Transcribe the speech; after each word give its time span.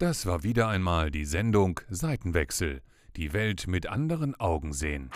Das 0.00 0.24
war 0.24 0.42
wieder 0.42 0.66
einmal 0.66 1.10
die 1.10 1.26
Sendung 1.26 1.78
Seitenwechsel. 1.90 2.80
Die 3.16 3.34
Welt 3.34 3.66
mit 3.66 3.86
anderen 3.86 4.34
Augen 4.34 4.72
sehen. 4.72 5.10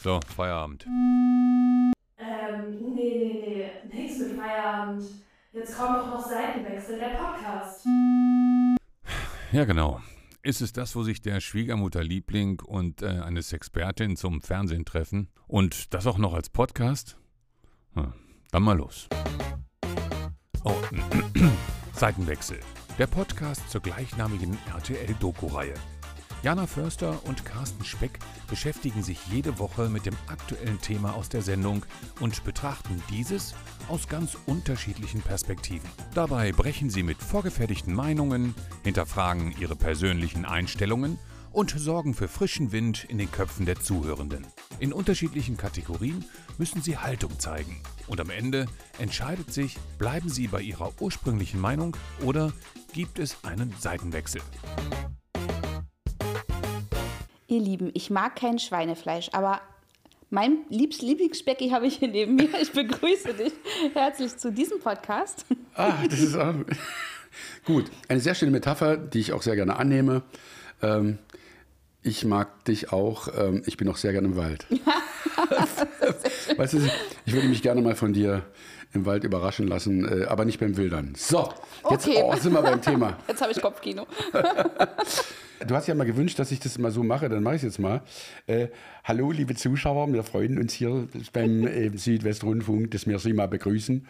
So, 0.00 0.20
Feierabend. 0.36 0.86
Ähm, 0.86 1.90
nee, 2.80 2.94
nee, 2.94 3.72
nee, 3.90 3.96
nichts 3.96 4.20
mit 4.20 4.38
Feierabend. 4.38 5.02
Jetzt 5.52 5.76
kommt 5.76 5.96
doch 5.98 6.06
noch 6.06 6.24
Seitenwechsel, 6.24 7.00
der 7.00 7.16
Podcast. 7.16 7.84
Ja, 9.50 9.64
genau. 9.64 10.00
Ist 10.44 10.60
es 10.60 10.72
das, 10.72 10.94
wo 10.94 11.02
sich 11.02 11.20
der 11.20 11.40
Schwiegermutterliebling 11.40 12.60
und 12.60 13.02
äh, 13.02 13.06
eine 13.06 13.42
Sexpertin 13.42 14.16
zum 14.16 14.40
Fernsehen 14.40 14.84
treffen? 14.84 15.30
Und 15.48 15.94
das 15.94 16.06
auch 16.06 16.18
noch 16.18 16.34
als 16.34 16.48
Podcast? 16.48 17.18
Hm, 17.94 18.12
dann 18.52 18.62
mal 18.62 18.76
los. 18.76 19.08
Oh, 20.62 20.76
Seitenwechsel. 21.92 22.60
Der 22.98 23.06
Podcast 23.06 23.70
zur 23.70 23.80
gleichnamigen 23.80 24.58
RTL-Doku-Reihe. 24.74 25.74
Jana 26.42 26.66
Förster 26.66 27.24
und 27.26 27.44
Carsten 27.44 27.84
Speck 27.84 28.18
beschäftigen 28.48 29.04
sich 29.04 29.24
jede 29.30 29.60
Woche 29.60 29.88
mit 29.88 30.04
dem 30.04 30.16
aktuellen 30.26 30.80
Thema 30.80 31.14
aus 31.14 31.28
der 31.28 31.42
Sendung 31.42 31.86
und 32.18 32.42
betrachten 32.42 33.00
dieses 33.08 33.54
aus 33.88 34.08
ganz 34.08 34.36
unterschiedlichen 34.46 35.20
Perspektiven. 35.20 35.88
Dabei 36.12 36.50
brechen 36.50 36.90
sie 36.90 37.04
mit 37.04 37.18
vorgefertigten 37.18 37.94
Meinungen, 37.94 38.52
hinterfragen 38.82 39.54
ihre 39.60 39.76
persönlichen 39.76 40.44
Einstellungen 40.44 41.20
und 41.52 41.70
sorgen 41.70 42.14
für 42.14 42.28
frischen 42.28 42.72
Wind 42.72 43.04
in 43.08 43.18
den 43.18 43.30
Köpfen 43.30 43.66
der 43.66 43.80
Zuhörenden. 43.80 44.46
In 44.80 44.92
unterschiedlichen 44.92 45.56
Kategorien 45.56 46.24
müssen 46.58 46.82
sie 46.82 46.98
Haltung 46.98 47.38
zeigen. 47.38 47.80
Und 48.06 48.20
am 48.20 48.30
Ende 48.30 48.66
entscheidet 48.98 49.52
sich, 49.52 49.76
bleiben 49.98 50.28
sie 50.28 50.48
bei 50.48 50.60
ihrer 50.60 50.92
ursprünglichen 51.00 51.60
Meinung 51.60 51.96
oder 52.24 52.52
gibt 52.92 53.18
es 53.18 53.44
einen 53.44 53.74
Seitenwechsel. 53.78 54.40
Ihr 57.46 57.60
Lieben, 57.60 57.90
ich 57.94 58.10
mag 58.10 58.36
kein 58.36 58.58
Schweinefleisch, 58.58 59.30
aber 59.32 59.60
mein 60.30 60.58
liebst 60.68 61.00
Lieblingsspecky 61.00 61.70
habe 61.70 61.86
ich 61.86 61.96
hier 61.96 62.08
neben 62.08 62.34
mir. 62.36 62.48
Ich 62.60 62.72
begrüße 62.72 63.32
dich 63.34 63.52
herzlich 63.94 64.36
zu 64.36 64.52
diesem 64.52 64.78
Podcast. 64.80 65.46
Ah, 65.74 65.94
das 66.08 66.20
ist 66.20 66.36
auch 66.36 66.54
gut. 67.64 67.90
Eine 68.08 68.20
sehr 68.20 68.34
schöne 68.34 68.50
Metapher, 68.50 68.98
die 68.98 69.20
ich 69.20 69.32
auch 69.32 69.40
sehr 69.40 69.56
gerne 69.56 69.76
annehme. 69.76 70.22
Ähm, 70.82 71.18
ich 72.02 72.24
mag 72.24 72.64
dich 72.64 72.92
auch. 72.92 73.28
Ähm, 73.36 73.62
ich 73.66 73.76
bin 73.76 73.88
auch 73.88 73.96
sehr 73.96 74.12
gerne 74.12 74.28
im 74.28 74.36
Wald. 74.36 74.66
weißt 76.56 76.74
du, 76.74 76.78
ich 77.26 77.32
würde 77.32 77.48
mich 77.48 77.62
gerne 77.62 77.82
mal 77.82 77.94
von 77.94 78.12
dir 78.12 78.44
im 78.94 79.04
Wald 79.04 79.24
überraschen 79.24 79.66
lassen, 79.68 80.06
äh, 80.22 80.24
aber 80.24 80.44
nicht 80.44 80.60
beim 80.60 80.76
Wildern. 80.76 81.12
So, 81.16 81.52
jetzt 81.90 82.06
Okay. 82.08 82.22
oh, 82.22 82.34
sind 82.36 82.52
wir 82.52 82.62
beim 82.62 82.80
Thema. 82.80 83.18
Jetzt 83.28 83.42
habe 83.42 83.52
ich 83.52 83.60
Kopfkino. 83.60 84.06
Du 85.66 85.74
hast 85.74 85.88
ja 85.88 85.94
mal 85.96 86.06
gewünscht, 86.06 86.38
dass 86.38 86.52
ich 86.52 86.60
das 86.60 86.78
mal 86.78 86.92
so 86.92 87.02
mache, 87.02 87.28
dann 87.28 87.42
mache 87.42 87.56
ich 87.56 87.62
es 87.64 87.74
jetzt 87.74 87.78
mal. 87.80 88.02
Äh, 88.46 88.68
hallo, 89.02 89.32
liebe 89.32 89.56
Zuschauer, 89.56 90.06
wir 90.12 90.22
freuen 90.22 90.56
uns 90.56 90.72
hier 90.72 91.08
beim 91.32 91.66
äh, 91.66 91.90
Südwestrundfunk, 91.96 92.92
dass 92.92 93.08
wir 93.08 93.18
Sie 93.18 93.32
mal 93.32 93.48
begrüßen. 93.48 94.06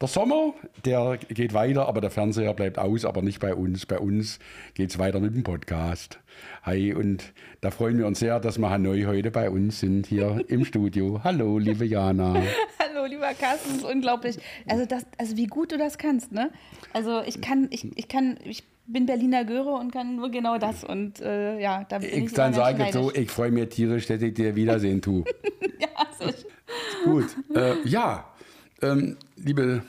Der 0.00 0.06
Sommer, 0.06 0.54
der 0.84 1.18
geht 1.28 1.54
weiter, 1.54 1.88
aber 1.88 2.00
der 2.00 2.12
Fernseher 2.12 2.54
bleibt 2.54 2.78
aus, 2.78 3.04
aber 3.04 3.20
nicht 3.20 3.40
bei 3.40 3.52
uns. 3.52 3.84
Bei 3.84 3.98
uns 3.98 4.38
geht 4.74 4.90
es 4.90 4.98
weiter 5.00 5.18
mit 5.18 5.34
dem 5.34 5.42
Podcast. 5.42 6.20
Hi, 6.62 6.94
und 6.94 7.32
da 7.62 7.72
freuen 7.72 7.98
wir 7.98 8.06
uns 8.06 8.20
sehr, 8.20 8.38
dass 8.38 8.58
wir 8.58 8.70
Hanoi 8.70 9.06
heute 9.06 9.32
bei 9.32 9.50
uns 9.50 9.80
sind, 9.80 10.06
hier 10.06 10.44
im 10.46 10.64
Studio. 10.64 11.20
Hallo, 11.24 11.58
liebe 11.58 11.84
Jana. 11.84 12.40
Hallo, 12.78 13.06
lieber 13.06 13.34
Carsten, 13.34 13.70
das 13.70 13.78
ist 13.78 13.84
unglaublich. 13.84 14.38
Also, 14.68 14.86
das, 14.86 15.04
also 15.18 15.36
wie 15.36 15.48
gut 15.48 15.72
du 15.72 15.78
das 15.78 15.98
kannst, 15.98 16.30
ne? 16.30 16.52
Also 16.92 17.20
ich 17.26 17.40
kann, 17.40 17.66
ich, 17.70 17.98
ich 17.98 18.06
kann, 18.06 18.38
ich 18.44 18.62
bin 18.86 19.04
Berliner 19.06 19.44
Göre 19.44 19.70
und 19.70 19.92
kann 19.92 20.14
nur 20.14 20.30
genau 20.30 20.58
das. 20.58 20.84
Und 20.84 21.20
äh, 21.20 21.58
ja, 21.58 21.82
da 21.88 21.98
bin 21.98 22.08
ich, 22.08 22.16
Ich 22.26 22.32
dann 22.34 22.54
sage 22.54 22.86
so, 22.92 23.12
ich 23.12 23.32
freue 23.32 23.50
mich 23.50 23.70
tierisch, 23.70 24.06
dass 24.06 24.22
ich 24.22 24.32
dir 24.32 24.54
wiedersehen 24.54 25.02
tue. 25.02 25.24
Ja, 25.80 26.06
schön. 26.18 26.34
Gut. 27.04 27.26
Äh, 27.54 27.76
ja, 27.84 28.24
ähm, 28.82 29.16
liebe, 29.36 29.82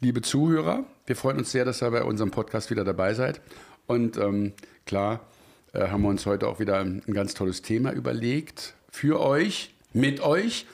liebe 0.00 0.22
Zuhörer, 0.22 0.84
wir 1.06 1.16
freuen 1.16 1.38
uns 1.38 1.52
sehr, 1.52 1.64
dass 1.64 1.82
ihr 1.82 1.90
bei 1.90 2.02
unserem 2.02 2.30
Podcast 2.30 2.70
wieder 2.70 2.84
dabei 2.84 3.14
seid. 3.14 3.40
Und 3.86 4.16
ähm, 4.16 4.52
klar 4.86 5.20
äh, 5.72 5.88
haben 5.88 6.02
wir 6.02 6.08
uns 6.08 6.26
heute 6.26 6.48
auch 6.48 6.60
wieder 6.60 6.78
ein 6.78 7.02
ganz 7.12 7.34
tolles 7.34 7.62
Thema 7.62 7.92
überlegt. 7.92 8.74
Für 8.90 9.20
euch, 9.20 9.74
mit 9.92 10.20
euch. 10.20 10.66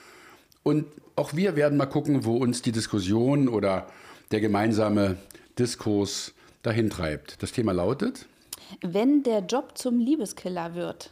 Und 0.63 0.85
auch 1.15 1.35
wir 1.35 1.55
werden 1.55 1.77
mal 1.77 1.87
gucken, 1.87 2.23
wo 2.25 2.37
uns 2.37 2.61
die 2.61 2.71
Diskussion 2.71 3.47
oder 3.47 3.87
der 4.31 4.39
gemeinsame 4.39 5.17
Diskurs 5.59 6.33
dahin 6.63 6.89
treibt. 6.89 7.41
Das 7.43 7.51
Thema 7.51 7.73
lautet, 7.73 8.25
Wenn 8.81 9.23
der 9.23 9.39
Job 9.39 9.77
zum 9.77 9.99
Liebeskiller 9.99 10.75
wird, 10.75 11.11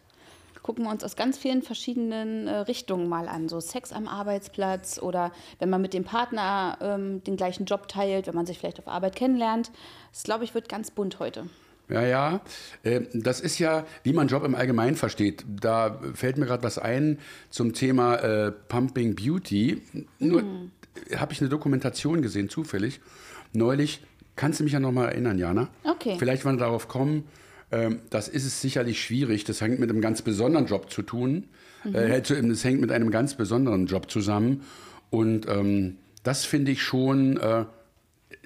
gucken 0.69 0.85
wir 0.85 0.91
uns 0.91 1.03
aus 1.03 1.16
ganz 1.16 1.35
vielen 1.35 1.63
verschiedenen 1.63 2.46
äh, 2.46 2.57
Richtungen 2.57 3.09
mal 3.09 3.28
an. 3.28 3.50
So 3.50 3.59
Sex 3.59 3.91
am 3.91 4.07
Arbeitsplatz 4.07 5.00
oder 5.02 5.31
wenn 5.57 5.72
man 5.72 5.81
mit 5.81 5.96
dem 5.96 6.03
Partner 6.03 6.78
ähm, 6.80 7.24
den 7.24 7.38
gleichen 7.38 7.66
Job 7.66 7.88
teilt, 7.88 8.28
wenn 8.28 8.35
man 8.35 8.46
sich 8.46 8.59
vielleicht 8.59 8.78
auf 8.78 8.88
Arbeit 8.88 9.16
kennenlernt. 9.16 9.72
Das, 10.13 10.22
glaube 10.22 10.44
ich, 10.44 10.53
wird 10.53 10.69
ganz 10.69 10.91
bunt 10.91 11.18
heute. 11.18 11.47
Ja, 11.90 12.03
ja. 12.03 12.41
Äh, 12.84 13.02
Das 13.16 13.40
ist 13.41 13.58
ja, 13.58 13.84
wie 14.03 14.13
man 14.13 14.28
Job 14.28 14.44
im 14.44 14.53
Allgemeinen 14.53 14.96
versteht. 14.96 15.44
Da 15.59 16.00
fällt 16.13 16.38
mir 16.38 16.46
gerade 16.46 16.62
was 16.62 16.78
ein 16.78 17.18
zum 17.50 17.74
Thema 17.74 18.18
äh, 18.18 18.52
Pumping 18.52 19.16
Beauty. 19.16 19.81
Nur 20.19 20.44
habe 21.16 21.34
ich 21.34 21.41
eine 21.41 21.50
Dokumentation 21.50 22.22
gesehen, 22.22 22.47
zufällig. 22.47 23.02
Neulich, 23.53 24.03
kannst 24.35 24.59
du 24.59 24.66
mich 24.66 24.74
ja 24.74 24.79
noch 24.79 24.91
mal 24.91 25.08
erinnern, 25.08 25.40
Jana? 25.40 25.68
Okay. 25.84 26.18
Vielleicht, 26.19 26.46
wenn 26.46 26.58
wir 26.58 26.66
darauf 26.66 26.88
kommen, 26.88 27.24
ähm, 27.24 27.24
das 28.09 28.28
ist 28.28 28.46
es 28.46 28.62
sicherlich 28.62 29.02
schwierig. 29.02 29.44
Das 29.44 29.62
hängt 29.62 29.80
mit 29.80 29.90
einem 29.90 30.02
ganz 30.02 30.22
besonderen 30.22 30.66
Job 30.66 30.91
zu 30.91 31.02
tun. 31.03 31.46
Äh, 31.85 32.19
Es 32.19 32.63
hängt 32.63 32.81
mit 32.81 32.91
einem 32.91 33.12
ganz 33.12 33.35
besonderen 33.35 33.85
Job 33.85 34.09
zusammen. 34.09 34.63
Und 35.09 35.47
ähm, 35.47 35.97
das 36.24 36.46
finde 36.46 36.72
ich 36.72 36.81
schon, 36.81 37.38
äh, 37.38 37.66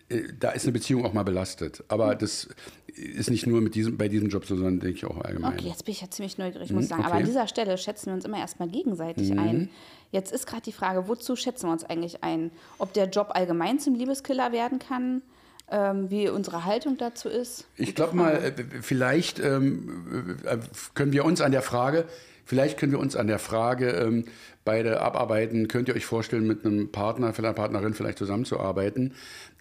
äh, 0.09 0.33
da 0.39 0.51
ist 0.51 0.63
eine 0.63 0.72
Beziehung 0.72 1.06
auch 1.06 1.13
mal 1.13 1.23
belastet. 1.23 1.83
Aber 1.88 2.16
das 2.16 2.50
ist 2.88 3.29
nicht 3.29 3.47
nur 3.47 3.62
mit 3.62 3.75
diesem, 3.75 3.97
bei 3.97 4.07
diesem 4.07 4.29
Job 4.29 4.45
so, 4.45 4.56
sondern 4.56 4.79
denke 4.79 4.97
ich 4.97 5.06
auch 5.06 5.19
allgemein. 5.22 5.53
Okay, 5.53 5.67
jetzt 5.67 5.85
bin 5.85 5.94
ich 5.94 6.01
ja 6.01 6.09
ziemlich 6.09 6.38
neugierig, 6.38 6.72
muss 6.72 6.83
ich 6.83 6.89
sagen. 6.89 7.03
Aber 7.03 7.13
okay. 7.13 7.22
an 7.22 7.25
dieser 7.25 7.47
Stelle 7.47 7.78
schätzen 7.78 8.07
wir 8.07 8.13
uns 8.13 8.25
immer 8.25 8.38
erstmal 8.38 8.69
gegenseitig 8.69 9.31
ein. 9.31 9.69
Jetzt 10.12 10.31
ist 10.31 10.45
gerade 10.45 10.62
die 10.62 10.72
Frage, 10.72 11.07
wozu 11.07 11.35
schätzen 11.35 11.67
wir 11.67 11.72
uns 11.72 11.83
eigentlich 11.83 12.23
ein? 12.23 12.51
Ob 12.78 12.94
der 12.94 13.09
Job 13.09 13.31
allgemein 13.33 13.79
zum 13.79 13.95
Liebeskiller 13.95 14.51
werden 14.51 14.78
kann, 14.78 15.23
ähm, 15.69 16.09
wie 16.09 16.29
unsere 16.29 16.66
Haltung 16.66 16.97
dazu 16.97 17.29
ist? 17.29 17.66
Ich 17.78 17.96
glaube 17.96 18.16
mal, 18.16 18.34
äh, 18.35 18.53
vielleicht 18.81 19.40
ähm, 19.40 20.38
äh, 20.46 20.57
können 20.94 21.13
wir 21.13 21.25
uns 21.25 21.41
an 21.41 21.51
der 21.51 21.62
Frage, 21.62 22.06
vielleicht 22.46 22.78
können 22.78 22.91
wir 22.91 23.00
uns 23.00 23.16
an 23.16 23.28
der 23.28 23.40
Frage 23.40 23.90
ähm, 23.90 24.25
beide 24.66 25.01
abarbeiten. 25.01 25.68
Könnt 25.68 25.88
ihr 25.88 25.96
euch 25.96 26.06
vorstellen, 26.06 26.46
mit 26.46 26.66
einem 26.66 26.91
Partner, 26.91 27.34
vielleicht 27.34 27.40
einer 27.40 27.53
Partnerin 27.53 27.94
vielleicht 27.94 28.18
zusammenzuarbeiten? 28.18 29.13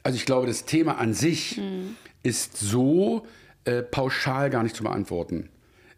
Also 0.03 0.17
ich 0.17 0.27
glaube, 0.27 0.47
das 0.47 0.65
Thema 0.65 0.99
an 0.99 1.15
sich 1.15 1.61
ist 2.23 2.59
so 2.59 3.27
äh, 3.65 3.83
pauschal 3.83 4.51
gar 4.51 4.63
nicht 4.63 4.77
zu 4.77 4.83
beantworten. 4.83 5.49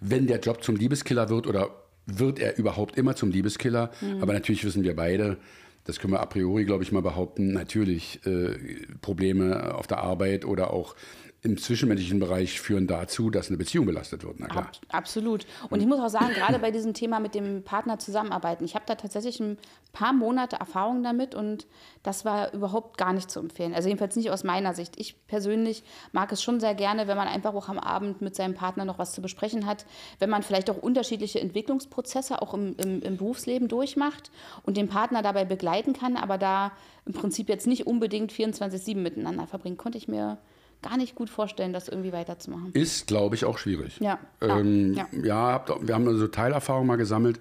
Wenn 0.00 0.26
der 0.26 0.40
Job 0.40 0.62
zum 0.62 0.76
Liebeskiller 0.76 1.30
wird 1.30 1.46
oder 1.46 1.70
wird 2.06 2.38
er 2.38 2.58
überhaupt 2.58 2.98
immer 2.98 3.16
zum 3.16 3.30
Liebeskiller? 3.30 3.90
Aber 4.20 4.34
natürlich 4.34 4.62
wissen 4.64 4.82
wir 4.82 4.94
beide, 4.94 5.38
das 5.84 5.98
können 5.98 6.12
wir 6.12 6.20
a 6.20 6.26
priori, 6.26 6.64
glaube 6.64 6.82
ich, 6.82 6.92
mal 6.92 7.02
behaupten, 7.02 7.52
natürlich 7.52 8.20
äh, 8.26 8.56
Probleme 9.02 9.74
auf 9.74 9.86
der 9.86 9.98
Arbeit 9.98 10.44
oder 10.44 10.72
auch 10.72 10.96
im 11.44 11.58
zwischenmenschlichen 11.58 12.20
Bereich 12.20 12.58
führen 12.58 12.86
dazu, 12.86 13.28
dass 13.28 13.48
eine 13.48 13.58
Beziehung 13.58 13.84
belastet 13.84 14.24
wird. 14.24 14.40
Na 14.40 14.46
klar. 14.46 14.64
Ab, 14.64 14.72
absolut. 14.88 15.46
Und 15.68 15.80
ich 15.80 15.86
muss 15.86 16.00
auch 16.00 16.08
sagen, 16.08 16.32
gerade 16.32 16.58
bei 16.58 16.70
diesem 16.70 16.94
Thema 16.94 17.20
mit 17.20 17.34
dem 17.34 17.62
Partner 17.62 17.98
zusammenarbeiten, 17.98 18.64
ich 18.64 18.74
habe 18.74 18.86
da 18.86 18.94
tatsächlich 18.94 19.40
ein 19.40 19.58
paar 19.92 20.14
Monate 20.14 20.56
Erfahrung 20.56 21.02
damit 21.02 21.34
und 21.34 21.66
das 22.02 22.24
war 22.24 22.54
überhaupt 22.54 22.96
gar 22.96 23.12
nicht 23.12 23.30
zu 23.30 23.40
empfehlen. 23.40 23.74
Also 23.74 23.88
jedenfalls 23.88 24.16
nicht 24.16 24.30
aus 24.30 24.42
meiner 24.42 24.72
Sicht. 24.72 24.98
Ich 24.98 25.26
persönlich 25.26 25.84
mag 26.12 26.32
es 26.32 26.42
schon 26.42 26.60
sehr 26.60 26.74
gerne, 26.74 27.08
wenn 27.08 27.16
man 27.18 27.28
einfach 27.28 27.54
auch 27.54 27.68
am 27.68 27.78
Abend 27.78 28.22
mit 28.22 28.34
seinem 28.34 28.54
Partner 28.54 28.86
noch 28.86 28.98
was 28.98 29.12
zu 29.12 29.20
besprechen 29.20 29.66
hat, 29.66 29.84
wenn 30.20 30.30
man 30.30 30.42
vielleicht 30.42 30.70
auch 30.70 30.78
unterschiedliche 30.78 31.40
Entwicklungsprozesse 31.40 32.40
auch 32.40 32.54
im, 32.54 32.74
im, 32.78 33.02
im 33.02 33.18
Berufsleben 33.18 33.68
durchmacht 33.68 34.30
und 34.62 34.78
den 34.78 34.88
Partner 34.88 35.20
dabei 35.20 35.44
begleiten 35.44 35.92
kann, 35.92 36.16
aber 36.16 36.38
da 36.38 36.72
im 37.04 37.12
Prinzip 37.12 37.50
jetzt 37.50 37.66
nicht 37.66 37.86
unbedingt 37.86 38.32
24-7 38.32 38.96
miteinander 38.96 39.46
verbringen, 39.46 39.76
konnte 39.76 39.98
ich 39.98 40.08
mir 40.08 40.38
gar 40.84 40.96
nicht 40.96 41.14
gut 41.14 41.30
vorstellen, 41.30 41.72
das 41.72 41.88
irgendwie 41.88 42.12
weiterzumachen. 42.12 42.72
Ist, 42.72 43.06
glaube 43.06 43.34
ich, 43.34 43.44
auch 43.44 43.58
schwierig. 43.58 43.98
Ja, 44.00 44.18
ja, 44.42 44.58
ähm, 44.58 44.94
ja. 44.94 45.06
ja. 45.22 45.64
wir 45.80 45.94
haben 45.94 46.16
so 46.16 46.28
Teilerfahrung 46.28 46.86
mal 46.86 46.96
gesammelt, 46.96 47.40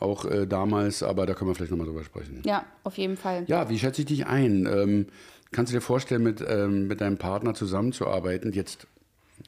auch 0.00 0.24
äh, 0.24 0.46
damals, 0.46 1.02
aber 1.02 1.26
da 1.26 1.34
können 1.34 1.50
wir 1.50 1.54
vielleicht 1.54 1.70
nochmal 1.72 1.86
drüber 1.86 2.04
sprechen. 2.04 2.42
Ja, 2.44 2.64
auf 2.84 2.96
jeden 2.98 3.16
Fall. 3.16 3.44
Ja, 3.48 3.68
wie 3.68 3.78
schätze 3.78 4.02
ich 4.02 4.06
dich 4.06 4.26
ein? 4.26 4.66
Ähm, 4.66 5.06
kannst 5.52 5.72
du 5.72 5.76
dir 5.76 5.80
vorstellen, 5.82 6.22
mit, 6.22 6.42
ähm, 6.46 6.86
mit 6.86 7.00
deinem 7.00 7.18
Partner 7.18 7.54
zusammenzuarbeiten? 7.54 8.52
Jetzt 8.52 8.86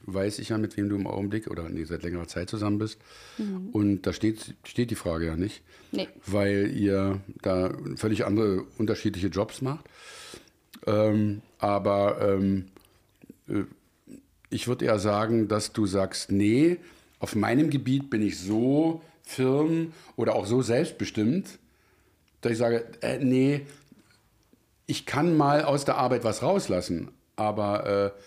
weiß 0.05 0.39
ich 0.39 0.49
ja, 0.49 0.57
mit 0.57 0.77
wem 0.77 0.89
du 0.89 0.95
im 0.95 1.05
Augenblick 1.07 1.47
oder 1.49 1.67
nee, 1.69 1.83
seit 1.83 2.03
längerer 2.03 2.27
Zeit 2.27 2.49
zusammen 2.49 2.77
bist. 2.77 2.97
Und 3.73 4.03
da 4.03 4.13
steht, 4.13 4.55
steht 4.63 4.89
die 4.89 4.95
Frage 4.95 5.25
ja 5.25 5.35
nicht, 5.35 5.63
Mhm. 5.91 5.97
Nee. 5.97 6.07
weil 6.25 6.71
ihr 6.73 7.19
da 7.41 7.71
völlig 7.97 8.25
andere, 8.25 8.63
unterschiedliche 8.77 9.27
Jobs 9.27 9.61
macht. 9.61 9.85
Ähm, 10.87 11.41
aber 11.59 12.21
ähm, 12.21 12.67
äh, 12.67 12.80
ich 14.49 14.67
würde 14.67 14.85
eher 14.85 14.99
sagen, 14.99 15.47
dass 15.47 15.73
du 15.73 15.85
sagst, 15.85 16.31
nee, 16.31 16.77
auf 17.19 17.35
meinem 17.35 17.69
Gebiet 17.69 18.09
bin 18.09 18.21
ich 18.21 18.39
so 18.39 19.01
firm 19.23 19.93
oder 20.15 20.35
auch 20.35 20.45
so 20.45 20.61
selbstbestimmt, 20.61 21.59
dass 22.41 22.53
ich 22.53 22.57
sage, 22.57 22.85
äh, 23.01 23.19
nee, 23.19 23.65
ich 24.87 25.05
kann 25.05 25.37
mal 25.37 25.63
aus 25.63 25.85
der 25.85 25.97
Arbeit 25.97 26.23
was 26.23 26.41
rauslassen, 26.41 27.11
aber 27.35 28.13
äh, 28.15 28.21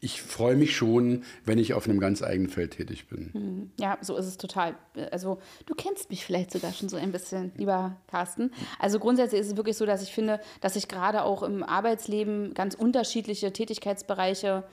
ich 0.00 0.22
freue 0.22 0.56
mich 0.56 0.74
schon, 0.74 1.24
wenn 1.44 1.58
ich 1.58 1.74
auf 1.74 1.86
einem 1.86 2.00
ganz 2.00 2.22
eigenen 2.22 2.48
Feld 2.48 2.72
tätig 2.72 3.06
bin. 3.08 3.70
Ja, 3.78 3.98
so 4.00 4.16
ist 4.16 4.26
es 4.26 4.38
total. 4.38 4.74
Also 5.10 5.38
du 5.66 5.74
kennst 5.74 6.08
mich 6.08 6.24
vielleicht 6.24 6.50
sogar 6.50 6.72
schon 6.72 6.88
so 6.88 6.96
ein 6.96 7.12
bisschen, 7.12 7.52
lieber 7.56 7.96
Carsten. 8.06 8.50
Also 8.78 8.98
grundsätzlich 8.98 9.42
ist 9.42 9.48
es 9.48 9.56
wirklich 9.56 9.76
so, 9.76 9.84
dass 9.84 10.02
ich 10.02 10.12
finde, 10.12 10.40
dass 10.62 10.74
ich 10.76 10.88
gerade 10.88 11.22
auch 11.22 11.42
im 11.42 11.62
Arbeitsleben 11.62 12.54
ganz 12.54 12.74
unterschiedliche 12.74 13.52
Tätigkeitsbereiche 13.52 14.64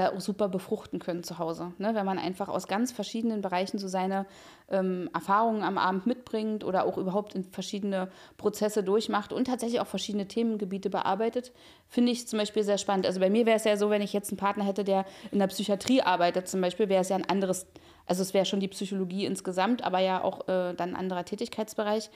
da 0.00 0.12
auch 0.12 0.20
super 0.20 0.48
befruchten 0.48 0.98
können 0.98 1.22
zu 1.22 1.38
Hause. 1.38 1.72
Ne? 1.78 1.94
Wenn 1.94 2.06
man 2.06 2.18
einfach 2.18 2.48
aus 2.48 2.66
ganz 2.66 2.90
verschiedenen 2.92 3.42
Bereichen 3.42 3.78
so 3.78 3.88
seine 3.88 4.26
ähm, 4.70 5.10
Erfahrungen 5.12 5.62
am 5.62 5.78
Abend 5.78 6.06
mitbringt 6.06 6.64
oder 6.64 6.84
auch 6.84 6.96
überhaupt 6.96 7.34
in 7.34 7.44
verschiedene 7.44 8.08
Prozesse 8.36 8.82
durchmacht 8.82 9.32
und 9.32 9.46
tatsächlich 9.46 9.80
auch 9.80 9.86
verschiedene 9.86 10.26
Themengebiete 10.26 10.90
bearbeitet, 10.90 11.52
finde 11.88 12.12
ich 12.12 12.26
zum 12.26 12.38
Beispiel 12.38 12.62
sehr 12.62 12.78
spannend. 12.78 13.06
Also 13.06 13.20
bei 13.20 13.30
mir 13.30 13.46
wäre 13.46 13.56
es 13.56 13.64
ja 13.64 13.76
so, 13.76 13.90
wenn 13.90 14.02
ich 14.02 14.12
jetzt 14.12 14.30
einen 14.30 14.38
Partner 14.38 14.64
hätte, 14.64 14.84
der 14.84 15.04
in 15.30 15.38
der 15.38 15.48
Psychiatrie 15.48 16.02
arbeitet 16.02 16.48
zum 16.48 16.60
Beispiel, 16.60 16.88
wäre 16.88 17.02
es 17.02 17.08
ja 17.08 17.16
ein 17.16 17.28
anderes, 17.28 17.66
also 18.06 18.22
es 18.22 18.32
wäre 18.34 18.46
schon 18.46 18.60
die 18.60 18.68
Psychologie 18.68 19.26
insgesamt, 19.26 19.84
aber 19.84 19.98
ja 20.00 20.22
auch 20.24 20.48
äh, 20.48 20.74
dann 20.74 20.90
ein 20.90 20.96
anderer 20.96 21.24
Tätigkeitsbereich. 21.24 22.10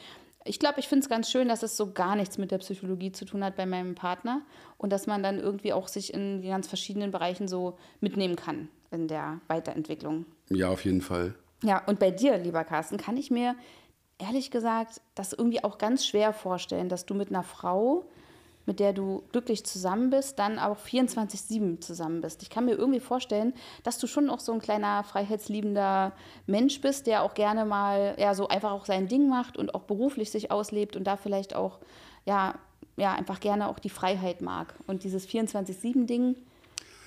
Ich 0.47 0.59
glaube, 0.59 0.79
ich 0.79 0.89
finde 0.89 1.05
es 1.05 1.09
ganz 1.09 1.31
schön, 1.31 1.49
dass 1.49 1.63
es 1.63 1.77
so 1.77 1.93
gar 1.93 2.17
nichts 2.17 2.37
mit 2.37 2.51
der 2.51 2.59
Psychologie 2.59 3.13
zu 3.13 3.25
tun 3.25 3.43
hat 3.43 3.57
bei 3.57 3.65
meinem 3.65 3.95
Partner 3.95 4.43
und 4.77 4.91
dass 4.91 5.07
man 5.07 5.23
dann 5.23 5.39
irgendwie 5.39 5.73
auch 5.73 5.89
sich 5.89 6.13
in 6.13 6.43
ganz 6.43 6.69
verschiedenen 6.69 7.11
Bereichen 7.11 7.49
so 7.49 7.79
mitnehmen 8.01 8.37
kann 8.37 8.69
in 8.91 9.09
der 9.09 9.41
Weiterentwicklung. 9.49 10.27
Ja, 10.51 10.69
auf 10.69 10.85
jeden 10.85 11.01
Fall. 11.01 11.35
Ja, 11.63 11.83
und 11.87 11.99
bei 11.99 12.11
dir, 12.11 12.37
lieber 12.37 12.63
Carsten, 12.65 12.99
kann 12.99 13.17
ich 13.17 13.31
mir 13.31 13.57
ehrlich 14.19 14.51
gesagt 14.51 15.01
das 15.15 15.33
irgendwie 15.33 15.65
auch 15.65 15.79
ganz 15.79 16.07
schwer 16.07 16.35
vorstellen, 16.35 16.91
dass 16.91 17.07
du 17.07 17.15
mit 17.15 17.31
einer 17.31 17.43
Frau 17.43 18.05
mit 18.67 18.81
der 18.81 18.93
du 18.93 19.23
glücklich 19.33 19.65
zusammen 19.65 20.11
bist, 20.11 20.39
dann 20.39 20.59
auch 20.59 20.79
24-7 20.79 21.81
zusammen 21.81 22.21
bist. 22.21 22.43
Ich 22.43 22.51
kann 22.51 22.65
mir 22.65 22.73
irgendwie 22.73 23.01
vorstellen, 23.01 23.55
dass 23.83 23.99
du 23.99 24.07
schon 24.07 24.31
auch 24.31 24.41
so 24.41 24.53
ein 24.53 24.61
kleiner 24.61 25.05
freiheitsliebender 25.05 26.13
Mensch 26.47 26.81
bist, 26.81 27.07
der 27.07 27.23
auch 27.23 27.35
gerne 27.35 27.65
mal 27.65 28.15
ja, 28.19 28.35
so 28.35 28.49
einfach 28.49 28.73
auch 28.73 28.87
sein 28.87 29.09
Ding 29.09 29.29
macht 29.29 29.57
und 29.57 29.75
auch 29.75 29.83
beruflich 29.83 30.31
sich 30.31 30.51
auslebt 30.51 30.97
und 30.97 31.05
da 31.05 31.17
vielleicht 31.17 31.55
auch 31.55 31.79
ja, 32.25 32.55
ja, 32.97 33.13
einfach 33.13 33.41
gerne 33.41 33.69
auch 33.69 33.79
die 33.79 33.91
Freiheit 33.91 34.41
mag. 34.41 34.75
Und 34.87 35.05
dieses 35.05 35.29
24-7-Ding, 35.29 36.37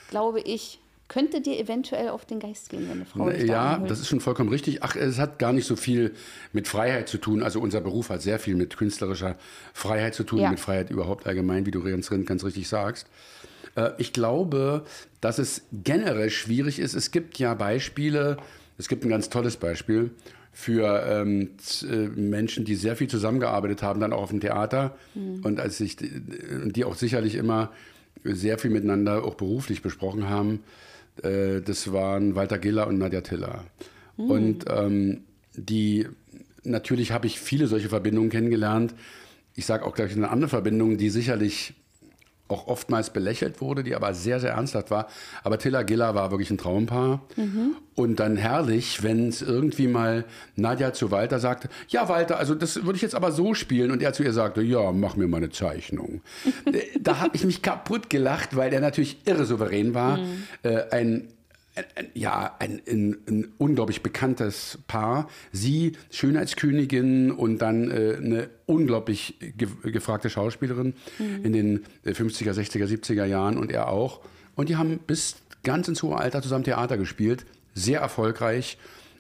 glaube 0.10 0.42
ich, 0.42 0.80
könnte 1.08 1.42
dir 1.42 1.58
eventuell 1.58 2.10
auf 2.10 2.26
den 2.26 2.40
Geist 2.40 2.70
gehen, 2.70 2.84
wenn 2.90 2.98
eine 2.98 3.06
Frau 3.06 3.30
dich 3.30 3.44
Ja, 3.44 3.78
das 3.78 4.00
ist 4.00 4.08
schon 4.08 4.20
vollkommen 4.20 4.50
richtig. 4.50 4.84
Ach, 4.84 4.96
es 4.96 5.20
hat 5.20 5.40
gar 5.40 5.54
nicht 5.54 5.66
so 5.66 5.76
viel 5.76 6.14
mit 6.54 6.68
Freiheit 6.68 7.08
zu 7.08 7.18
tun. 7.18 7.44
Also 7.44 7.62
unser 7.62 7.82
Beruf 7.82 8.10
hat 8.10 8.22
sehr 8.22 8.40
viel 8.40 8.56
mit 8.56 8.76
künstlerischer 8.78 9.38
Freiheit 9.74 10.16
zu 10.16 10.24
tun, 10.24 10.40
ja. 10.40 10.50
mit 10.50 10.60
Freiheit 10.60 10.90
überhaupt 10.90 11.26
allgemein, 11.26 11.66
wie 11.66 11.72
du 11.72 11.82
ganz, 11.82 12.10
ganz 12.10 12.44
richtig 12.44 12.68
sagst. 12.68 13.08
Äh, 13.76 13.92
ich 13.98 14.12
glaube, 14.12 14.84
dass 15.22 15.40
es 15.40 15.62
generell 15.72 16.30
schwierig 16.30 16.80
ist. 16.80 16.94
Es 16.94 17.12
gibt 17.12 17.40
ja 17.40 17.54
Beispiele, 17.54 18.38
es 18.78 18.90
gibt 18.90 19.06
ein 19.06 19.10
ganz 19.10 19.30
tolles 19.30 19.56
Beispiel 19.56 20.12
für 20.52 21.06
ähm, 21.08 21.52
äh, 21.84 21.96
Menschen, 22.20 22.66
die 22.66 22.76
sehr 22.76 22.96
viel 22.96 23.08
zusammengearbeitet 23.08 23.84
haben, 23.84 24.00
dann 24.00 24.12
auch 24.12 24.24
auf 24.24 24.32
dem 24.32 24.40
Theater 24.40 24.98
mhm. 25.14 25.42
und 25.44 25.60
als 25.60 25.80
ich, 25.80 25.98
die 26.00 26.84
auch 26.84 26.96
sicherlich 26.96 27.36
immer 27.36 27.72
sehr 28.24 28.58
viel 28.58 28.72
miteinander 28.72 29.24
auch 29.24 29.36
beruflich 29.36 29.84
besprochen 29.84 30.30
haben. 30.30 30.64
Äh, 31.24 31.62
das 31.62 31.92
waren 31.92 32.36
Walter 32.36 32.58
Giller 32.58 32.88
und 32.88 32.98
Nadja 32.98 33.22
Tiller. 33.22 33.64
Mhm. 34.18 34.32
Und 34.32 34.66
ähm, 34.70 35.22
die, 35.56 36.08
natürlich 36.64 37.12
habe 37.12 37.28
ich 37.28 37.40
viele 37.40 37.68
solche 37.68 37.90
Verbindungen 37.90 38.30
kennengelernt. 38.30 38.94
Ich 39.56 39.66
sage 39.66 39.86
auch 39.86 39.96
gleich 39.96 40.16
eine 40.16 40.30
andere 40.30 40.50
Verbindung, 40.50 40.98
die 40.98 41.10
sicherlich 41.10 41.74
auch 42.48 42.68
oftmals 42.68 43.10
belächelt 43.10 43.62
wurde, 43.62 43.84
die 43.84 43.96
aber 43.96 44.14
sehr, 44.14 44.40
sehr 44.40 44.52
ernsthaft 44.52 44.92
war. 44.92 45.08
Aber 45.44 45.58
Tilla 45.60 45.84
Giller 45.84 46.16
war 46.16 46.32
wirklich 46.32 46.50
ein 46.52 46.58
Traumpaar. 46.58 47.22
Mhm. 47.36 47.76
Und 47.96 48.20
dann 48.20 48.38
herrlich, 48.38 49.04
wenn 49.04 49.30
es 49.30 49.42
irgendwie 49.42 49.88
mal 49.88 50.26
Nadja 50.56 50.94
zu 50.94 51.12
Walter 51.12 51.40
sagte, 51.40 51.70
ja 51.88 52.08
Walter, 52.10 52.38
also 52.38 52.56
das 52.56 52.84
würde 52.84 52.96
ich 52.96 53.02
jetzt 53.02 53.16
aber 53.16 53.32
so 53.32 53.54
spielen. 53.54 53.92
Und 53.92 54.02
er 54.02 54.14
zu 54.14 54.24
ihr 54.24 54.34
sagte, 54.34 54.62
ja, 54.62 54.92
mach 54.92 55.16
mir 55.16 55.28
mal 55.28 55.38
eine 55.38 55.50
Zeichnung. 55.50 56.22
Äh, 56.66 57.00
da 57.00 57.20
habe 57.20 57.36
ich 57.36 57.46
mich 57.46 57.62
kaputt 57.62 58.10
gelacht, 58.10 58.56
weil 58.56 58.74
er 58.74 58.82
natürlich 58.82 59.26
irre 59.26 59.46
souverän 59.46 59.94
war. 59.94 60.18
Mhm. 60.18 60.44
Äh, 60.64 60.84
ein 60.92 61.30
ja, 62.14 62.56
ein, 62.60 62.82
ein, 62.88 63.18
ein, 63.28 63.48
unglaublich 63.58 64.02
bekanntes 64.02 64.80
Paar. 64.88 65.30
Sie, 65.52 65.94
Schönheitskönigin 66.12 67.32
und 67.32 67.60
dann 67.60 67.92
äh, 67.92 68.18
eine 68.18 68.50
unglaublich 68.66 69.36
ge 69.40 69.68
gefragte 69.84 70.30
Schauspielerin 70.30 70.94
mhm. 71.20 71.46
in 71.46 71.54
den 71.54 71.86
50er, 72.06 72.54
60er, 72.54 72.86
70er 72.86 73.26
Jahren 73.26 73.58
und 73.58 73.72
er 73.72 73.90
auch. 73.90 74.22
Und 74.56 74.70
die 74.70 74.76
haben 74.76 75.00
bis 75.06 75.38
ganz 75.64 75.88
ins 75.88 76.04
hohe 76.04 76.18
Alter 76.18 76.42
zusammen 76.42 76.64
Theater 76.64 76.98
gespielt. 76.98 77.46
Sehr 77.74 78.00
erfolgreich. 78.00 78.78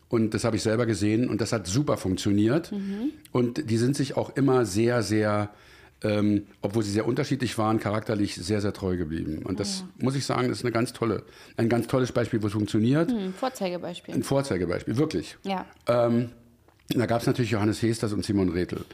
Und 0.09 0.33
das 0.33 0.43
habe 0.43 0.55
ich 0.55 0.63
selber 0.63 0.85
gesehen 0.85 1.29
und 1.29 1.41
das 1.41 1.51
hat 1.51 1.67
super 1.67 1.97
funktioniert. 1.97 2.71
Mhm. 2.71 3.11
Und 3.31 3.69
die 3.69 3.77
sind 3.77 3.95
sich 3.95 4.15
auch 4.15 4.35
immer 4.35 4.65
sehr, 4.65 5.03
sehr 5.03 5.49
ähm, 6.03 6.47
obwohl 6.61 6.83
sie 6.83 6.91
sehr 6.91 7.07
unterschiedlich 7.07 7.57
waren, 7.57 7.79
charakterlich 7.79 8.35
sehr, 8.35 8.61
sehr 8.61 8.73
treu 8.73 8.97
geblieben. 8.97 9.41
Und 9.43 9.59
das 9.59 9.79
ja. 9.79 10.03
muss 10.05 10.15
ich 10.15 10.25
sagen, 10.25 10.49
das 10.49 10.59
ist 10.59 10.65
eine 10.65 10.71
ganz 10.71 10.93
tolle, 10.93 11.23
ein 11.57 11.69
ganz 11.69 11.87
tolles 11.87 12.11
Beispiel, 12.11 12.41
wo 12.41 12.47
es 12.47 12.53
funktioniert. 12.53 13.11
Hm, 13.11 13.33
Vorzeigebeispiel. 13.33 14.13
Ein 14.13 14.23
Vorzeigebeispiel, 14.23 14.97
wirklich. 14.97 15.37
Ja. 15.43 15.65
Ähm, 15.87 16.29
da 16.89 17.05
gab 17.05 17.21
es 17.21 17.27
natürlich 17.27 17.51
Johannes 17.51 17.81
Hesters 17.81 18.13
und 18.13 18.23
Simon 18.23 18.49
Rethel. 18.49 18.85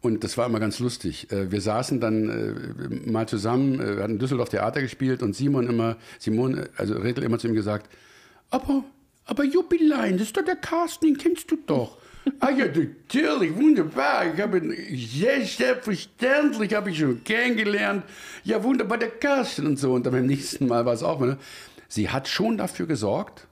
Und 0.00 0.22
das 0.22 0.38
war 0.38 0.46
immer 0.46 0.60
ganz 0.60 0.78
lustig. 0.78 1.32
Äh, 1.32 1.50
wir 1.50 1.60
saßen 1.60 2.00
dann 2.00 2.28
äh, 2.28 3.10
mal 3.10 3.26
zusammen, 3.26 3.80
äh, 3.80 3.96
wir 3.96 4.04
hatten 4.04 4.18
Düsseldorf 4.18 4.50
Theater 4.50 4.80
gespielt 4.80 5.22
und 5.22 5.34
Simon 5.34 5.66
immer, 5.68 5.96
Simon, 6.18 6.66
also 6.76 6.94
Rethel 6.94 7.24
immer 7.24 7.38
zu 7.38 7.48
ihm 7.48 7.54
gesagt, 7.54 7.90
aber, 8.50 8.84
aber 9.24 9.44
Jubiläen, 9.44 10.18
das 10.18 10.28
ist 10.28 10.36
doch 10.36 10.44
der 10.44 10.56
Carsten, 10.56 11.06
den 11.06 11.18
kennst 11.18 11.50
du 11.50 11.56
doch. 11.66 11.98
Ah 12.40 12.50
ja, 12.50 12.66
natürlich, 12.66 13.54
wunderbar. 13.54 14.34
Ich 14.34 14.40
habe 14.40 14.58
ihn, 14.58 14.74
sehr 15.06 15.44
selbstverständlich 15.44 16.74
habe 16.74 16.90
ich 16.90 16.98
schon 16.98 17.22
kennengelernt. 17.22 18.04
Ja, 18.44 18.62
wunderbar, 18.62 18.98
der 18.98 19.10
Carsten 19.10 19.66
und 19.66 19.78
so. 19.78 19.92
Und 19.92 20.06
dann 20.06 20.12
beim 20.12 20.26
nächsten 20.26 20.66
Mal 20.66 20.84
war 20.84 20.94
es 20.94 21.02
auch. 21.02 21.20
Ne? 21.20 21.38
Sie 21.88 22.10
hat 22.10 22.28
schon 22.28 22.58
dafür 22.58 22.86
gesorgt, 22.86 23.46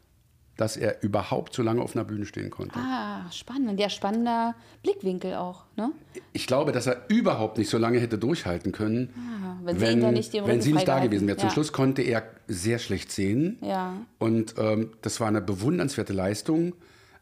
dass 0.56 0.76
er 0.76 1.02
überhaupt 1.02 1.54
so 1.54 1.62
lange 1.62 1.82
auf 1.82 1.96
einer 1.96 2.04
Bühne 2.04 2.26
stehen 2.26 2.50
konnte. 2.50 2.78
Ah, 2.78 3.30
spannend. 3.32 3.78
Der 3.78 3.88
spannender 3.88 4.54
Blickwinkel 4.82 5.34
auch, 5.34 5.64
ne? 5.76 5.90
Ich 6.32 6.46
glaube, 6.46 6.72
dass 6.72 6.86
er 6.86 7.04
überhaupt 7.08 7.58
nicht 7.58 7.70
so 7.70 7.78
lange 7.78 7.98
hätte 7.98 8.18
durchhalten 8.18 8.70
können, 8.70 9.10
ah, 9.16 9.56
wenn, 9.64 9.80
wenn, 9.80 10.00
sie 10.00 10.10
nicht, 10.10 10.32
wenn 10.34 10.60
sie 10.60 10.72
nicht 10.72 10.86
da 10.86 11.00
gewesen 11.00 11.26
wäre. 11.26 11.38
Zum 11.38 11.50
Schluss 11.50 11.72
konnte 11.72 12.02
er 12.02 12.24
sehr 12.46 12.78
schlecht 12.78 13.10
sehen. 13.10 13.58
Ja. 13.62 13.94
Und 14.18 14.54
ähm, 14.58 14.92
das 15.02 15.20
war 15.20 15.28
eine 15.28 15.40
bewundernswerte 15.40 16.12
Leistung. 16.12 16.74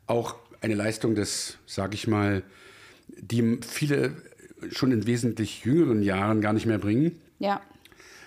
Auch 0.06 0.36
eine 0.62 0.74
Leistung 0.74 1.14
des, 1.14 1.58
sage 1.66 1.94
ich 1.94 2.06
mal, 2.06 2.42
die 3.08 3.58
viele 3.66 4.16
schon 4.70 4.92
in 4.92 5.06
wesentlich 5.06 5.64
jüngeren 5.64 6.02
Jahren 6.02 6.40
gar 6.40 6.52
nicht 6.52 6.66
mehr 6.66 6.78
bringen. 6.78 7.20
Ja. 7.38 7.60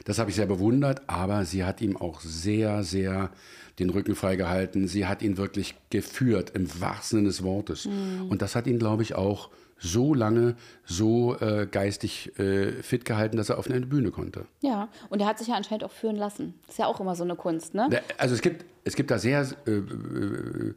Das 0.03 0.19
habe 0.19 0.29
ich 0.29 0.35
sehr 0.35 0.45
bewundert, 0.45 1.01
aber 1.07 1.45
sie 1.45 1.63
hat 1.63 1.81
ihm 1.81 1.97
auch 1.97 2.19
sehr, 2.21 2.83
sehr 2.83 3.31
den 3.79 3.89
Rücken 3.89 4.15
freigehalten. 4.15 4.87
Sie 4.87 5.05
hat 5.05 5.21
ihn 5.21 5.37
wirklich 5.37 5.75
geführt, 5.89 6.51
im 6.53 6.69
wahrsten 6.79 7.19
Sinne 7.19 7.29
des 7.29 7.43
Wortes. 7.43 7.85
Mhm. 7.85 8.27
Und 8.29 8.41
das 8.41 8.55
hat 8.55 8.67
ihn, 8.67 8.79
glaube 8.79 9.03
ich, 9.03 9.15
auch 9.15 9.49
so 9.77 10.13
lange 10.13 10.55
so 10.85 11.37
äh, 11.39 11.67
geistig 11.69 12.37
äh, 12.39 12.71
fit 12.81 13.03
gehalten, 13.03 13.35
dass 13.37 13.49
er 13.49 13.57
auf 13.57 13.69
eine 13.69 13.81
Bühne 13.81 14.11
konnte. 14.11 14.45
Ja, 14.61 14.87
und 15.09 15.19
er 15.19 15.27
hat 15.27 15.39
sich 15.39 15.49
ja 15.49 15.55
anscheinend 15.55 15.83
auch 15.83 15.91
führen 15.91 16.15
lassen. 16.15 16.53
Das 16.61 16.75
ist 16.75 16.79
ja 16.79 16.87
auch 16.87 16.99
immer 16.99 17.15
so 17.15 17.23
eine 17.23 17.35
Kunst, 17.35 17.73
ne? 17.73 17.89
Also 18.17 18.35
es 18.35 18.41
gibt, 18.41 18.65
es 18.85 18.95
gibt 18.95 19.11
da 19.11 19.19
sehr 19.19 19.45
äh, 19.67 19.71
äh 19.71 20.73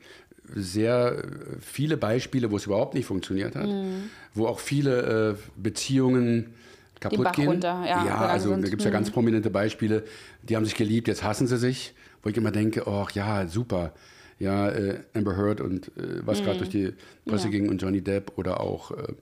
sehr 0.54 1.22
viele 1.60 1.96
Beispiele, 1.96 2.50
wo 2.50 2.56
es 2.56 2.66
überhaupt 2.66 2.94
nicht 2.94 3.06
funktioniert 3.06 3.56
hat, 3.56 3.66
mhm. 3.68 4.10
wo 4.34 4.46
auch 4.46 4.60
viele 4.60 5.36
äh, 5.36 5.60
Beziehungen 5.60 6.54
kaputt 7.00 7.32
gehen. 7.34 7.48
Runter, 7.48 7.84
ja, 7.86 8.06
ja 8.06 8.16
also 8.16 8.50
sind. 8.50 8.64
da 8.64 8.68
gibt 8.68 8.80
es 8.80 8.84
ja 8.84 8.90
ganz 8.90 9.08
mhm. 9.08 9.14
prominente 9.14 9.50
Beispiele, 9.50 10.04
die 10.42 10.56
haben 10.56 10.64
sich 10.64 10.74
geliebt, 10.74 11.08
jetzt 11.08 11.22
hassen 11.22 11.46
sie 11.46 11.58
sich, 11.58 11.94
wo 12.22 12.30
ich 12.30 12.36
immer 12.36 12.50
denke, 12.50 12.84
oh 12.86 13.06
ja, 13.12 13.46
super. 13.46 13.92
Ja, 14.40 14.68
äh, 14.68 15.00
Amber 15.14 15.36
Heard 15.36 15.60
und 15.60 15.88
äh, 15.88 16.24
was 16.24 16.40
mhm. 16.40 16.44
gerade 16.44 16.58
durch 16.58 16.70
die 16.70 16.92
Presse 17.26 17.46
ja. 17.46 17.50
ging 17.50 17.68
und 17.68 17.82
Johnny 17.82 18.00
Depp 18.00 18.32
oder 18.36 18.60
auch 18.60 18.92
äh, 18.92 19.12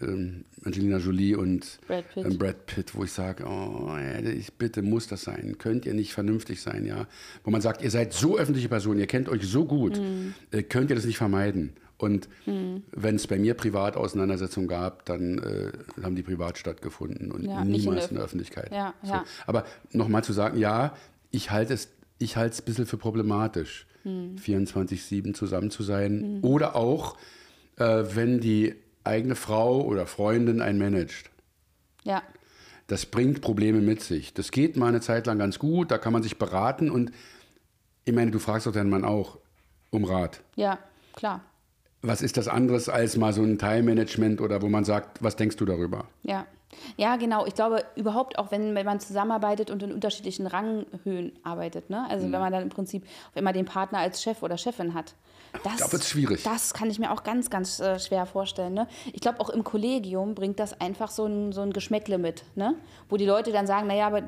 ähm, 0.00 0.44
Angelina 0.64 0.98
Jolie 0.98 1.36
und 1.36 1.78
Brad 1.86 2.08
Pitt, 2.12 2.24
ähm, 2.24 2.38
Brad 2.38 2.66
Pitt 2.66 2.94
wo 2.94 3.04
ich 3.04 3.12
sage, 3.12 3.44
oh, 3.46 3.96
ich, 4.24 4.52
bitte 4.54 4.82
muss 4.82 5.06
das 5.06 5.22
sein. 5.22 5.56
Könnt 5.58 5.86
ihr 5.86 5.94
nicht 5.94 6.12
vernünftig 6.12 6.60
sein, 6.60 6.84
ja? 6.84 7.06
Wo 7.44 7.50
man 7.50 7.60
sagt, 7.60 7.82
ihr 7.82 7.90
seid 7.90 8.12
so 8.12 8.38
öffentliche 8.38 8.68
Personen, 8.68 9.00
ihr 9.00 9.06
kennt 9.06 9.28
euch 9.28 9.46
so 9.46 9.64
gut, 9.64 9.98
mhm. 9.98 10.34
äh, 10.50 10.62
könnt 10.62 10.90
ihr 10.90 10.96
das 10.96 11.04
nicht 11.04 11.18
vermeiden. 11.18 11.72
Und 11.98 12.28
mhm. 12.44 12.82
wenn 12.92 13.16
es 13.16 13.26
bei 13.26 13.38
mir 13.38 13.54
privat 13.54 13.96
Auseinandersetzungen 13.96 14.68
gab, 14.68 15.06
dann 15.06 15.38
äh, 15.38 15.72
haben 16.02 16.14
die 16.14 16.22
privat 16.22 16.58
stattgefunden 16.58 17.32
und 17.32 17.44
ja, 17.44 17.64
niemals 17.64 18.08
in 18.08 18.16
der, 18.16 18.24
Öffentlichkeit. 18.24 18.70
Ja, 18.70 18.92
so. 19.02 19.12
ja. 19.12 19.24
Aber 19.46 19.64
nochmal 19.92 20.22
zu 20.22 20.34
sagen, 20.34 20.58
ja, 20.58 20.94
ich 21.30 21.50
halte 21.50 21.72
es 21.72 21.88
ich 22.18 22.36
halte 22.36 22.54
es 22.54 22.60
ein 22.62 22.64
bisschen 22.64 22.86
für 22.86 22.96
problematisch, 22.96 23.86
Hm. 24.06 24.36
24-7 24.36 25.34
zusammen 25.34 25.72
zu 25.72 25.82
sein. 25.82 26.38
Oder 26.42 26.76
auch, 26.76 27.16
äh, 27.76 28.04
wenn 28.14 28.38
die 28.38 28.76
eigene 29.06 29.34
Frau 29.36 29.80
oder 29.82 30.06
Freundin 30.06 30.60
einen 30.60 30.78
managt. 30.78 31.30
Ja, 32.04 32.22
Das 32.86 33.06
bringt 33.06 33.40
Probleme 33.40 33.80
mit 33.80 34.02
sich. 34.02 34.32
Das 34.34 34.50
geht 34.52 34.76
mal 34.76 34.88
eine 34.88 35.00
Zeit 35.00 35.26
lang 35.26 35.38
ganz 35.38 35.58
gut, 35.58 35.90
da 35.90 35.98
kann 35.98 36.12
man 36.12 36.22
sich 36.22 36.38
beraten 36.38 36.90
und 36.90 37.10
ich 38.04 38.14
meine, 38.14 38.30
du 38.30 38.38
fragst 38.38 38.66
doch 38.66 38.72
deinen 38.72 38.90
Mann 38.90 39.04
auch 39.04 39.38
um 39.90 40.04
Rat. 40.04 40.40
ja, 40.54 40.78
klar. 41.14 41.40
Was 42.02 42.22
ist 42.22 42.36
das 42.36 42.46
anderes 42.46 42.88
als 42.88 43.16
mal 43.16 43.32
so 43.32 43.42
ein 43.42 43.58
Teilmanagement 43.58 44.40
oder 44.40 44.62
wo 44.62 44.68
man 44.68 44.84
sagt, 44.84 45.22
was 45.24 45.34
denkst 45.34 45.56
du 45.56 45.64
darüber? 45.64 46.04
Ja. 46.22 46.46
Ja, 46.96 47.16
genau. 47.16 47.46
Ich 47.46 47.54
glaube, 47.54 47.82
überhaupt 47.96 48.38
auch, 48.38 48.50
wenn, 48.52 48.74
wenn 48.74 48.84
man 48.86 49.00
zusammenarbeitet 49.00 49.70
und 49.70 49.82
in 49.82 49.92
unterschiedlichen 49.92 50.46
Ranghöhen 50.46 51.32
arbeitet. 51.42 51.90
Ne? 51.90 52.06
Also, 52.08 52.26
Mhm. 52.28 52.32
wenn 52.32 52.40
man 52.40 52.52
dann 52.52 52.62
im 52.62 52.68
Prinzip 52.68 53.04
immer 53.34 53.52
den 53.52 53.64
Partner 53.64 53.98
als 53.98 54.22
Chef 54.22 54.42
oder 54.42 54.56
Chefin 54.58 54.92
hat. 54.94 55.14
Das, 55.64 55.76
Da 55.78 55.92
wird's 55.92 56.08
schwierig. 56.08 56.42
Das 56.42 56.74
kann 56.74 56.90
ich 56.90 56.98
mir 56.98 57.12
auch 57.12 57.22
ganz, 57.22 57.50
ganz 57.50 57.80
äh, 57.80 57.98
schwer 57.98 58.26
vorstellen. 58.26 58.74
Ne? 58.74 58.86
Ich 59.12 59.20
glaube, 59.20 59.40
auch 59.40 59.50
im 59.50 59.64
Kollegium 59.64 60.34
bringt 60.34 60.58
das 60.58 60.80
einfach 60.80 61.10
so 61.10 61.26
ein, 61.26 61.52
so 61.52 61.62
ein 61.62 61.72
Geschmäckle 61.72 62.18
mit. 62.18 62.44
Ne? 62.54 62.74
Wo 63.08 63.16
die 63.16 63.26
Leute 63.26 63.52
dann 63.52 63.66
sagen: 63.66 63.86
Naja, 63.86 64.06
aber 64.06 64.22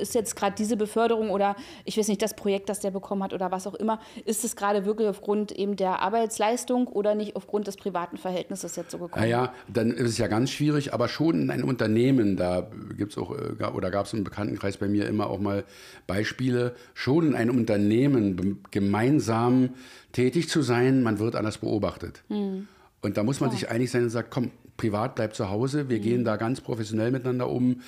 ist 0.00 0.14
jetzt 0.14 0.36
gerade 0.36 0.54
diese 0.56 0.76
Beförderung 0.76 1.30
oder 1.30 1.56
ich 1.84 1.96
weiß 1.96 2.08
nicht, 2.08 2.22
das 2.22 2.34
Projekt, 2.34 2.68
das 2.68 2.80
der 2.80 2.90
bekommen 2.90 3.22
hat 3.22 3.32
oder 3.32 3.50
was 3.50 3.66
auch 3.66 3.74
immer, 3.74 4.00
ist 4.24 4.44
es 4.44 4.56
gerade 4.56 4.84
wirklich 4.84 5.08
aufgrund 5.08 5.52
eben 5.52 5.76
der 5.76 6.00
Arbeitsleistung 6.00 6.88
oder 6.88 7.14
nicht 7.14 7.36
aufgrund 7.36 7.66
des 7.66 7.76
privaten 7.76 8.16
Verhältnisses 8.16 8.76
jetzt 8.76 8.90
so 8.90 8.98
gekommen? 8.98 9.22
Naja, 9.22 9.52
dann 9.68 9.90
ist 9.90 10.10
es 10.10 10.18
ja 10.18 10.26
ganz 10.26 10.50
schwierig, 10.50 10.92
aber 10.92 11.08
schon 11.08 11.42
in 11.42 11.50
ein 11.50 11.64
Unternehmen, 11.64 12.36
da 12.36 12.68
gibt 12.96 13.12
es 13.12 13.18
auch, 13.18 13.30
äh, 13.32 13.64
oder 13.74 13.90
gab 13.90 14.06
es 14.06 14.12
im 14.12 14.24
Bekanntenkreis 14.24 14.76
bei 14.76 14.88
mir 14.88 15.06
immer 15.06 15.28
auch 15.28 15.38
mal 15.38 15.64
Beispiele, 16.06 16.74
schon 16.94 17.28
in 17.28 17.34
einem 17.34 17.56
Unternehmen 17.56 18.62
gemeinsam 18.70 19.70
tätig 20.14 20.48
zu 20.48 20.62
sein, 20.62 21.02
man 21.02 21.18
wird 21.18 21.36
anders 21.36 21.58
beobachtet. 21.58 22.22
Und 23.02 23.16
da 23.18 23.22
muss 23.22 23.40
man 23.40 23.50
sich 23.50 23.68
einig 23.68 23.90
sein 23.90 24.04
und 24.04 24.10
sagt, 24.10 24.30
komm, 24.30 24.50
privat 24.78 25.14
bleibt 25.14 25.36
zu 25.36 25.50
Hause, 25.50 25.90
wir 25.90 25.98
gehen 25.98 26.24
da 26.24 26.36
ganz 26.36 26.62
professionell 26.62 27.10
miteinander 27.10 27.50
um, 27.50 27.82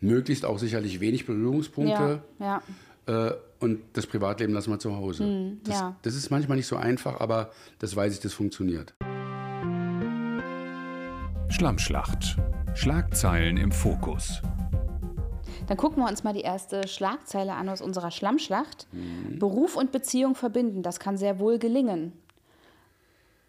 möglichst 0.00 0.44
auch 0.44 0.58
sicherlich 0.58 1.00
wenig 1.00 1.26
Berührungspunkte. 1.26 2.22
ja, 2.38 2.62
ja. 3.08 3.28
Äh, 3.28 3.34
und 3.58 3.80
das 3.92 4.06
Privatleben 4.06 4.54
lassen 4.54 4.70
wir 4.70 4.78
zu 4.78 4.96
Hause. 4.96 5.58
das, 5.64 5.80
ja. 5.80 5.96
das 6.00 6.14
ist 6.14 6.30
manchmal 6.30 6.56
nicht 6.56 6.66
so 6.66 6.76
einfach, 6.76 7.20
aber 7.20 7.50
das 7.78 7.94
weiß 7.94 8.14
ich, 8.14 8.20
das 8.20 8.32
funktioniert. 8.32 8.94
Schlammschlacht. 11.50 12.38
Schlagzeilen 12.74 13.58
im 13.58 13.70
Fokus. 13.70 14.40
Dann 15.70 15.76
gucken 15.76 16.02
wir 16.02 16.08
uns 16.08 16.24
mal 16.24 16.32
die 16.32 16.40
erste 16.40 16.88
Schlagzeile 16.88 17.52
an 17.52 17.68
aus 17.68 17.80
unserer 17.80 18.10
Schlammschlacht. 18.10 18.88
Beruf 19.38 19.76
und 19.76 19.92
Beziehung 19.92 20.34
verbinden, 20.34 20.82
das 20.82 20.98
kann 20.98 21.16
sehr 21.16 21.38
wohl 21.38 21.60
gelingen. 21.60 22.12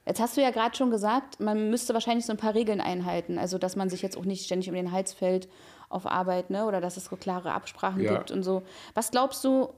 Jetzt 0.05 0.19
hast 0.19 0.37
du 0.37 0.41
ja 0.41 0.51
gerade 0.51 0.75
schon 0.75 0.91
gesagt, 0.91 1.39
man 1.39 1.71
müsste 1.71 1.95
wahrscheinlich 1.95 2.27
so 2.27 2.33
ein 2.33 2.37
paar 2.37 2.53
Regeln 2.53 2.79
einhalten. 2.79 3.39
Also, 3.39 3.57
dass 3.57 3.75
man 3.75 3.89
sich 3.89 4.03
jetzt 4.03 4.17
auch 4.17 4.25
nicht 4.25 4.45
ständig 4.45 4.69
um 4.69 4.75
den 4.75 4.91
Hals 4.91 5.13
fällt 5.13 5.49
auf 5.89 6.05
Arbeit, 6.05 6.51
ne? 6.51 6.67
oder 6.67 6.79
dass 6.79 6.95
es 6.95 7.05
so 7.05 7.15
klare 7.15 7.53
Absprachen 7.53 8.03
Ja. 8.03 8.17
gibt 8.19 8.29
und 8.29 8.43
so. 8.43 8.61
Was 8.93 9.09
glaubst 9.09 9.43
du, 9.43 9.69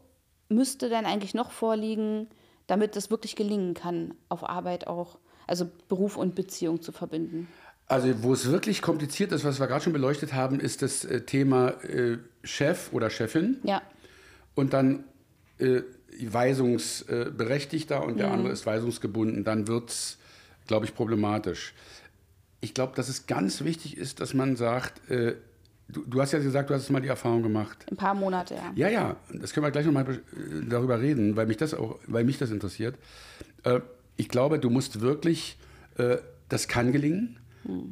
müsste 0.50 0.90
denn 0.90 1.06
eigentlich 1.06 1.34
noch 1.34 1.50
vorliegen, 1.50 2.28
damit 2.68 2.98
es 2.98 3.10
wirklich 3.10 3.38
gelingen 3.38 3.74
kann, 3.74 4.16
auf 4.28 4.44
Arbeit 4.50 4.88
auch, 4.88 5.18
also 5.48 5.66
Beruf 5.88 6.18
und 6.18 6.36
Beziehung 6.36 6.82
zu 6.82 6.92
verbinden? 6.92 7.48
Also 7.94 8.24
wo 8.24 8.34
es 8.34 8.50
wirklich 8.50 8.82
kompliziert 8.82 9.32
ist, 9.32 9.46
was 9.46 9.60
wir 9.60 9.68
gerade 9.68 9.84
schon 9.84 9.94
beleuchtet 9.94 10.34
haben, 10.34 10.60
ist 10.60 10.82
das 10.82 11.06
äh, 11.06 11.22
Thema 11.22 11.70
äh, 11.84 12.18
Chef 12.44 12.92
oder 12.92 13.12
Chefin 13.12 13.58
Ja, 13.64 13.84
und 14.56 14.74
dann 14.74 15.04
äh, 15.60 15.82
Weisungsberechtigter 16.20 18.04
und 18.04 18.18
der 18.20 18.32
andere 18.32 18.52
ist 18.52 18.66
weisungsgebunden. 18.66 19.44
Dann 19.44 19.68
wird 19.68 19.90
es, 19.90 20.18
glaube 20.68 20.86
ich, 20.86 20.96
problematisch. 20.96 21.74
Ich 22.62 22.74
glaube, 22.74 22.94
dass 22.96 23.10
es 23.10 23.28
ganz 23.28 23.64
wichtig 23.64 23.98
ist, 23.98 24.20
dass 24.20 24.34
man 24.34 24.56
sagt, 24.56 25.10
äh, 25.12 25.36
du, 25.88 26.04
du 26.06 26.22
hast 26.22 26.32
ja 26.32 26.40
gesagt, 26.40 26.72
du 26.72 26.74
hast 26.74 26.90
mal 26.90 27.00
die 27.02 27.08
Erfahrung 27.08 27.44
gemacht. 27.44 27.86
ein 27.92 27.98
paar 27.98 28.16
Monate, 28.16 28.56
ja. 28.56 28.72
Ja, 28.76 28.90
ja, 28.90 29.16
das 29.32 29.54
können 29.54 29.66
wir 29.66 29.72
gleich 29.72 29.86
nochmal 29.86 30.20
darüber 30.68 31.00
reden, 31.00 31.36
weil 31.36 31.46
mich 31.46 31.58
das 31.58 31.74
auch, 31.74 32.00
weil 32.08 32.24
mich 32.24 32.40
das 32.40 32.50
interessiert. 32.50 32.96
Äh, 33.64 33.82
ich 34.18 34.30
glaube, 34.30 34.58
du 34.58 34.72
musst 34.72 35.02
wirklich, 35.02 35.58
äh, 35.98 36.18
das 36.50 36.68
kann 36.68 36.92
gelingen, 36.92 37.38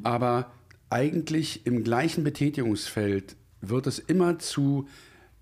aber 0.04 0.52
eigentlich 0.90 1.66
im 1.66 1.84
gleichen 1.84 2.24
Betätigungsfeld 2.24 3.36
wird 3.62 3.88
es 3.88 4.00
immer 4.00 4.40
zu 4.40 4.88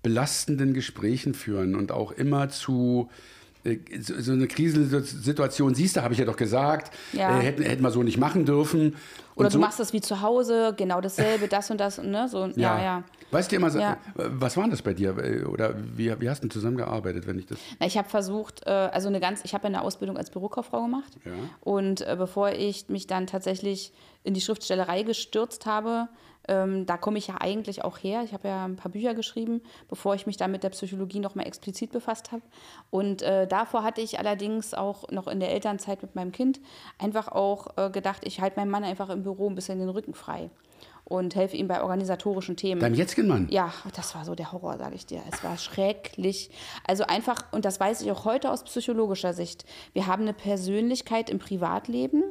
belastenden 0.02 0.74
Gesprächen 0.74 1.34
führen 1.34 1.74
und 1.74 1.92
auch 1.92 2.12
immer 2.12 2.48
zu 2.48 3.10
so 4.00 4.20
so 4.20 4.32
eine 4.32 4.46
Krisensituation, 4.46 5.74
siehst 5.74 5.96
du, 5.96 6.02
habe 6.02 6.14
ich 6.14 6.20
ja 6.20 6.26
doch 6.26 6.36
gesagt, 6.36 6.94
Ja. 7.12 7.38
äh, 7.38 7.42
hätten, 7.42 7.62
hätten 7.62 7.82
wir 7.82 7.90
so 7.90 8.02
nicht 8.02 8.18
machen 8.18 8.44
dürfen. 8.46 8.94
Oder 9.36 9.46
Und 9.46 9.54
du 9.54 9.58
so, 9.58 9.58
machst 9.60 9.78
das 9.80 9.92
wie 9.92 10.00
zu 10.00 10.20
Hause, 10.20 10.74
genau 10.76 11.00
dasselbe, 11.00 11.48
das 11.48 11.70
und 11.70 11.78
das, 11.78 11.98
ne? 12.02 12.28
So, 12.28 12.46
ja, 12.56 12.82
ja. 12.82 13.04
Weißt 13.30 13.50
du 13.50 13.56
immer, 13.56 13.70
so- 13.70 13.78
Ja. 13.78 13.96
was 14.16 14.56
war 14.56 14.64
denn 14.64 14.70
das 14.72 14.82
bei 14.82 14.92
dir? 14.92 15.14
Oder 15.50 15.74
wie, 15.96 16.12
wie 16.20 16.28
hast 16.28 16.42
du 16.44 16.48
zusammengearbeitet, 16.48 17.26
wenn 17.26 17.38
ich 17.38 17.46
das. 17.46 17.58
Na, 17.78 17.86
ich 17.86 17.96
habe 17.96 18.08
versucht, 18.08 18.62
äh, 18.66 18.70
also 18.70 19.08
eine 19.08 19.20
ganz, 19.20 19.40
ich 19.44 19.54
habe 19.54 19.64
ja 19.64 19.68
eine 19.68 19.82
Ausbildung 19.82 20.18
als 20.18 20.30
Bürokauffrau 20.30 20.82
gemacht. 20.82 21.12
Ja. 21.24 21.32
Und 21.60 22.00
äh, 22.02 22.16
bevor 22.18 22.50
ich 22.52 22.88
mich 22.88 23.06
dann 23.06 23.26
tatsächlich 23.26 23.92
in 24.24 24.34
die 24.34 24.40
Schriftstellerei 24.40 25.04
gestürzt 25.04 25.64
habe, 25.64 26.08
ähm, 26.48 26.86
da 26.86 26.96
komme 26.96 27.18
ich 27.18 27.28
ja 27.28 27.36
eigentlich 27.40 27.84
auch 27.84 27.98
her. 27.98 28.22
Ich 28.24 28.32
habe 28.32 28.48
ja 28.48 28.64
ein 28.64 28.76
paar 28.76 28.90
Bücher 28.90 29.14
geschrieben, 29.14 29.60
bevor 29.88 30.14
ich 30.14 30.26
mich 30.26 30.36
dann 30.36 30.50
mit 30.50 30.62
der 30.62 30.70
Psychologie 30.70 31.20
noch 31.20 31.34
mal 31.34 31.46
explizit 31.46 31.92
befasst 31.92 32.32
habe. 32.32 32.42
Und 32.90 33.22
äh, 33.22 33.46
davor 33.46 33.82
hatte 33.82 34.00
ich 34.00 34.18
allerdings 34.18 34.74
auch 34.74 35.08
noch 35.10 35.26
in 35.26 35.40
der 35.40 35.50
Elternzeit 35.52 36.02
mit 36.02 36.14
meinem 36.14 36.32
Kind 36.32 36.60
einfach 36.98 37.28
auch 37.28 37.76
äh, 37.76 37.90
gedacht, 37.90 38.22
ich 38.24 38.40
halte 38.40 38.58
meinem 38.58 38.70
Mann 38.70 38.84
einfach 38.84 39.10
im 39.10 39.22
Büro 39.22 39.48
ein 39.48 39.54
bisschen 39.54 39.78
den 39.78 39.88
Rücken 39.88 40.14
frei 40.14 40.50
und 41.10 41.34
helfe 41.34 41.56
ihm 41.56 41.66
bei 41.66 41.82
organisatorischen 41.82 42.56
Themen. 42.56 42.80
Deinem 42.80 42.94
jetzigen 42.94 43.26
Mann? 43.26 43.48
Ja, 43.50 43.74
das 43.96 44.14
war 44.14 44.24
so 44.24 44.36
der 44.36 44.52
Horror, 44.52 44.78
sage 44.78 44.94
ich 44.94 45.06
dir. 45.06 45.20
Es 45.30 45.42
war 45.42 45.58
schrecklich. 45.58 46.50
Also 46.86 47.02
einfach, 47.04 47.46
und 47.50 47.64
das 47.64 47.80
weiß 47.80 48.00
ich 48.02 48.12
auch 48.12 48.24
heute 48.24 48.48
aus 48.48 48.62
psychologischer 48.62 49.34
Sicht, 49.34 49.64
wir 49.92 50.06
haben 50.06 50.22
eine 50.22 50.32
Persönlichkeit 50.32 51.28
im 51.28 51.40
Privatleben 51.40 52.22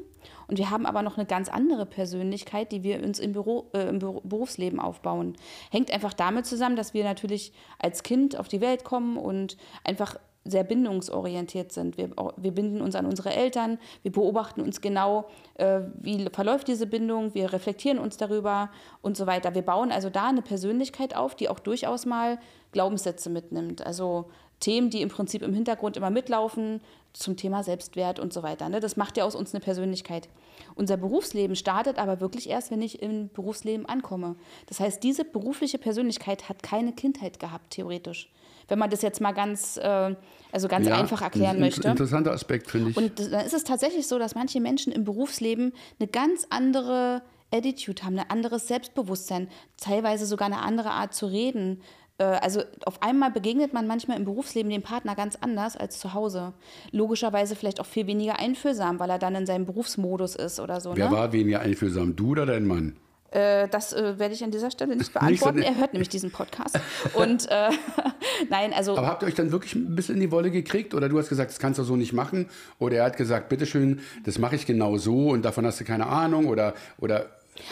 und 0.48 0.58
wir 0.58 0.70
haben 0.70 0.86
aber 0.86 1.02
noch 1.02 1.18
eine 1.18 1.26
ganz 1.26 1.50
andere 1.50 1.86
Persönlichkeit, 1.86 2.72
die 2.72 2.82
wir 2.82 3.04
uns 3.04 3.20
im, 3.20 3.34
Büro, 3.34 3.70
äh, 3.74 3.90
im 3.90 4.00
Berufsleben 4.00 4.80
aufbauen. 4.80 5.36
Hängt 5.72 5.92
einfach 5.92 6.14
damit 6.14 6.46
zusammen, 6.46 6.78
dass 6.78 6.94
wir 6.94 7.04
natürlich 7.04 7.52
als 7.80 8.02
Kind 8.04 8.40
auf 8.40 8.48
die 8.48 8.62
Welt 8.62 8.86
kommen 8.86 9.18
und 9.18 9.58
einfach 9.84 10.16
sehr 10.50 10.64
bindungsorientiert 10.64 11.72
sind. 11.72 11.98
Wir, 11.98 12.10
wir 12.38 12.52
binden 12.52 12.82
uns 12.82 12.96
an 12.96 13.06
unsere 13.06 13.34
Eltern, 13.34 13.80
wir 14.04 14.12
beobachten 14.12 14.62
uns 14.62 14.82
genau, 14.82 15.30
äh, 15.56 15.82
wie 16.00 16.28
verläuft 16.32 16.68
diese 16.68 16.88
Bindung, 16.88 17.34
wir 17.34 17.54
reflektieren 17.54 18.00
uns 18.00 18.18
darüber 18.18 18.70
und 19.02 19.18
so 19.18 19.28
weiter. 19.28 19.56
Wir 19.56 19.62
bauen 19.62 19.92
also 19.92 20.10
da 20.10 20.28
eine 20.28 20.42
Persönlichkeit 20.42 21.16
auf, 21.16 21.36
die 21.36 21.50
auch 21.50 21.60
durchaus 21.60 22.06
mal 22.06 22.40
Glaubenssätze 22.72 23.30
mitnimmt. 23.30 23.86
Also 23.86 24.26
Themen, 24.60 24.90
die 24.90 25.02
im 25.02 25.10
Prinzip 25.10 25.42
im 25.42 25.54
Hintergrund 25.54 25.98
immer 25.98 26.10
mitlaufen, 26.10 26.82
zum 27.14 27.38
Thema 27.38 27.64
Selbstwert 27.64 28.20
und 28.20 28.34
so 28.34 28.44
weiter. 28.44 28.70
Ne? 28.70 28.80
Das 28.80 28.96
macht 28.98 29.18
ja 29.18 29.26
aus 29.26 29.36
uns 29.36 29.54
eine 29.54 29.62
Persönlichkeit. 29.62 30.30
Unser 30.76 30.98
Berufsleben 30.98 31.56
startet 31.56 31.98
aber 31.98 32.22
wirklich 32.22 32.50
erst, 32.50 32.72
wenn 32.72 32.82
ich 32.82 33.02
im 33.02 33.30
Berufsleben 33.30 33.86
ankomme. 33.86 34.36
Das 34.68 34.80
heißt, 34.80 35.04
diese 35.04 35.26
berufliche 35.26 35.78
Persönlichkeit 35.78 36.50
hat 36.50 36.62
keine 36.62 36.94
Kindheit 36.94 37.40
gehabt, 37.40 37.72
theoretisch. 37.72 38.32
Wenn 38.70 38.80
man 38.80 38.90
das 38.90 39.02
jetzt 39.02 39.22
mal 39.22 39.34
ganz, 39.34 39.78
äh, 39.78 40.16
also 40.52 40.68
ganz 40.68 40.88
Ja, 40.88 40.98
einfach 40.98 41.22
erklären 41.22 41.58
ein 41.58 41.62
möchte. 41.62 41.88
Interessanter 41.88 42.32
Aspekt, 42.32 42.70
finde 42.70 42.92
ich. 42.92 42.98
Und 42.98 43.20
dann 43.20 43.46
ist 43.46 43.54
es 43.54 43.64
tatsächlich 43.64 44.08
so, 44.08 44.18
dass 44.20 44.36
manche 44.36 44.60
Menschen 44.62 44.94
im 44.94 45.04
Berufsleben 45.04 45.74
eine 46.00 46.08
ganz 46.08 46.48
andere 46.50 47.22
Attitude 47.52 48.04
haben, 48.04 48.20
ein 48.20 48.30
anderes 48.30 48.68
Selbstbewusstsein, 48.68 49.48
teilweise 49.78 50.26
sogar 50.26 50.46
eine 50.46 50.60
andere 50.62 50.92
Art 50.92 51.14
zu 51.14 51.26
reden. 51.26 51.82
Äh, 52.18 52.24
Also 52.24 52.62
auf 52.86 53.02
einmal 53.02 53.32
begegnet 53.32 53.74
man 53.74 53.88
manchmal 53.88 54.18
im 54.18 54.26
Berufsleben 54.26 54.72
dem 54.72 54.84
Partner 54.84 55.16
ganz 55.16 55.36
anders 55.36 55.76
als 55.76 56.00
zu 56.00 56.14
Hause. 56.14 56.54
Logischerweise 56.92 57.56
vielleicht 57.56 57.80
auch 57.80 57.86
viel 57.86 58.08
weniger 58.08 58.40
einfühlsam, 58.40 59.00
weil 59.00 59.10
er 59.10 59.20
dann 59.20 59.36
in 59.36 59.46
seinem 59.46 59.66
Berufsmodus 59.66 60.36
ist 60.36 60.60
oder 60.60 60.80
so. 60.80 60.96
Wer 60.96 61.10
ne? 61.10 61.16
war 61.16 61.34
weniger 61.34 61.62
einfühlsam, 61.62 62.16
du 62.16 62.32
oder 62.32 62.46
dein 62.46 62.66
Mann? 62.66 62.96
Äh, 63.32 63.68
das 63.68 63.94
äh, 63.94 64.18
werde 64.18 64.34
ich 64.34 64.44
an 64.44 64.52
dieser 64.52 64.72
Stelle 64.72 64.96
nicht 64.96 65.14
beantworten. 65.14 65.62
er 65.62 65.76
hört 65.76 65.94
nämlich 65.94 66.10
diesen 66.10 66.32
Podcast. 66.32 66.80
Und 67.14 67.48
äh, 67.50 67.70
nein, 68.50 68.74
also 68.74 68.98
Aber 68.98 69.08
habt 69.08 69.24
ihr 69.24 69.28
euch 69.28 69.36
dann 69.36 69.52
wirklich 69.52 69.76
ein 69.76 69.96
bisschen 69.96 70.16
in 70.16 70.22
die 70.22 70.32
Wolle 70.32 70.50
gekriegt? 70.52 70.94
Oder 70.94 71.10
du 71.10 71.20
hast 71.20 71.30
gesagt, 71.30 71.52
das 71.52 71.60
kannst 71.60 71.78
du 71.80 71.84
so 71.84 71.96
nicht 71.96 72.14
machen? 72.14 72.50
Oder 72.80 72.98
er 72.98 73.04
hat 73.06 73.18
gesagt, 73.18 73.50
bitteschön, 73.50 74.02
das 74.26 74.40
mache 74.40 74.56
ich 74.56 74.66
genau 74.66 74.98
so 74.98 75.30
und 75.30 75.44
davon 75.44 75.66
hast 75.66 75.80
du 75.80 75.84
keine 75.84 76.08
Ahnung? 76.08 76.48
Oder, 76.48 76.74
oder 77.00 77.28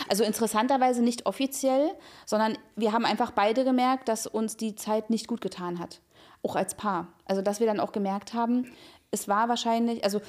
Also 0.10 0.24
interessanterweise 0.24 1.02
nicht 1.02 1.26
offiziell, 1.26 1.90
sondern 2.26 2.58
wir 2.76 2.92
haben 2.92 3.06
einfach 3.06 3.32
beide 3.32 3.64
gemerkt, 3.64 4.10
dass 4.10 4.28
uns 4.28 4.58
die 4.58 4.76
Zeit 4.76 5.10
nicht 5.10 5.28
gut 5.28 5.42
getan 5.42 5.80
hat. 5.80 6.02
Auch 6.44 6.56
als 6.56 6.76
Paar. 6.76 7.08
Also 7.26 7.42
dass 7.42 7.60
wir 7.60 7.66
dann 7.68 7.80
auch 7.80 7.92
gemerkt 7.92 8.34
haben, 8.36 8.72
es 9.10 9.28
war 9.28 9.50
wahrscheinlich, 9.50 10.04
also 10.04 10.22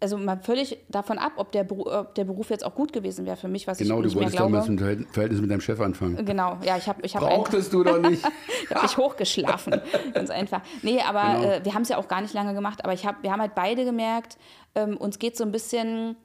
also 0.00 0.16
mal 0.16 0.38
völlig 0.42 0.78
davon 0.88 1.18
ab, 1.18 1.32
ob 1.36 1.52
der, 1.52 1.68
Beru- 1.68 1.86
ob 2.00 2.14
der 2.14 2.24
Beruf 2.24 2.48
jetzt 2.50 2.64
auch 2.64 2.74
gut 2.74 2.92
gewesen 2.92 3.26
wäre 3.26 3.36
für 3.36 3.48
mich, 3.48 3.66
was 3.66 3.78
Genau, 3.78 3.96
ich 3.96 4.00
du 4.00 4.04
nicht 4.04 4.14
mehr 4.14 4.22
wolltest 4.24 4.36
glaube. 4.36 4.52
damals 4.52 4.68
ein 4.68 4.78
Verhält- 4.78 5.08
Verhältnis 5.12 5.40
mit 5.42 5.50
deinem 5.50 5.60
Chef 5.60 5.80
anfangen. 5.80 6.24
Genau, 6.24 6.58
ja, 6.64 6.76
ich 6.76 6.88
habe 6.88 7.02
ich 7.04 7.14
hab 7.14 7.22
Brauchtest 7.22 7.72
du 7.72 7.82
doch 7.84 7.98
nicht. 7.98 8.24
ich 8.64 8.70
hab 8.74 8.82
mich 8.82 8.96
hochgeschlafen, 8.96 9.80
ganz 10.14 10.30
einfach. 10.30 10.62
Nee, 10.82 11.00
aber 11.02 11.38
Genau. 11.40 11.52
äh, 11.54 11.64
wir 11.64 11.74
haben 11.74 11.82
es 11.82 11.88
ja 11.90 11.98
auch 11.98 12.08
gar 12.08 12.20
nicht 12.22 12.32
lange 12.34 12.54
gemacht, 12.54 12.82
aber 12.84 12.94
ich 12.94 13.04
hab, 13.06 13.22
wir 13.22 13.30
haben 13.30 13.40
halt 13.40 13.54
beide 13.54 13.84
gemerkt, 13.84 14.38
ähm, 14.74 14.96
uns 14.96 15.18
geht 15.18 15.36
so 15.36 15.44
ein 15.44 15.52
bisschen 15.52 16.16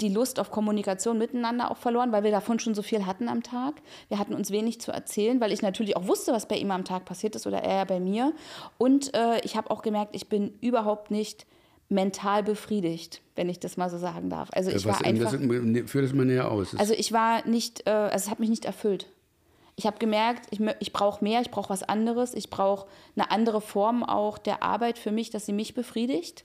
die 0.00 0.08
Lust 0.08 0.40
auf 0.40 0.50
Kommunikation 0.50 1.18
miteinander 1.18 1.70
auch 1.70 1.76
verloren, 1.76 2.10
weil 2.12 2.22
wir 2.24 2.30
davon 2.30 2.58
schon 2.58 2.74
so 2.74 2.80
viel 2.80 3.04
hatten 3.04 3.28
am 3.28 3.42
Tag. 3.42 3.74
Wir 4.08 4.18
hatten 4.18 4.32
uns 4.34 4.50
wenig 4.50 4.80
zu 4.80 4.92
erzählen, 4.92 5.40
weil 5.42 5.52
ich 5.52 5.60
natürlich 5.60 5.94
auch 5.96 6.06
wusste, 6.06 6.32
was 6.32 6.46
bei 6.48 6.56
ihm 6.56 6.70
am 6.70 6.84
Tag 6.86 7.04
passiert 7.04 7.36
ist 7.36 7.46
oder 7.46 7.58
er 7.62 7.78
ja 7.78 7.84
bei 7.84 8.00
mir. 8.00 8.32
Und 8.78 9.12
äh, 9.14 9.40
ich 9.44 9.56
habe 9.58 9.70
auch 9.70 9.82
gemerkt, 9.82 10.16
ich 10.16 10.28
bin 10.30 10.54
überhaupt 10.62 11.10
nicht 11.10 11.44
mental 11.90 12.42
befriedigt, 12.42 13.20
wenn 13.34 13.48
ich 13.48 13.60
das 13.60 13.76
mal 13.76 13.90
so 13.90 13.98
sagen 13.98 14.30
darf. 14.30 14.48
Also 14.52 14.70
ich 14.70 14.86
Was, 14.86 15.00
war 15.00 15.04
einfach... 15.04 15.32
das, 15.32 15.90
führ 15.90 16.02
das 16.02 16.14
mal 16.14 16.24
näher 16.24 16.50
aus. 16.50 16.74
Also 16.76 16.94
ich 16.94 17.12
war 17.12 17.46
nicht, 17.46 17.86
äh, 17.86 17.90
also 17.90 18.24
es 18.24 18.30
hat 18.30 18.40
mich 18.40 18.48
nicht 18.48 18.64
erfüllt. 18.64 19.06
Ich 19.76 19.86
habe 19.86 19.98
gemerkt, 19.98 20.46
ich, 20.50 20.60
ich 20.78 20.92
brauche 20.92 21.24
mehr, 21.24 21.40
ich 21.40 21.50
brauche 21.50 21.70
was 21.70 21.82
anderes, 21.82 22.34
ich 22.34 22.50
brauche 22.50 22.86
eine 23.16 23.30
andere 23.30 23.60
Form 23.60 24.02
auch 24.02 24.38
der 24.38 24.62
Arbeit 24.62 24.98
für 24.98 25.10
mich, 25.10 25.30
dass 25.30 25.46
sie 25.46 25.52
mich 25.52 25.74
befriedigt. 25.74 26.44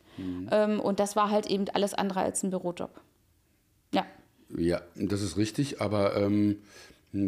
Ähm, 0.52 0.80
und 0.80 1.00
das 1.00 1.16
war 1.16 1.30
halt 1.30 1.48
eben 1.48 1.66
alles 1.74 1.94
andere 1.94 2.22
als 2.22 2.44
ein 2.44 2.50
Bürojob. 2.50 2.92
Ja, 3.94 4.06
Ja, 4.58 4.82
das 4.96 5.22
ist 5.22 5.38
richtig, 5.38 5.82
aber 5.82 6.16
ähm, 6.16 6.62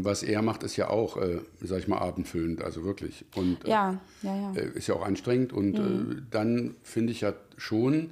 was 0.03 0.23
er 0.23 0.41
macht, 0.41 0.63
ist 0.63 0.75
ja 0.75 0.89
auch, 0.89 1.17
äh, 1.17 1.39
sag 1.61 1.79
ich 1.79 1.87
mal, 1.87 1.99
abendfüllend, 1.99 2.61
also 2.61 2.83
wirklich. 2.83 3.25
Und 3.35 3.65
äh, 3.65 3.69
ja, 3.69 3.99
ja, 4.21 4.35
ja. 4.35 4.53
äh, 4.53 4.69
ist 4.75 4.87
ja 4.87 4.95
auch 4.95 5.05
anstrengend. 5.05 5.53
Und 5.53 5.77
äh, 5.77 6.21
dann 6.29 6.75
finde 6.83 7.11
ich 7.11 7.21
ja 7.21 7.33
schon, 7.57 8.11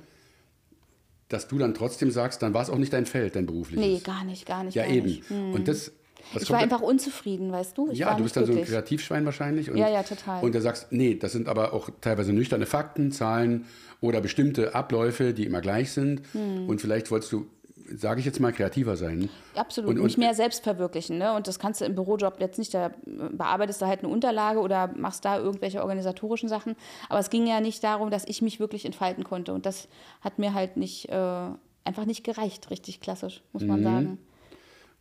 dass 1.29 1.47
du 1.47 1.57
dann 1.57 1.73
trotzdem 1.73 2.11
sagst, 2.11 2.41
dann 2.41 2.53
war 2.53 2.61
es 2.61 2.69
auch 2.69 2.77
nicht 2.77 2.93
dein 2.93 3.05
Feld, 3.05 3.35
dein 3.35 3.45
berufliches. 3.45 3.85
Nee, 3.85 3.99
gar 3.99 4.23
nicht, 4.23 4.45
gar 4.45 4.63
nicht. 4.63 4.75
Ja, 4.75 4.83
gar 4.83 4.93
eben. 4.93 5.07
Nicht. 5.07 5.31
Und 5.31 5.67
das, 5.67 5.91
Ich 6.39 6.49
war 6.49 6.59
einfach 6.59 6.81
unzufrieden, 6.81 7.51
weißt 7.51 7.77
du? 7.77 7.91
Ich 7.91 7.99
ja, 7.99 8.13
du 8.15 8.23
bist 8.23 8.35
dann 8.35 8.45
so 8.45 8.51
ein 8.51 8.55
glücklich. 8.57 8.73
Kreativschwein 8.73 9.25
wahrscheinlich. 9.25 9.69
Und, 9.69 9.77
Ja, 9.77 9.89
ja, 9.89 10.03
total. 10.03 10.43
Und 10.43 10.55
da 10.55 10.61
sagst, 10.61 10.87
nee, 10.91 11.15
das 11.15 11.31
sind 11.31 11.47
aber 11.47 11.73
auch 11.73 11.89
teilweise 12.01 12.33
nüchterne 12.33 12.65
Fakten, 12.65 13.11
Zahlen 13.11 13.65
oder 14.01 14.21
bestimmte 14.21 14.75
Abläufe, 14.75 15.33
die 15.33 15.45
immer 15.45 15.61
gleich 15.61 15.91
sind. 15.91 16.21
Hm. 16.33 16.67
Und 16.69 16.81
vielleicht 16.81 17.09
wolltest 17.11 17.31
du, 17.31 17.47
sage 17.95 18.19
ich 18.19 18.25
jetzt 18.25 18.39
mal, 18.39 18.51
kreativer 18.51 18.95
sein. 18.97 19.29
Absolut, 19.55 19.91
Und- 19.91 19.97
und- 19.99 20.03
mich 20.05 20.17
mehr 20.17 20.33
selbst 20.33 20.63
verwirklichen. 20.63 21.17
Ne? 21.17 21.33
Und 21.33 21.47
das 21.47 21.59
kannst 21.59 21.81
du 21.81 21.85
im 21.85 21.95
Bürojob 21.95 22.39
jetzt 22.39 22.57
nicht, 22.57 22.73
da 22.73 22.91
bearbeitest 23.05 23.81
du 23.81 23.85
halt 23.85 23.99
eine 24.03 24.09
Unterlage 24.09 24.59
oder 24.59 24.87
machst 24.95 25.25
da 25.25 25.37
irgendwelche 25.37 25.81
organisatorischen 25.81 26.49
Sachen. 26.49 26.75
Aber 27.09 27.19
es 27.19 27.29
ging 27.29 27.45
ja 27.47 27.61
nicht 27.61 27.83
darum, 27.83 28.09
dass 28.09 28.25
ich 28.27 28.41
mich 28.41 28.59
wirklich 28.59 28.85
entfalten 28.85 29.23
konnte. 29.23 29.53
Und 29.53 29.65
das 29.65 29.87
hat 30.21 30.39
mir 30.39 30.53
halt 30.53 30.77
nicht, 30.77 31.09
äh, 31.09 31.47
einfach 31.83 32.05
nicht 32.05 32.23
gereicht, 32.23 32.69
richtig 32.71 32.99
klassisch, 33.01 33.41
muss 33.53 33.61
Mhm. 33.63 33.67
man 33.69 33.83
sagen. 33.83 34.17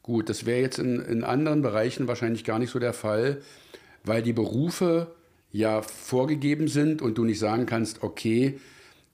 Gut, 0.02 0.28
das 0.28 0.44
wäre 0.44 0.60
jetzt 0.60 0.78
in, 0.78 1.00
in 1.00 1.24
anderen 1.24 1.62
Bereichen 1.62 2.06
wahrscheinlich 2.08 2.44
gar 2.44 2.58
nicht 2.58 2.70
so 2.70 2.78
der 2.78 2.92
Fall, 2.92 3.40
weil 4.04 4.22
die 4.22 4.34
Berufe 4.34 5.14
ja 5.50 5.80
vorgegeben 5.80 6.68
sind 6.68 7.00
und 7.00 7.16
du 7.16 7.24
nicht 7.24 7.38
sagen 7.38 7.64
kannst, 7.64 8.02
okay, 8.02 8.60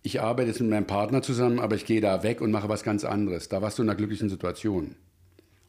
ich 0.02 0.20
arbeite 0.20 0.48
jetzt 0.48 0.60
mit 0.60 0.70
meinem 0.70 0.86
Partner 0.86 1.22
zusammen, 1.22 1.58
aber 1.60 1.76
ich 1.76 1.84
gehe 1.84 2.00
da 2.00 2.22
weg 2.22 2.40
und 2.40 2.50
mache 2.50 2.68
was 2.68 2.82
ganz 2.82 3.04
anderes. 3.04 3.48
Da 3.48 3.60
warst 3.62 3.78
du 3.78 3.82
in 3.82 3.88
einer 3.88 3.96
glücklichen 3.96 4.28
Situation. 4.28 4.96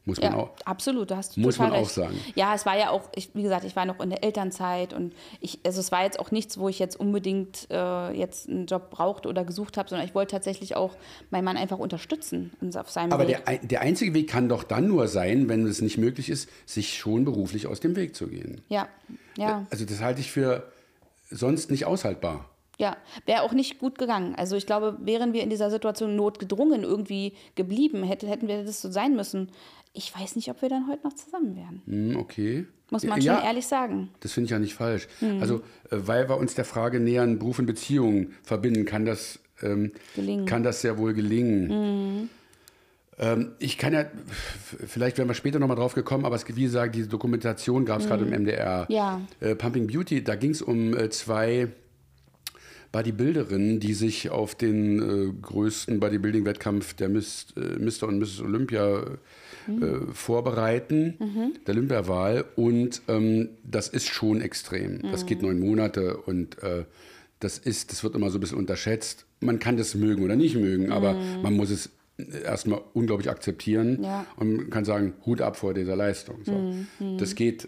Muss 0.04 0.20
man 0.20 0.32
Ja, 0.32 0.38
auch. 0.38 0.50
absolut, 0.64 1.12
du 1.12 1.16
hast 1.16 1.36
Muss 1.38 1.54
total 1.54 1.70
man 1.70 1.78
auch 1.78 1.82
recht. 1.84 1.94
sagen. 1.94 2.18
Ja, 2.34 2.56
es 2.56 2.66
war 2.66 2.76
ja 2.76 2.90
auch, 2.90 3.08
ich, 3.14 3.30
wie 3.34 3.42
gesagt, 3.44 3.64
ich 3.64 3.76
war 3.76 3.84
noch 3.86 4.00
in 4.00 4.10
der 4.10 4.24
Elternzeit 4.24 4.92
und 4.94 5.12
ich, 5.40 5.60
also 5.64 5.78
es 5.78 5.92
war 5.92 6.02
jetzt 6.02 6.18
auch 6.18 6.32
nichts, 6.32 6.58
wo 6.58 6.68
ich 6.68 6.80
jetzt 6.80 6.98
unbedingt 6.98 7.68
äh, 7.70 8.10
jetzt 8.10 8.48
einen 8.48 8.66
Job 8.66 8.90
brauchte 8.90 9.28
oder 9.28 9.44
gesucht 9.44 9.76
habe, 9.76 9.88
sondern 9.88 10.04
ich 10.08 10.12
wollte 10.16 10.32
tatsächlich 10.32 10.74
auch 10.74 10.96
meinen 11.30 11.44
Mann 11.44 11.56
einfach 11.56 11.78
unterstützen 11.78 12.50
auf 12.74 12.90
seinem 12.90 13.12
Aber 13.12 13.28
Weg. 13.28 13.44
der, 13.44 13.48
ein- 13.48 13.68
der 13.68 13.80
einzige 13.82 14.12
Weg 14.12 14.28
kann 14.28 14.48
doch 14.48 14.64
dann 14.64 14.88
nur 14.88 15.06
sein, 15.06 15.48
wenn 15.48 15.64
es 15.66 15.80
nicht 15.80 15.98
möglich 15.98 16.30
ist, 16.30 16.48
sich 16.66 16.98
schon 16.98 17.24
beruflich 17.24 17.68
aus 17.68 17.78
dem 17.78 17.94
Weg 17.94 18.16
zu 18.16 18.26
gehen. 18.26 18.60
ja, 18.68 18.88
ja. 19.38 19.66
Also 19.70 19.84
das 19.84 20.00
halte 20.00 20.20
ich 20.20 20.32
für 20.32 20.72
sonst 21.30 21.70
nicht 21.70 21.84
aushaltbar. 21.86 22.48
Ja, 22.82 22.96
wäre 23.26 23.42
auch 23.42 23.52
nicht 23.52 23.78
gut 23.78 23.96
gegangen. 23.96 24.34
Also 24.34 24.56
ich 24.56 24.66
glaube, 24.66 24.98
wären 25.00 25.32
wir 25.32 25.44
in 25.44 25.50
dieser 25.50 25.70
Situation 25.70 26.16
notgedrungen 26.16 26.82
irgendwie 26.82 27.34
geblieben, 27.54 28.02
hätte, 28.02 28.26
hätten 28.26 28.48
wir 28.48 28.64
das 28.64 28.82
so 28.82 28.90
sein 28.90 29.14
müssen. 29.14 29.50
Ich 29.92 30.12
weiß 30.18 30.34
nicht, 30.34 30.50
ob 30.50 30.62
wir 30.62 30.68
dann 30.68 30.88
heute 30.88 31.06
noch 31.06 31.12
zusammen 31.12 31.54
wären. 31.54 31.82
Hm, 31.86 32.16
okay. 32.16 32.66
Muss 32.90 33.04
man 33.04 33.20
ja, 33.20 33.36
schon 33.36 33.44
ehrlich 33.44 33.68
sagen. 33.68 34.10
Das 34.18 34.32
finde 34.32 34.46
ich 34.46 34.50
ja 34.50 34.58
nicht 34.58 34.74
falsch. 34.74 35.06
Mhm. 35.20 35.40
Also, 35.40 35.56
äh, 35.56 35.60
weil 35.90 36.28
wir 36.28 36.38
uns 36.38 36.56
der 36.56 36.64
Frage 36.64 36.98
nähern, 36.98 37.38
Beruf 37.38 37.60
und 37.60 37.66
Beziehung 37.66 38.32
verbinden, 38.42 38.84
kann 38.84 39.04
das, 39.04 39.38
ähm, 39.62 39.92
kann 40.46 40.64
das 40.64 40.80
sehr 40.80 40.98
wohl 40.98 41.14
gelingen. 41.14 42.28
Ähm, 43.18 43.52
ich 43.60 43.78
kann 43.78 43.92
ja, 43.92 44.06
vielleicht 44.86 45.18
werden 45.18 45.28
wir 45.28 45.34
später 45.34 45.60
nochmal 45.60 45.76
drauf 45.76 45.94
gekommen, 45.94 46.24
aber 46.24 46.34
es, 46.34 46.44
wie 46.48 46.64
gesagt, 46.64 46.96
diese 46.96 47.08
Dokumentation 47.08 47.84
gab 47.84 48.00
es 48.00 48.08
gerade 48.08 48.24
im 48.24 48.30
MDR. 48.30 48.86
Ja. 48.88 49.20
Äh, 49.38 49.54
Pumping 49.54 49.86
Beauty, 49.86 50.24
da 50.24 50.34
ging 50.34 50.50
es 50.50 50.62
um 50.62 50.96
äh, 50.96 51.10
zwei 51.10 51.68
Bodybuilderinnen, 52.92 53.80
die 53.80 53.94
sich 53.94 54.30
auf 54.30 54.54
den 54.54 55.00
äh, 55.00 55.32
größten 55.40 55.98
Bodybuilding-Wettkampf 55.98 56.94
der 56.94 57.08
Miss, 57.08 57.46
äh, 57.56 57.60
Mr. 57.78 58.08
und 58.08 58.18
Mrs. 58.18 58.40
Olympia 58.42 59.02
äh, 59.66 60.12
vorbereiten, 60.12 61.14
der 61.66 61.74
Olympiawahl. 61.74 62.44
Und 62.56 63.02
ähm, 63.08 63.48
das 63.64 63.88
ist 63.88 64.06
schon 64.08 64.40
extrem. 64.40 65.00
Das 65.10 65.24
geht 65.26 65.42
neun 65.42 65.58
Monate 65.58 66.16
und 66.18 66.62
äh, 66.62 66.84
das 67.40 67.58
ist, 67.58 67.90
das 67.90 68.04
wird 68.04 68.14
immer 68.14 68.30
so 68.30 68.38
ein 68.38 68.40
bisschen 68.40 68.58
unterschätzt. 68.58 69.26
Man 69.40 69.58
kann 69.58 69.76
das 69.76 69.94
mögen 69.94 70.22
oder 70.22 70.36
nicht 70.36 70.54
mögen, 70.54 70.92
aber 70.92 71.14
man 71.42 71.54
muss 71.54 71.70
es 71.70 71.90
erstmal 72.44 72.80
unglaublich 72.92 73.30
akzeptieren 73.30 74.00
Ja. 74.02 74.26
und 74.36 74.70
kann 74.70 74.84
sagen, 74.84 75.14
Hut 75.26 75.40
ab 75.40 75.56
vor 75.56 75.74
dieser 75.74 75.96
Leistung. 75.96 76.36
So. 76.44 76.74
Das 77.18 77.34
geht, 77.34 77.66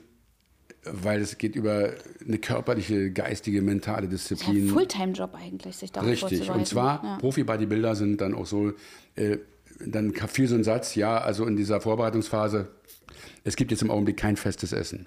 weil 0.90 1.20
es 1.20 1.38
geht 1.38 1.56
über 1.56 1.94
eine 2.26 2.38
körperliche, 2.38 3.10
geistige, 3.10 3.62
mentale 3.62 4.06
Ja, 4.06 4.10
Disziplin. 4.10 4.68
Fulltime-Job 4.68 5.34
eigentlich, 5.34 5.76
sich 5.76 5.92
darauf 5.92 6.08
Richtig. 6.08 6.50
Und 6.50 6.66
zwar, 6.66 7.02
ja. 7.02 7.16
Profi-Bodybuilder 7.18 7.94
sind 7.94 8.20
dann 8.20 8.34
auch 8.34 8.46
so, 8.46 8.72
äh, 9.16 9.38
dann 9.84 10.12
fiel 10.14 10.46
so 10.46 10.54
ein 10.54 10.64
Satz, 10.64 10.94
ja, 10.94 11.18
also 11.18 11.46
in 11.46 11.56
dieser 11.56 11.80
Vorbereitungsphase, 11.80 12.68
es 13.44 13.56
gibt 13.56 13.70
jetzt 13.70 13.82
im 13.82 13.90
Augenblick 13.90 14.16
kein 14.16 14.36
festes 14.36 14.72
Essen. 14.72 15.06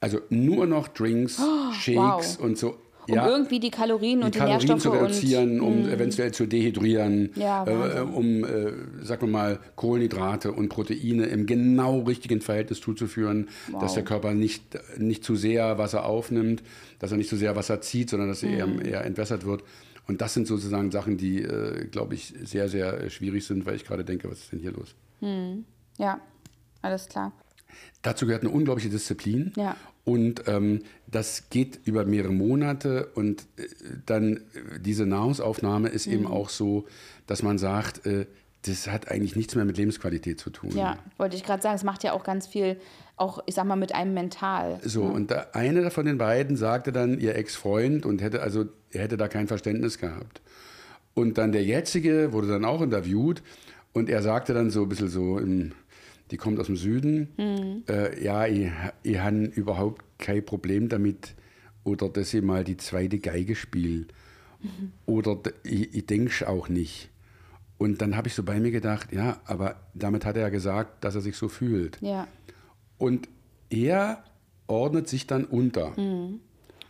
Also 0.00 0.20
nur 0.30 0.66
noch 0.66 0.88
Drinks, 0.88 1.40
Shakes 1.80 1.96
wow. 1.96 2.40
und 2.40 2.58
so. 2.58 2.78
Um 3.08 3.14
ja, 3.14 3.28
irgendwie 3.28 3.58
die 3.60 3.70
Kalorien 3.70 4.20
die 4.20 4.24
und 4.26 4.34
die 4.34 4.38
Kalorien 4.38 4.58
Nährstoffe 4.68 4.82
zu 4.82 4.90
reduzieren, 4.90 5.60
um 5.60 5.82
und 5.84 5.88
eventuell 5.88 6.32
zu 6.32 6.46
dehydrieren, 6.46 7.30
Ja, 7.34 7.64
äh, 7.64 8.00
Wahnsinn. 8.00 8.14
um, 8.14 8.44
äh, 8.44 8.72
sagen 9.04 9.22
wir 9.22 9.28
mal, 9.28 9.58
Kohlenhydrate 9.76 10.52
und 10.52 10.68
Proteine 10.68 11.26
im 11.26 11.46
genau 11.46 12.00
richtigen 12.00 12.40
Verhältnis 12.40 12.80
zuzuführen, 12.80 13.48
dass 13.80 13.94
der 13.94 14.04
Körper 14.04 14.34
nicht, 14.34 14.62
nicht 14.98 15.24
zu 15.24 15.34
sehr 15.36 15.78
Wasser 15.78 16.04
aufnimmt, 16.04 16.62
dass 16.98 17.10
er 17.10 17.18
nicht 17.18 17.28
zu 17.30 17.36
sehr 17.36 17.56
Wasser 17.56 17.80
zieht, 17.80 18.10
sondern 18.10 18.28
dass 18.28 18.42
er 18.42 18.66
Mhm. 18.66 18.78
eher, 18.80 18.84
eher 18.92 19.04
entwässert 19.04 19.44
wird. 19.44 19.62
Und 20.08 20.20
das 20.20 20.34
sind 20.34 20.46
sozusagen 20.46 20.90
Sachen, 20.90 21.16
die, 21.16 21.42
äh, 21.42 21.86
glaube 21.86 22.14
ich, 22.14 22.34
sehr, 22.42 22.68
sehr 22.68 23.00
äh, 23.02 23.10
schwierig 23.10 23.46
sind, 23.46 23.66
weil 23.66 23.76
ich 23.76 23.84
gerade 23.84 24.04
denke, 24.04 24.30
was 24.30 24.40
ist 24.40 24.52
denn 24.52 24.58
hier 24.60 24.72
los? 24.72 24.94
ja, 25.98 26.20
alles 26.82 27.08
klar. 27.08 27.32
Dazu 28.02 28.26
gehört 28.26 28.42
eine 28.42 28.50
unglaubliche 28.50 28.88
Disziplin. 28.88 29.52
Ja. 29.56 29.76
Und 30.04 30.48
ähm, 30.48 30.82
das 31.06 31.48
geht 31.50 31.80
über 31.84 32.04
mehrere 32.04 32.32
Monate. 32.32 33.10
Und 33.14 33.42
äh, 33.56 33.66
dann 34.06 34.36
äh, 34.36 34.40
diese 34.80 35.06
Nahrungsaufnahme 35.06 35.88
ist 35.88 36.06
Mhm. 36.06 36.12
eben 36.12 36.26
auch 36.26 36.48
so, 36.48 36.86
dass 37.26 37.42
man 37.42 37.58
sagt, 37.58 38.04
äh, 38.06 38.26
das 38.64 38.86
hat 38.88 39.10
eigentlich 39.10 39.34
nichts 39.34 39.54
mehr 39.56 39.64
mit 39.64 39.76
Lebensqualität 39.76 40.38
zu 40.38 40.50
tun. 40.50 40.70
Ja, 40.76 40.96
wollte 41.18 41.36
ich 41.36 41.42
gerade 41.42 41.62
sagen, 41.62 41.74
es 41.74 41.82
macht 41.82 42.04
ja 42.04 42.12
auch 42.12 42.22
ganz 42.22 42.46
viel, 42.46 42.76
auch 43.16 43.40
ich 43.46 43.54
sag 43.56 43.64
mal, 43.64 43.76
mit 43.76 43.92
einem 43.94 44.14
mental. 44.14 44.78
So, 44.84 45.02
und 45.02 45.30
da, 45.32 45.48
eine 45.52 45.90
von 45.90 46.06
den 46.06 46.18
beiden 46.18 46.56
sagte 46.56 46.92
dann 46.92 47.18
ihr 47.18 47.34
Ex-Freund 47.34 48.06
und 48.06 48.22
hätte 48.22 48.40
also, 48.42 48.66
er 48.90 49.02
hätte 49.02 49.16
da 49.16 49.26
kein 49.28 49.48
Verständnis 49.48 49.98
gehabt. 49.98 50.40
Und 51.14 51.38
dann 51.38 51.52
der 51.52 51.64
jetzige 51.64 52.32
wurde 52.32 52.48
dann 52.48 52.64
auch 52.64 52.80
interviewt 52.82 53.42
und 53.92 54.08
er 54.08 54.22
sagte 54.22 54.54
dann 54.54 54.70
so 54.70 54.82
ein 54.82 54.88
bisschen 54.88 55.08
so, 55.08 55.38
im, 55.38 55.72
die 56.32 56.36
kommt 56.38 56.58
aus 56.58 56.66
dem 56.66 56.76
Süden, 56.76 57.28
äh, 57.88 58.24
ja, 58.24 58.46
ich, 58.46 58.70
ich 59.04 59.18
habe 59.18 59.44
überhaupt 59.44 60.02
kein 60.18 60.44
Problem 60.44 60.88
damit, 60.88 61.34
oder 61.84 62.08
dass 62.08 62.30
sie 62.30 62.40
mal 62.40 62.64
die 62.64 62.76
zweite 62.78 63.18
Geige 63.18 63.54
spielt. 63.54 64.12
Oder 65.06 65.36
d- 65.36 65.52
ich, 65.64 65.94
ich 65.94 66.06
denke 66.06 66.48
auch 66.48 66.68
nicht. 66.68 67.10
Und 67.78 68.00
dann 68.00 68.16
habe 68.16 68.28
ich 68.28 68.34
so 68.34 68.42
bei 68.44 68.60
mir 68.60 68.70
gedacht, 68.70 69.12
ja, 69.12 69.40
aber 69.44 69.76
damit 69.92 70.24
hat 70.24 70.36
er 70.36 70.42
ja 70.42 70.48
gesagt, 70.48 71.04
dass 71.04 71.14
er 71.16 71.20
sich 71.20 71.36
so 71.36 71.48
fühlt. 71.48 71.98
Ja. 72.00 72.28
Und 72.96 73.28
er 73.70 74.22
ordnet 74.68 75.08
sich 75.08 75.26
dann 75.26 75.44
unter. 75.44 75.92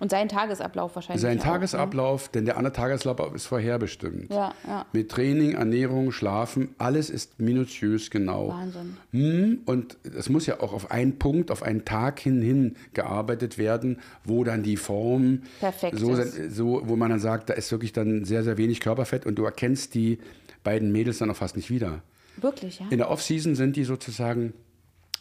Und 0.03 0.11
sein 0.11 0.29
Tagesablauf 0.29 0.97
wahrscheinlich. 0.97 1.23
Sein 1.23 1.38
auch, 1.38 1.45
Tagesablauf, 1.45 2.29
denn 2.29 2.45
der 2.45 2.57
andere 2.57 2.73
Tagesablauf 2.73 3.37
ist 3.37 3.47
vorherbestimmt. 3.47 4.31
Ne? 4.31 4.35
Ja, 4.35 4.55
ja. 4.67 4.87
Mit 4.93 5.12
Training, 5.12 5.53
Ernährung, 5.53 6.11
Schlafen, 6.11 6.75
alles 6.77 7.09
ist 7.09 7.38
minutiös 7.38 8.11
genau. 8.11 8.49
Wahnsinn. 8.49 8.97
Hm, 9.12 9.61
Und 9.65 9.99
es 10.03 10.29
muss 10.29 10.47
ja 10.47 10.59
auch 10.59 10.73
auf 10.73 10.91
einen 10.91 11.21
Punkt, 11.21 11.53
auf 11.53 11.62
einen 11.62 11.85
Tag 11.85 12.19
hin, 12.19 12.43
hin 12.43 12.75
gearbeitet 12.95 13.59
werden, 13.59 14.01
wo 14.25 14.43
dann 14.43 14.65
die 14.65 14.77
Form 14.77 15.43
Perfekt 15.61 15.97
so, 16.01 16.17
ist. 16.17 16.57
so, 16.57 16.83
wo 16.85 16.97
man 16.97 17.11
dann 17.11 17.21
sagt, 17.21 17.49
da 17.51 17.55
ist 17.55 17.71
wirklich 17.71 17.93
dann 17.93 18.25
sehr, 18.25 18.43
sehr 18.43 18.59
wenig 18.59 18.81
Körperfett 18.81 19.25
und 19.25 19.37
du 19.37 19.45
erkennst 19.45 19.95
die 19.95 20.19
beiden 20.65 20.91
Mädels 20.91 21.19
dann 21.19 21.31
auch 21.31 21.37
fast 21.37 21.55
nicht 21.55 21.71
wieder. 21.71 22.03
Wirklich, 22.38 22.81
ja? 22.81 22.87
In 22.91 22.99
der 22.99 23.09
Off-Season 23.09 23.55
sind 23.55 23.77
die 23.77 23.85
sozusagen, 23.85 24.53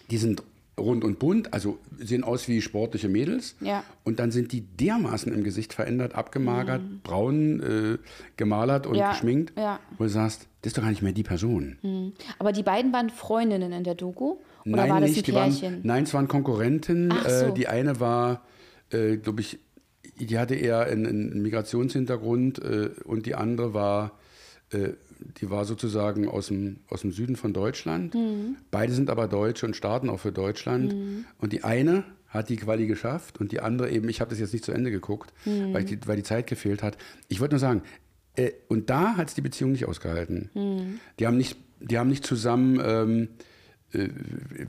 die 0.10 0.17
sind 0.17 0.41
rund 0.82 1.04
und 1.04 1.20
bunt, 1.20 1.54
also 1.54 1.80
sehen 2.00 2.24
aus 2.24 2.48
wie 2.48 2.62
sportliche 2.62 3.08
Mädels. 3.10 3.56
Ja. 3.62 3.84
Und 4.04 4.20
dann 4.20 4.32
sind 4.32 4.52
die 4.52 4.62
dermaßen 4.62 5.32
im 5.34 5.44
Gesicht 5.44 5.74
verändert, 5.74 6.15
abgemagert, 6.15 6.82
braun, 7.04 7.60
äh, 7.62 7.98
gemalert 8.38 8.86
und 8.88 8.94
Mhm. 8.94 9.00
Ja, 9.00 9.12
geschminkt, 9.12 9.54
ja. 9.58 9.80
wo 9.98 10.04
du 10.04 10.10
sagst, 10.10 10.48
das 10.62 10.72
ist 10.72 10.78
doch 10.78 10.84
gar 10.84 10.89
nicht 10.89 11.02
mehr 11.02 11.13
die 11.13 11.24
Person. 11.24 12.13
Aber 12.39 12.52
die 12.52 12.63
beiden 12.63 12.91
waren 12.94 13.10
Freundinnen 13.10 13.72
in 13.72 13.84
der 13.84 13.96
Doku? 13.96 14.36
Oder 14.65 14.76
Nein, 14.76 14.89
war 14.91 15.02
das 15.02 15.10
nicht. 15.12 15.20
ein 15.20 15.24
Die 15.24 15.34
waren, 15.34 15.50
Pärchen? 15.52 15.80
nein, 15.84 16.04
es 16.04 16.13
waren 16.13 16.28
Konkurrenten. 16.28 17.12
Ach 17.12 17.28
so. 17.30 17.46
Äh, 17.48 17.54
die 17.54 17.67
eine 17.67 18.00
war, 18.00 18.41
äh, 18.91 19.17
glaube 19.17 19.41
ich, 19.41 19.58
die 20.20 20.38
hatte 20.38 20.54
eher 20.54 20.82
einen, 20.82 21.08
einen 21.08 21.41
Migrationshintergrund 21.41 22.60
äh, 22.60 22.89
und 23.06 23.26
die 23.26 23.34
andere 23.36 23.74
war, 23.74 24.08
äh, 24.08 24.10
die 24.73 25.49
war 25.49 25.65
sozusagen 25.65 26.27
aus 26.27 26.47
dem, 26.47 26.77
aus 26.89 27.01
dem 27.01 27.12
Süden 27.12 27.36
von 27.36 27.53
Deutschland. 27.53 28.13
Mhm. 28.15 28.55
Beide 28.71 28.93
sind 28.93 29.10
aber 29.10 29.27
Deutsche 29.27 29.65
und 29.65 29.75
starten 29.75 30.10
auch 30.10 30.19
für 30.19 30.31
Deutschland. 30.31 30.95
Und 31.39 31.53
die 31.53 31.63
eine 31.63 32.03
hat 32.29 32.49
die 32.49 32.55
Quali 32.55 32.88
geschafft 32.88 33.39
und 33.41 33.51
die 33.51 33.60
andere 33.60 33.89
eben, 33.91 34.07
ich 34.10 34.21
habe 34.21 34.29
das 34.29 34.39
jetzt 34.39 34.53
nicht 34.53 34.63
zu 34.65 34.71
Ende 34.71 34.89
geguckt, 34.89 35.34
Mhm. 35.45 35.73
weil, 35.73 35.84
die, 35.84 35.99
weil 36.07 36.15
die 36.15 36.23
Zeit 36.23 36.47
gefehlt 36.47 36.81
hat. 36.81 36.97
Ich 37.27 37.39
wollte 37.41 37.55
nur 37.55 37.60
sagen, 37.60 37.81
äh, 38.38 38.51
und 38.69 38.89
da 38.89 39.17
hat 39.17 39.27
es 39.27 39.36
die 39.36 39.41
Beziehung 39.41 39.73
nicht 39.73 39.86
ausgehalten. 39.86 40.49
Mhm. 40.53 40.99
Die, 41.19 41.27
haben 41.27 41.38
nicht, 41.38 41.57
die 41.81 41.97
haben 41.99 42.10
nicht 42.10 42.25
zusammen 42.25 42.79
ähm, 42.84 43.27
äh, 43.91 44.07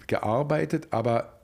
gearbeitet, 0.09 0.89
aber 0.91 1.39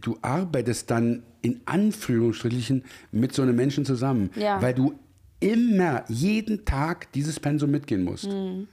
du 0.00 0.18
arbeitest 0.22 0.90
dann 0.90 1.22
in 1.42 1.60
Anführungsstrichen 1.66 2.84
mit 3.12 3.32
so 3.32 3.42
einem 3.42 3.54
Menschen 3.56 3.84
zusammen, 3.84 4.30
Ja. 4.34 4.60
weil 4.60 4.74
du 4.74 4.98
immer 5.40 6.04
jeden 6.08 6.64
Tag 6.64 7.10
dieses 7.12 7.40
Pensum 7.40 7.70
mitgehen 7.70 8.04
musst. 8.04 8.28
Mhm. 8.28 8.68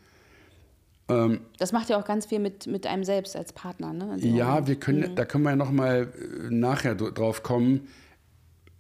Das 1.58 1.72
macht 1.72 1.90
ja 1.90 1.98
auch 1.98 2.04
ganz 2.06 2.26
viel 2.26 2.40
mit, 2.40 2.68
mit 2.68 2.86
einem 2.86 3.06
selbst 3.06 3.38
als 3.38 3.54
Partner, 3.54 3.94
ne? 3.94 4.18
Dem 4.22 4.36
Ja, 4.36 4.68
wir 4.68 4.76
können, 4.76 5.16
da 5.16 5.24
können 5.24 5.46
wir 5.46 5.52
ja 5.52 5.56
noch 5.56 5.72
mal 5.72 6.10
äh, 6.14 6.54
nachher 6.54 6.96
dr- 6.96 7.14
drauf 7.14 7.44
kommen, 7.44 7.88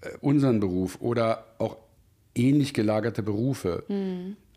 äh, 0.02 0.10
unseren 0.19 0.60
Beruf 0.60 1.00
oder 1.00 1.45
auch 1.58 1.78
ähnlich 2.36 2.73
gelagerte 2.73 3.23
Berufe. 3.23 3.84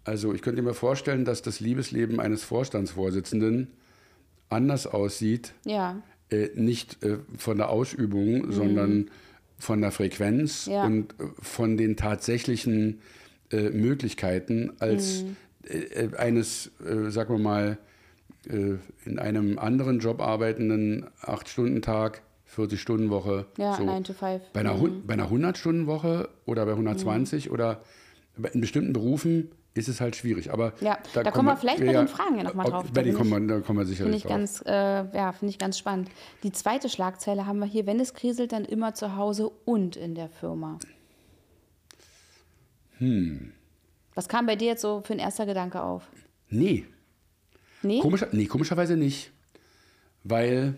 Also 0.03 0.35
ich 0.35 0.43
könnte 0.43 0.61
mir 0.63 0.75
vorstellen, 0.75 1.25
dass 1.25 1.43
das 1.43 1.61
Liebesleben 1.61 2.19
eines 2.19 2.43
Vorstandsvorsitzenden 2.43 3.69
anders 4.49 4.89
aussieht, 4.89 5.55
Ja, 5.65 6.03
äh, 6.31 6.49
nicht 6.57 7.05
äh, 7.05 7.19
von 7.39 7.57
der 7.59 7.71
Ausübung, 7.71 8.51
sondern 8.51 9.11
von 9.59 9.81
der 9.81 9.93
Frequenz 9.93 10.67
Ja. 10.67 10.85
und 10.87 11.13
äh, 11.21 11.27
von 11.41 11.77
den 11.77 11.97
tatsächlichen 11.97 13.01
äh, 13.51 13.71
Möglichkeiten 13.71 14.73
als 14.79 15.25
äh, 15.69 15.79
äh, 15.79 16.17
eines, 16.17 16.71
äh, 16.85 17.11
sagen 17.11 17.35
wir 17.35 17.39
mal, 17.43 17.79
äh, 18.49 18.77
in 19.05 19.19
einem 19.19 19.59
anderen 19.59 19.99
Job 20.01 20.21
arbeitenden 20.21 21.07
8-Stunden-Tag, 21.23 22.23
40-Stunden-Woche. 22.57 23.47
ja, 23.59 23.75
so. 23.77 23.85
9 23.85 24.05
to 24.05 24.13
5. 24.13 24.43
Bei 24.53 24.61
einer, 24.61 24.75
bei 25.07 25.15
einer 25.15 25.31
100-Stunden-Woche 25.31 26.29
oder 26.47 26.67
bei 26.67 26.73
120 26.73 27.51
oder 27.51 27.83
bei- 28.37 28.49
in 28.51 28.61
bestimmten 28.61 28.93
Berufen 28.93 29.51
ist 29.75 29.89
es 29.89 30.01
halt 30.01 30.17
schwierig. 30.17 30.53
Aber 30.53 30.73
Ja, 30.81 30.99
da 31.15 31.31
kommen 31.31 31.47
wir 31.49 31.57
vielleicht 31.57 31.79
bei 31.85 31.93
den 31.93 32.09
Fragen 32.09 32.39
ja 32.39 32.43
noch 32.43 32.55
mal 32.55 32.65
drauf. 32.65 32.87
Da 32.87 32.91
Bei 32.93 33.03
denen 33.03 33.17
bin 33.17 33.31
kommen 33.31 33.49
wir, 33.49 33.55
da 33.57 33.61
kommen 33.65 33.79
wir 33.79 33.87
sicherlich 33.87 34.17
ich 34.17 34.23
drauf. 34.23 34.33
ganz, 34.33 34.63
äh, 34.67 34.73
ja, 35.17 35.31
finde 35.33 35.51
ich 35.51 35.59
ganz 35.59 35.79
spannend. 35.79 36.09
Die 36.43 36.51
zweite 36.51 36.89
Schlagzeile 36.89 37.47
haben 37.47 37.61
wir 37.61 37.67
hier, 37.67 37.87
wenn 37.87 38.01
es 38.01 38.13
kriselt, 38.15 38.51
dann 38.53 38.65
immer 38.65 38.95
zu 38.95 39.15
Hause 39.17 39.49
und 39.65 39.95
in 39.97 40.17
der 40.17 40.29
Firma. 40.29 40.81
Hm. 43.01 43.53
Was 44.15 44.29
kam 44.29 44.47
bei 44.47 44.57
dir 44.57 44.69
jetzt 44.69 44.83
so 44.83 45.03
für 45.05 45.13
ein 45.15 45.19
erster 45.19 45.47
Gedanke 45.47 45.83
auf? 45.83 46.05
Nee, 46.49 46.85
Nee? 47.83 48.01
Komischer, 48.01 48.29
nee, 48.33 48.45
komischerweise 48.45 48.95
nicht. 48.97 49.31
Weil, 50.23 50.75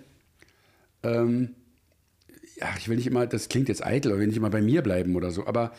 ähm, 1.03 1.51
ja, 2.57 2.69
ich 2.79 2.89
will 2.89 2.97
nicht 2.97 3.09
immer, 3.09 3.27
das 3.27 3.49
klingt 3.49 3.69
jetzt 3.69 3.85
eitel, 3.85 4.13
aber 4.13 4.21
will 4.21 4.29
nicht 4.29 4.37
immer 4.37 4.51
bei 4.51 4.63
mir 4.63 4.83
bleiben 4.83 5.17
oder 5.17 5.33
so, 5.33 5.47
aber 5.47 5.73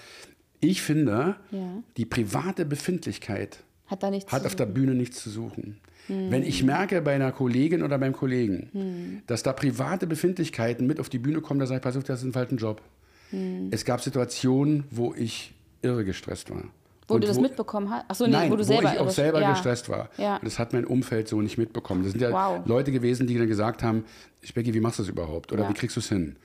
ich 0.60 0.82
finde, 0.82 1.38
Ja. 1.52 1.82
die 1.96 2.06
private 2.06 2.66
Befindlichkeit 2.66 3.60
Hat 3.88 4.04
da 4.04 4.10
nichts 4.12 4.32
hat 4.34 4.46
auf 4.46 4.56
der. 4.56 4.66
Bühne 4.66 4.96
nichts 4.96 5.22
zu 5.24 5.30
suchen. 5.30 5.80
Wenn 6.10 6.44
ich 6.44 6.64
merke 6.64 7.02
bei 7.02 7.16
einer 7.16 7.32
Kollegin 7.32 7.82
oder 7.84 7.98
beim 7.98 8.12
Kollegen, 8.12 8.70
Hm. 8.74 9.22
dass 9.28 9.42
da 9.44 9.54
private 9.54 10.06
Befindlichkeiten 10.08 10.86
mit 10.86 11.00
auf 11.00 11.08
die 11.08 11.20
Bühne 11.20 11.40
kommen, 11.40 11.62
da 11.62 11.66
sage 11.68 11.78
ich, 11.78 11.84
pass 11.84 11.96
auf, 11.96 12.04
das 12.04 12.20
ist 12.20 12.26
ein 12.26 12.34
falschen 12.34 12.58
Job. 12.58 12.82
Hm. 13.30 13.70
Es 13.72 13.86
gab 13.86 14.02
Situationen, 14.02 14.84
wo 14.92 15.14
ich 15.14 15.54
irre 15.84 16.04
gestresst 16.06 16.50
war. 16.50 16.64
Wo 17.08 17.16
Und 17.16 17.22
du 17.24 17.28
das 17.28 17.40
mitbekommen 17.40 17.90
hast? 17.90 18.10
Achso, 18.10 18.26
nee, 18.26 18.32
Nein, 18.32 18.52
wo 18.52 18.56
du 18.56 18.64
selber, 18.64 18.94
ich 18.94 19.00
auch 19.00 19.10
selber 19.10 19.42
ja. 19.42 19.52
gestresst 19.52 19.90
war. 19.90 20.10
Ja. 20.18 20.38
Und 20.38 20.46
das 20.46 20.58
hat 20.58 20.72
mein 20.74 20.86
Umfeld 20.86 21.28
so 21.28 21.42
nicht 21.42 21.58
mitbekommen. 21.58 22.04
Das 22.04 22.12
sind 22.14 22.22
ja 22.22 22.32
Wow. 22.32 22.66
Leute 22.66 22.92
gewesen, 22.94 23.28
die 23.28 23.38
dann 23.38 23.48
gesagt 23.48 23.84
haben, 23.84 24.06
Specki, 24.42 24.74
wie 24.74 24.80
machst 24.80 25.00
du 25.00 25.04
das 25.04 25.10
überhaupt? 25.10 25.52
Oder 25.52 25.64
Ja. 25.64 25.70
wie 25.70 25.74
kriegst 25.74 25.98
du 25.98 26.00
es 26.00 26.08
hin? 26.08 26.38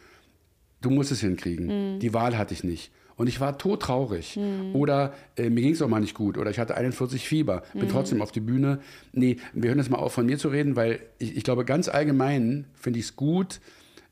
Du 0.81 0.91
musst 0.91 1.13
es 1.13 1.21
hinkriegen. 1.21 1.95
Mhm. 1.95 2.01
Die 2.01 2.13
Wahl 2.13 2.37
hatte 2.37 2.55
ich 2.55 2.65
nicht. 2.65 2.91
Und 3.17 3.27
ich 3.29 3.41
war 3.41 3.59
todtraurig. 3.59 4.39
Oder 4.75 5.13
äh, 5.37 5.51
mir 5.51 5.63
ging 5.63 5.73
es 5.73 5.83
auch 5.83 5.89
mal 5.89 5.99
nicht 6.01 6.15
gut. 6.15 6.39
Oder 6.39 6.51
ich 6.51 6.61
hatte 6.61 6.77
41 6.77 7.27
Fieber. 7.27 7.63
Mhm. 7.75 7.81
Bin 7.81 7.89
trotzdem 7.89 8.23
auf 8.23 8.31
die 8.31 8.39
Bühne. 8.41 8.79
Nee, 9.13 9.39
wir 9.55 9.71
hören 9.71 9.79
jetzt 9.79 9.91
mal 9.91 9.99
auf, 9.99 10.13
von 10.13 10.27
mir 10.27 10.39
zu 10.39 10.49
reden, 10.49 10.77
weil 10.77 11.01
ich, 11.19 11.37
ich 11.37 11.43
glaube, 11.43 11.65
ganz 11.65 11.89
allgemein 11.89 12.67
finde 12.75 13.01
ich 13.01 13.07
es 13.07 13.17
gut, 13.17 13.61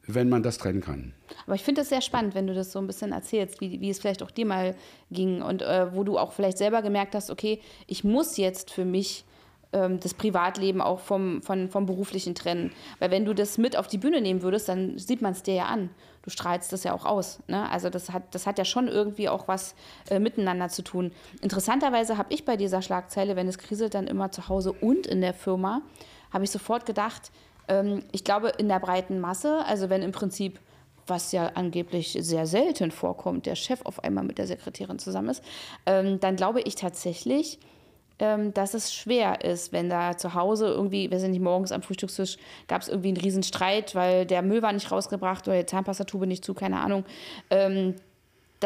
wenn 0.07 0.29
man 0.29 0.43
das 0.43 0.59
trennen 0.59 0.81
kann. 0.81 1.13
Aber 1.47 1.55
ich 1.55 1.63
finde 1.63 1.81
das 1.81 1.89
sehr 1.89 2.01
spannend, 2.01 2.35
wenn 2.35 2.47
du 2.47 2.55
das 2.55 2.73
so 2.73 2.79
ein 2.79 2.87
bisschen 2.87 3.13
erzählst, 3.13 3.61
wie, 3.61 3.81
wie 3.81 3.91
es 3.91 3.99
vielleicht 3.99 4.23
auch 4.23 4.31
dir 4.31 4.47
mal 4.47 4.75
ging 5.11 5.43
und 5.43 5.63
äh, 5.63 5.95
wo 5.95 6.05
du 6.05 6.19
auch 6.19 6.33
vielleicht 6.33 6.59
selber 6.59 6.83
gemerkt 6.83 7.15
hast, 7.15 7.31
okay, 7.31 7.61
ich 7.87 8.05
muss 8.05 8.37
jetzt 8.37 8.71
für 8.71 8.85
mich 8.85 9.25
ähm, 9.73 10.01
das 10.01 10.15
Privatleben 10.15 10.81
auch 10.81 11.01
vom, 11.01 11.43
von, 11.43 11.69
vom 11.69 11.87
beruflichen 11.87 12.35
trennen. 12.35 12.73
Weil 12.99 13.11
wenn 13.11 13.25
du 13.25 13.35
das 13.35 13.59
mit 13.59 13.77
auf 13.77 13.89
die 13.89 13.99
Bühne 13.99 14.21
nehmen 14.21 14.43
würdest, 14.43 14.69
dann 14.69 14.99
sieht 14.99 15.23
man 15.23 15.33
es 15.33 15.43
dir 15.43 15.55
ja 15.55 15.65
an. 15.67 15.91
Du 16.23 16.31
strahlst 16.31 16.73
das 16.73 16.85
ja 16.85 16.93
auch 16.93 17.05
aus. 17.05 17.41
Ne? 17.47 17.71
Also 17.71 17.91
das 17.91 18.11
hat, 18.11 18.35
das 18.35 18.47
hat 18.47 18.59
ja 18.59 18.65
schon 18.65 18.89
irgendwie 18.89 19.29
auch 19.29 19.49
was 19.49 19.75
äh, 20.09 20.19
miteinander 20.19 20.69
zu 20.69 20.83
tun. 20.83 21.13
Interessanterweise 21.41 22.17
habe 22.17 22.33
ich 22.33 22.45
bei 22.45 22.57
dieser 22.57 22.83
Schlagzeile, 22.83 23.37
wenn 23.37 23.49
es 23.49 23.59
kriselt, 23.59 23.95
dann 23.95 24.07
immer 24.07 24.31
zu 24.31 24.49
Hause 24.49 24.73
und 24.73 25.07
in 25.07 25.21
der 25.21 25.35
Firma, 25.35 25.83
habe 26.33 26.45
ich 26.45 26.51
sofort 26.51 26.87
gedacht, 26.87 27.31
ich 28.13 28.25
glaube 28.25 28.53
in 28.59 28.69
der 28.69 28.81
breiten 28.81 29.21
Masse, 29.21 29.65
also 29.67 29.91
wenn 29.91 30.03
im 30.03 30.13
Prinzip 30.13 30.61
was 31.09 31.33
ja 31.33 31.53
angeblich 31.55 32.17
sehr 32.21 32.47
selten 32.47 32.91
vorkommt, 32.91 33.47
der 33.47 33.55
Chef 33.55 33.81
auf 33.85 34.03
einmal 34.03 34.25
mit 34.25 34.39
der 34.39 34.47
Sekretärin 34.47 34.99
zusammen 34.99 35.29
ist, 35.29 35.45
ähm, 35.87 36.19
dann 36.21 36.37
glaube 36.37 36.61
ich 36.61 36.75
tatsächlich, 36.75 37.59
ähm, 38.19 38.53
dass 38.55 38.75
es 38.75 38.95
schwer 38.95 39.45
ist, 39.45 39.73
wenn 39.73 39.91
da 39.91 40.17
zu 40.17 40.35
Hause 40.35 40.67
irgendwie, 40.67 41.11
weiß 41.11 41.23
ich 41.25 41.29
nicht, 41.29 41.43
morgens 41.43 41.73
am 41.73 41.83
Frühstückstisch 41.83 42.39
gab 42.67 42.83
es 42.83 42.89
irgendwie 42.89 43.09
einen 43.09 43.19
riesen 43.19 43.43
Streit, 43.43 43.95
weil 43.95 44.27
der 44.27 44.43
Müll 44.43 44.63
war 44.63 44.73
nicht 44.73 44.91
rausgebracht 44.91 45.47
oder 45.47 45.59
die 45.59 45.67
Zahnpastatube 45.67 46.27
nicht 46.27 46.45
zu, 46.45 46.55
keine 46.55 46.81
Ahnung. 46.81 47.05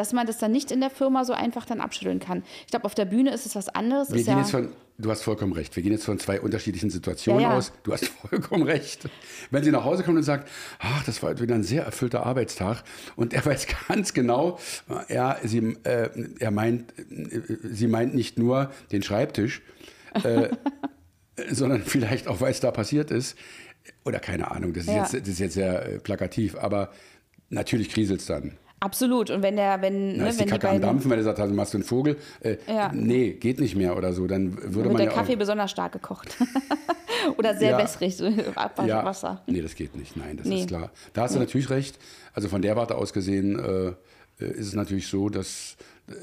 Dass 0.00 0.14
man 0.14 0.26
das 0.26 0.38
dann 0.38 0.50
nicht 0.50 0.70
in 0.70 0.80
der 0.80 0.88
Firma 0.88 1.26
so 1.26 1.34
einfach 1.34 1.66
dann 1.66 1.82
abschütteln 1.82 2.20
kann. 2.20 2.42
Ich 2.62 2.68
glaube, 2.68 2.86
auf 2.86 2.94
der 2.94 3.04
Bühne 3.04 3.34
ist 3.34 3.44
es 3.44 3.54
was 3.54 3.68
anderes. 3.68 4.08
Wir 4.08 4.16
gehen 4.16 4.32
ja, 4.32 4.38
jetzt 4.38 4.50
von, 4.50 4.72
du 4.96 5.10
hast 5.10 5.20
vollkommen 5.20 5.52
recht. 5.52 5.76
Wir 5.76 5.82
gehen 5.82 5.92
jetzt 5.92 6.06
von 6.06 6.18
zwei 6.18 6.40
unterschiedlichen 6.40 6.88
Situationen 6.88 7.42
Ja, 7.42 7.50
ja. 7.50 7.58
aus. 7.58 7.70
Du 7.82 7.92
hast 7.92 8.06
vollkommen 8.30 8.62
recht. 8.62 9.10
Wenn 9.50 9.62
sie 9.62 9.70
nach 9.70 9.84
Hause 9.84 10.02
kommt 10.02 10.16
und 10.16 10.22
sagt, 10.22 10.48
ach, 10.78 11.04
das 11.04 11.22
war 11.22 11.38
wieder 11.38 11.54
ein 11.54 11.64
sehr 11.64 11.84
erfüllter 11.84 12.24
Arbeitstag 12.24 12.82
und 13.14 13.34
er 13.34 13.44
weiß 13.50 13.66
ganz 13.88 14.14
genau, 14.14 14.58
ja, 15.10 15.36
sie, 15.44 15.76
äh, 15.82 16.08
er 16.38 16.50
meint, 16.50 16.98
äh, 16.98 17.42
sie 17.62 17.86
meint 17.86 18.14
nicht 18.14 18.38
nur 18.38 18.70
den 18.92 19.02
Schreibtisch, 19.02 19.60
äh, 20.24 20.48
sondern 21.50 21.82
vielleicht 21.82 22.26
auch, 22.26 22.40
was 22.40 22.60
da 22.60 22.70
passiert 22.70 23.10
ist. 23.10 23.36
Oder 24.06 24.18
keine 24.18 24.50
Ahnung, 24.50 24.72
das 24.72 24.84
ist, 24.84 24.94
jetzt, 24.94 25.12
das 25.12 25.28
ist 25.28 25.40
jetzt 25.40 25.54
sehr 25.54 25.84
äh, 25.84 25.98
plakativ, 25.98 26.56
aber 26.56 26.90
natürlich 27.50 27.90
kriselt 27.90 28.20
es 28.20 28.26
dann. 28.26 28.56
Absolut. 28.80 29.30
Und 29.30 29.42
wenn 29.42 29.56
der, 29.56 29.80
wenn, 29.82 30.16
Da 30.18 30.24
ne, 30.24 30.28
ist 30.30 30.38
wenn 30.38 30.46
die 30.46 30.52
die 30.52 30.58
Kacke 30.58 30.66
am 30.68 30.72
beiden, 30.74 30.82
Dampfen, 30.82 31.10
wenn 31.10 31.18
er 31.18 31.24
sagt, 31.24 31.38
also 31.40 31.54
machst 31.54 31.72
du 31.74 31.78
einen 31.78 31.84
Vogel. 31.84 32.16
Äh, 32.40 32.56
Ja. 32.66 32.90
Nee, 32.92 33.32
geht 33.34 33.60
nicht 33.60 33.76
mehr 33.76 33.96
oder 33.96 34.12
so. 34.12 34.26
Dann 34.26 34.56
würde 34.56 34.74
wird 34.74 34.86
man 34.86 34.96
der 34.96 35.06
ja 35.06 35.12
Kaffee 35.12 35.34
auch, 35.34 35.38
besonders 35.38 35.70
stark 35.70 35.92
gekocht. 35.92 36.36
oder 37.38 37.54
sehr 37.56 37.72
Ja. 37.72 37.78
wässrig, 37.78 38.16
so 38.16 38.26
ja, 38.26 38.44
Abwaschwasser. 38.56 39.42
Nee, 39.46 39.62
das 39.62 39.74
geht 39.74 39.94
nicht. 39.96 40.16
Nein, 40.16 40.36
das 40.36 40.46
Nee. 40.46 40.60
ist 40.60 40.68
klar. 40.68 40.90
Da 41.12 41.22
hast 41.22 41.34
du 41.34 41.38
natürlich 41.38 41.70
recht. 41.70 41.98
Also 42.34 42.48
von 42.48 42.62
der 42.62 42.76
Warte 42.76 42.94
aus 42.96 43.12
gesehen 43.12 43.58
äh, 43.58 43.88
äh, 44.44 44.50
ist 44.52 44.68
es 44.68 44.74
natürlich 44.74 45.08
so, 45.08 45.28
dass, 45.28 45.76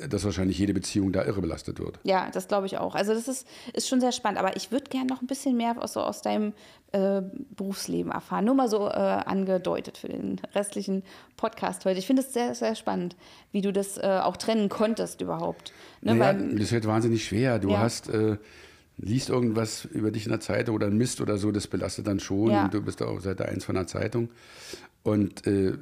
dass 0.09 0.23
wahrscheinlich 0.25 0.57
jede 0.57 0.73
Beziehung 0.73 1.11
da 1.11 1.23
irre 1.25 1.41
belastet 1.41 1.79
wird. 1.79 1.99
Ja, 2.03 2.29
das 2.31 2.47
glaube 2.47 2.65
ich 2.67 2.77
auch. 2.77 2.95
Also 2.95 3.13
das 3.13 3.27
ist, 3.27 3.47
ist 3.73 3.87
schon 3.87 3.99
sehr 4.01 4.11
spannend. 4.11 4.39
Aber 4.39 4.55
ich 4.55 4.71
würde 4.71 4.89
gerne 4.89 5.07
noch 5.07 5.21
ein 5.21 5.27
bisschen 5.27 5.55
mehr 5.57 5.75
aus, 5.81 5.93
so 5.93 6.01
aus 6.01 6.21
deinem 6.21 6.53
äh, 6.91 7.21
Berufsleben 7.55 8.11
erfahren. 8.11 8.45
Nur 8.45 8.55
mal 8.55 8.69
so 8.69 8.87
äh, 8.87 8.91
angedeutet 8.91 9.97
für 9.97 10.07
den 10.07 10.39
restlichen 10.55 11.03
Podcast 11.35 11.85
heute. 11.85 11.99
Ich 11.99 12.07
finde 12.07 12.21
es 12.21 12.33
sehr, 12.33 12.55
sehr 12.55 12.75
spannend, 12.75 13.15
wie 13.51 13.61
du 13.61 13.71
das 13.73 13.97
äh, 13.97 14.19
auch 14.23 14.37
trennen 14.37 14.69
konntest 14.69 15.21
überhaupt. 15.21 15.73
Ne, 16.01 16.15
naja, 16.15 16.39
weil, 16.39 16.55
das 16.55 16.71
wird 16.71 16.85
wahnsinnig 16.87 17.25
schwer. 17.25 17.59
Du 17.59 17.69
Ja. 17.71 17.79
hast, 17.79 18.09
äh, 18.09 18.37
liest 18.97 19.29
irgendwas 19.29 19.85
über 19.85 20.11
dich 20.11 20.25
in 20.25 20.31
der 20.31 20.39
Zeitung 20.39 20.75
oder 20.75 20.89
Mist 20.89 21.21
oder 21.21 21.37
so, 21.37 21.51
das 21.51 21.67
belastet 21.67 22.07
dann 22.07 22.19
schon. 22.19 22.51
Ja. 22.51 22.65
Und 22.65 22.73
du 22.73 22.81
bist 22.81 23.01
auf 23.01 23.21
Seite 23.21 23.45
1 23.47 23.63
von 23.63 23.75
der 23.75 23.85
Zeitung 23.87 24.29
und 25.03 25.45
äh, 25.47 25.73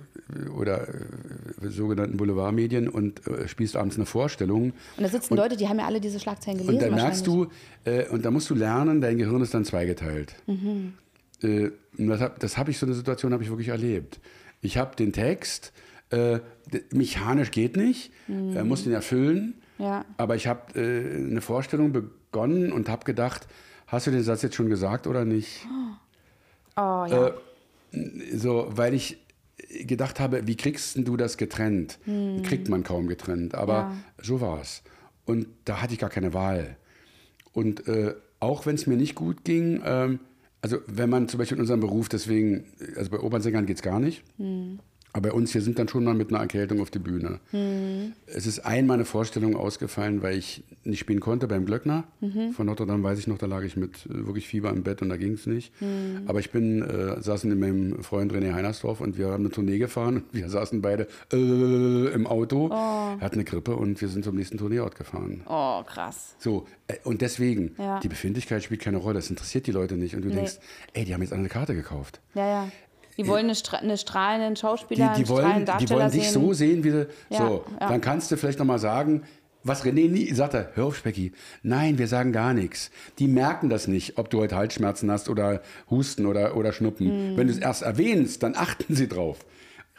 oder 0.56 0.88
äh, 0.88 1.68
sogenannten 1.70 2.18
Boulevardmedien 2.18 2.90
und 2.90 3.26
äh, 3.28 3.48
spielst 3.48 3.76
abends 3.76 3.96
eine 3.96 4.06
Vorstellung. 4.06 4.74
Und 4.98 5.04
da 5.04 5.08
sitzen 5.08 5.36
Leute, 5.36 5.56
die 5.58 5.68
haben 5.68 5.80
ja 5.80 5.86
alle 5.86 6.00
diese 6.02 6.20
Schlagzeilen 6.20 6.60
gelesen. 6.60 6.76
Und 6.76 6.82
dann 6.82 6.96
merkst 6.96 7.26
du, 7.28 7.48
äh, 7.86 8.08
und 8.10 8.26
da 8.26 8.32
musst 8.32 8.50
du 8.50 8.56
lernen, 8.56 9.02
dein 9.02 9.18
Gehirn 9.18 9.42
ist 9.42 9.54
dann 9.54 9.66
zweigeteilt. 9.66 10.36
Mhm. 10.48 10.94
Äh, 11.42 11.72
und 11.98 12.08
das 12.08 12.22
habe 12.22 12.48
hab 12.48 12.70
ich, 12.70 12.78
so 12.78 12.86
eine 12.86 12.96
Situation 12.96 13.34
habe 13.34 13.44
ich 13.44 13.50
wirklich 13.50 13.70
erlebt. 13.70 14.20
Ich 14.62 14.78
habe 14.78 14.96
den 14.96 15.14
Text, 15.14 15.74
äh, 16.10 16.40
mechanisch 16.92 17.52
geht 17.52 17.78
nicht, 17.78 18.12
äh, 18.28 18.64
muss 18.64 18.84
den 18.84 18.94
erfüllen, 18.94 19.56
Mhm. 19.78 19.84
Ja. 19.84 20.06
aber 20.16 20.36
ich 20.38 20.48
habe 20.48 20.74
eine 20.80 21.42
Vorstellung 21.42 21.92
begonnen 21.92 22.72
und 22.72 22.88
habe 22.88 23.04
gedacht, 23.04 23.46
hast 23.88 24.08
du 24.08 24.12
den 24.12 24.24
Satz 24.24 24.42
jetzt 24.42 24.56
schon 24.56 24.70
gesagt 24.70 25.06
oder 25.06 25.26
nicht? 25.26 25.68
Oh 26.78 27.06
ja. 27.10 27.32
So, 28.34 28.68
weil 28.70 28.94
ich 28.94 29.18
gedacht 29.86 30.20
habe, 30.20 30.48
wie 30.48 30.56
kriegst 30.58 30.98
du 30.98 31.18
das 31.18 31.38
getrennt? 31.38 31.98
Kriegt 32.44 32.70
man 32.70 32.84
kaum 32.84 33.08
getrennt, 33.08 33.56
aber 33.56 33.74
Ja. 33.74 33.92
so 34.22 34.42
war 34.42 34.62
es. 34.62 34.84
Und 35.26 35.48
da 35.66 35.82
hatte 35.82 35.94
ich 35.94 36.00
gar 36.00 36.10
keine 36.10 36.34
Wahl. 36.34 36.78
Und 37.54 37.88
äh, 37.88 38.14
auch 38.40 38.66
wenn 38.66 38.76
es 38.76 38.86
mir 38.86 38.98
nicht 38.98 39.16
gut 39.16 39.44
ging, 39.44 39.82
ähm, 39.86 40.20
also 40.62 40.78
wenn 40.88 41.10
man 41.10 41.28
zum 41.30 41.38
Beispiel 41.38 41.58
in 41.58 41.62
unserem 41.62 41.80
Beruf, 41.80 42.10
deswegen, 42.10 42.66
also 42.96 43.10
bei 43.12 43.20
Opernsängern 43.20 43.66
geht 43.66 43.78
es 43.78 43.82
gar 43.84 44.00
nicht, 44.00 44.24
aber 45.16 45.30
bei 45.30 45.32
uns 45.34 45.54
hier 45.54 45.62
sind 45.62 45.80
dann 45.80 45.88
schon 45.88 46.04
mal 46.04 46.14
mit 46.14 46.30
einer 46.30 46.42
Erkältung 46.42 46.82
auf 46.82 46.92
die 46.92 47.00
Bühne. 47.00 47.40
Es 48.28 48.46
ist 48.46 48.60
einmal 48.66 48.96
eine 48.96 49.06
Vorstellung 49.06 49.56
ausgefallen, 49.56 50.22
weil 50.22 50.38
ich 50.38 50.66
nicht 50.84 51.00
spielen 51.00 51.22
konnte 51.22 51.48
beim 51.48 51.66
Glöckner. 51.66 52.04
Von 52.54 52.66
Notre 52.66 52.86
Dame 52.86 53.02
weiß 53.02 53.18
ich 53.20 53.28
noch, 53.28 53.38
da 53.38 53.46
lag 53.46 53.64
ich 53.64 53.78
mit 53.78 54.06
äh, 54.08 54.26
wirklich 54.28 54.46
Fieber 54.48 54.72
im 54.72 54.84
Bett 54.84 55.02
und 55.02 55.08
da 55.10 55.16
ging 55.16 55.32
es 55.34 55.46
nicht. 55.48 55.72
Aber 56.26 56.40
ich 56.40 56.52
bin, 56.52 56.82
äh, 56.82 57.22
saßen 57.22 57.50
mit 57.50 57.58
meinem 57.60 58.04
Freund 58.04 58.34
René 58.34 58.54
Heinersdorf 58.54 59.00
und 59.00 59.18
wir 59.18 59.28
haben 59.30 59.44
eine 59.46 59.52
Tournee 59.52 59.78
gefahren. 59.78 60.18
und 60.18 60.24
Wir 60.34 60.50
saßen 60.50 60.82
beide 60.82 61.08
äh, 61.32 62.14
im 62.14 62.28
Auto. 62.28 62.68
Er 62.70 63.20
hat 63.22 63.34
eine 63.34 63.46
Grippe 63.46 63.76
und 63.78 64.02
wir 64.02 64.10
sind 64.10 64.26
zum 64.26 64.36
nächsten 64.36 64.58
Tourneeort 64.58 64.96
gefahren. 64.96 65.42
oh, 65.48 65.82
krass. 65.84 66.36
So, 66.40 66.68
äh, 66.88 66.96
und 67.06 67.22
deswegen, 67.22 67.72
Ja. 67.78 68.00
die 68.02 68.10
Befindlichkeit 68.10 68.64
spielt 68.64 68.82
keine 68.82 68.98
Rolle. 68.98 69.16
Das 69.16 69.30
interessiert 69.30 69.66
die 69.66 69.72
Leute 69.72 69.96
nicht. 69.96 70.14
Und 70.16 70.24
du 70.24 70.28
Nee. 70.30 70.36
denkst, 70.36 70.60
ey, 70.94 71.06
die 71.06 71.14
haben 71.14 71.22
jetzt 71.22 71.32
eine 71.34 71.48
Karte 71.48 71.74
gekauft. 71.74 72.20
Ja, 72.34 72.46
ja. 72.48 72.72
Die 73.18 73.28
wollen 73.28 73.46
eine, 73.46 73.56
Stra 73.56 73.78
eine 73.78 73.98
strahlenden 73.98 74.56
Die, 74.56 74.60
Schauspieler, 74.62 75.08
die, 75.10 75.20
einen 75.20 75.30
wollen, 75.30 75.46
strahlenden 75.46 75.78
die 75.80 75.90
wollen 75.90 76.12
dich 76.12 76.24
sehen. 76.30 76.34
so 76.34 76.54
sehen, 76.54 76.84
wie 76.84 76.92
sie. 76.92 77.08
Ja, 77.30 77.38
so, 77.38 77.66
ja. 77.80 77.90
dann 77.90 78.02
kannst 78.02 78.32
du 78.32 78.38
vielleicht 78.38 78.60
nochmal 78.60 78.80
sagen, 78.80 79.24
was 79.64 79.84
René 79.84 80.10
nie 80.10 80.32
sagt, 80.34 80.54
er, 80.54 80.70
hör 80.76 80.86
auf, 80.86 80.96
Specki. 80.98 81.32
Nein, 81.64 81.98
wir 81.98 82.08
sagen 82.08 82.32
gar 82.32 82.54
nichts. 82.54 82.92
Die 83.18 83.28
merken 83.28 83.70
das 83.70 83.88
nicht, 83.88 84.18
ob 84.20 84.30
du 84.30 84.40
heute 84.40 84.56
Halsschmerzen 84.56 85.10
hast 85.10 85.28
oder 85.28 85.62
Husten 85.90 86.28
oder, 86.28 86.56
oder 86.56 86.72
Schnuppen. 86.72 87.08
Hm. 87.08 87.38
Wenn 87.38 87.48
du 87.48 87.54
es 87.54 87.60
erst 87.60 87.82
erwähnst, 87.82 88.44
dann 88.44 88.56
achten 88.58 88.94
sie 88.96 89.08
drauf. 89.08 89.40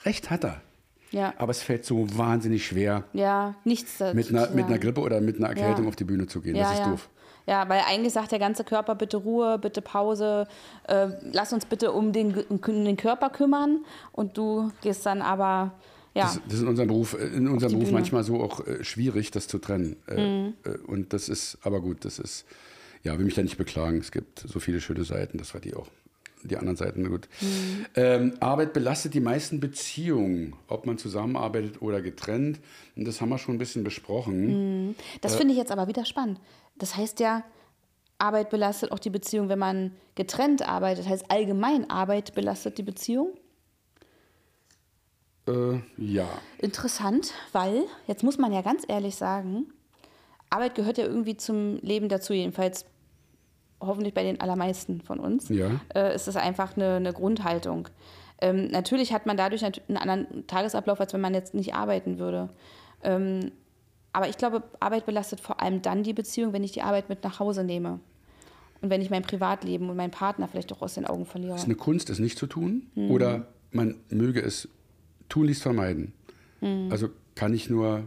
Recht 0.04 0.30
hat 0.30 0.44
er. 0.44 0.60
Ja. 1.10 1.34
Aber 1.38 1.50
es 1.50 1.62
fällt 1.62 1.84
so 1.84 2.06
wahnsinnig 2.16 2.66
schwer, 2.66 3.04
Ja, 3.12 3.54
nichts 3.64 3.98
mit 4.12 4.28
einer, 4.28 4.50
mit 4.50 4.66
einer. 4.66 4.78
Grippe 4.78 5.00
oder 5.00 5.20
mit 5.20 5.38
einer 5.38 5.48
Erkältung 5.48 5.84
Ja. 5.84 5.88
auf 5.88 5.96
die 5.96 6.04
Bühne 6.04 6.26
zu 6.26 6.40
gehen. 6.40 6.54
Das 6.54 6.72
ist 6.72 6.78
ja. 6.80 6.90
doof. 6.90 7.08
Ja, 7.46 7.68
weil 7.68 7.80
eigentlich 7.86 8.12
sagt 8.12 8.32
der 8.32 8.40
ganze 8.40 8.64
Körper, 8.64 8.94
bitte 8.96 9.18
Ruhe, 9.18 9.58
bitte 9.58 9.80
Pause, 9.80 10.48
äh, 10.88 11.08
lass 11.32 11.52
uns 11.52 11.64
bitte 11.64 11.92
um 11.92 12.12
den, 12.12 12.34
um 12.48 12.60
den 12.84 12.96
Körper 12.96 13.30
kümmern. 13.30 13.84
Und 14.12 14.36
du 14.36 14.72
gehst 14.82 15.06
dann 15.06 15.22
aber, 15.22 15.72
ja, 16.14 16.24
Das, 16.24 16.40
das 16.44 16.54
ist 16.54 16.62
in 16.62 16.68
unserem 16.68 16.88
Beruf, 16.88 17.14
äh, 17.14 17.26
in 17.26 17.46
unserem 17.48 17.72
Beruf 17.74 17.84
Bühne. 17.86 17.98
manchmal 18.00 18.24
so 18.24 18.42
auch 18.42 18.66
äh, 18.66 18.82
schwierig, 18.82 19.30
das 19.30 19.46
zu 19.46 19.58
trennen. 19.58 19.96
Äh, 20.08 20.20
Mhm. 20.20 20.54
äh, 20.64 20.70
und 20.88 21.12
das 21.12 21.28
ist, 21.28 21.58
aber 21.62 21.80
gut, 21.80 22.04
das 22.04 22.18
ist, 22.18 22.46
ja, 23.04 23.16
will 23.16 23.24
mich 23.24 23.34
da 23.34 23.42
nicht 23.42 23.58
beklagen. 23.58 23.98
Es 23.98 24.10
gibt 24.10 24.40
so 24.40 24.58
viele 24.58 24.80
schöne 24.80 25.04
Seiten, 25.04 25.38
das 25.38 25.54
war 25.54 25.60
die 25.60 25.74
auch. 25.76 25.86
Die 26.48 26.56
anderen 26.56 26.76
Seiten 26.76 27.08
gut. 27.08 27.28
Mhm. 27.40 27.86
Ähm, 27.94 28.34
Arbeit 28.40 28.72
belastet 28.72 29.14
die 29.14 29.20
meisten 29.20 29.60
Beziehungen, 29.60 30.54
ob 30.68 30.86
man 30.86 30.98
zusammenarbeitet 30.98 31.82
oder 31.82 32.00
getrennt. 32.00 32.60
Und 32.96 33.06
das 33.06 33.20
haben 33.20 33.28
wir 33.28 33.38
schon 33.38 33.56
ein 33.56 33.58
bisschen 33.58 33.84
besprochen. 33.84 34.94
das 35.20 35.36
finde 35.36 35.52
ich 35.52 35.58
jetzt 35.58 35.72
aber 35.72 35.88
wieder 35.88 36.04
spannend. 36.04 36.40
Das 36.76 36.96
heißt 36.96 37.20
ja, 37.20 37.44
Arbeit 38.18 38.50
belastet 38.50 38.92
auch 38.92 38.98
die 38.98 39.10
Beziehung, 39.10 39.48
wenn 39.48 39.58
man 39.58 39.92
getrennt 40.14 40.66
arbeitet. 40.66 41.04
Das 41.04 41.12
heißt, 41.12 41.30
allgemein 41.30 41.90
Arbeit 41.90 42.34
belastet 42.34 42.78
die 42.78 42.82
Beziehung. 42.82 43.34
Äh, 45.46 45.80
ja. 45.96 46.28
Interessant, 46.58 47.32
weil, 47.52 47.84
jetzt 48.06 48.22
muss 48.22 48.38
man 48.38 48.52
ja 48.52 48.62
ganz 48.62 48.84
ehrlich 48.88 49.16
sagen, 49.16 49.72
Arbeit 50.50 50.74
gehört 50.74 50.98
ja 50.98 51.04
irgendwie 51.04 51.36
zum 51.36 51.76
Leben 51.78 52.08
dazu, 52.08 52.32
jedenfalls 52.32 52.84
hoffentlich 53.80 54.14
bei 54.14 54.22
den 54.22 54.40
allermeisten 54.40 55.00
von 55.00 55.20
uns. 55.20 55.48
Ja. 55.48 55.80
Äh, 55.94 56.14
ist 56.14 56.28
es 56.28 56.36
einfach 56.36 56.76
eine, 56.76 56.96
eine 56.96 57.12
Grundhaltung. 57.12 57.88
Ähm, 58.40 58.68
natürlich 58.68 59.12
hat 59.12 59.26
man 59.26 59.36
dadurch 59.36 59.64
einen 59.64 59.96
anderen 59.96 60.46
Tagesablauf, 60.46 61.00
als 61.00 61.12
wenn 61.12 61.20
man 61.20 61.34
jetzt 61.34 61.54
nicht 61.54 61.74
arbeiten 61.74 62.18
würde. 62.18 62.50
Ähm, 63.02 63.52
aber 64.12 64.28
ich 64.28 64.38
glaube, 64.38 64.62
Arbeit 64.80 65.06
belastet 65.06 65.40
vor 65.40 65.60
allem 65.60 65.82
dann 65.82 66.02
die 66.02 66.12
Beziehung, 66.12 66.52
wenn 66.52 66.64
ich 66.64 66.72
die 66.72 66.82
Arbeit 66.82 67.08
mit 67.08 67.22
nach 67.22 67.38
Hause 67.38 67.64
nehme. 67.64 68.00
Und 68.80 68.90
wenn 68.90 69.00
ich 69.00 69.10
mein 69.10 69.22
Privatleben 69.22 69.88
und 69.88 69.96
meinen 69.96 70.10
Partner 70.10 70.48
vielleicht 70.48 70.72
auch 70.72 70.82
aus 70.82 70.94
den 70.94 71.06
Augen 71.06 71.26
verliere. 71.26 71.54
Es 71.54 71.62
ist 71.62 71.66
eine 71.66 71.76
Kunst, 71.76 72.10
es 72.10 72.18
nicht 72.18 72.38
zu 72.38 72.46
tun. 72.46 72.86
Mhm. 72.94 73.10
Oder 73.10 73.48
man 73.72 73.96
möge 74.10 74.40
es 74.40 74.68
tunlichst 75.28 75.62
vermeiden. 75.62 76.12
Mhm. 76.60 76.88
Also 76.90 77.08
kann 77.34 77.54
ich 77.54 77.70
nur, 77.70 78.04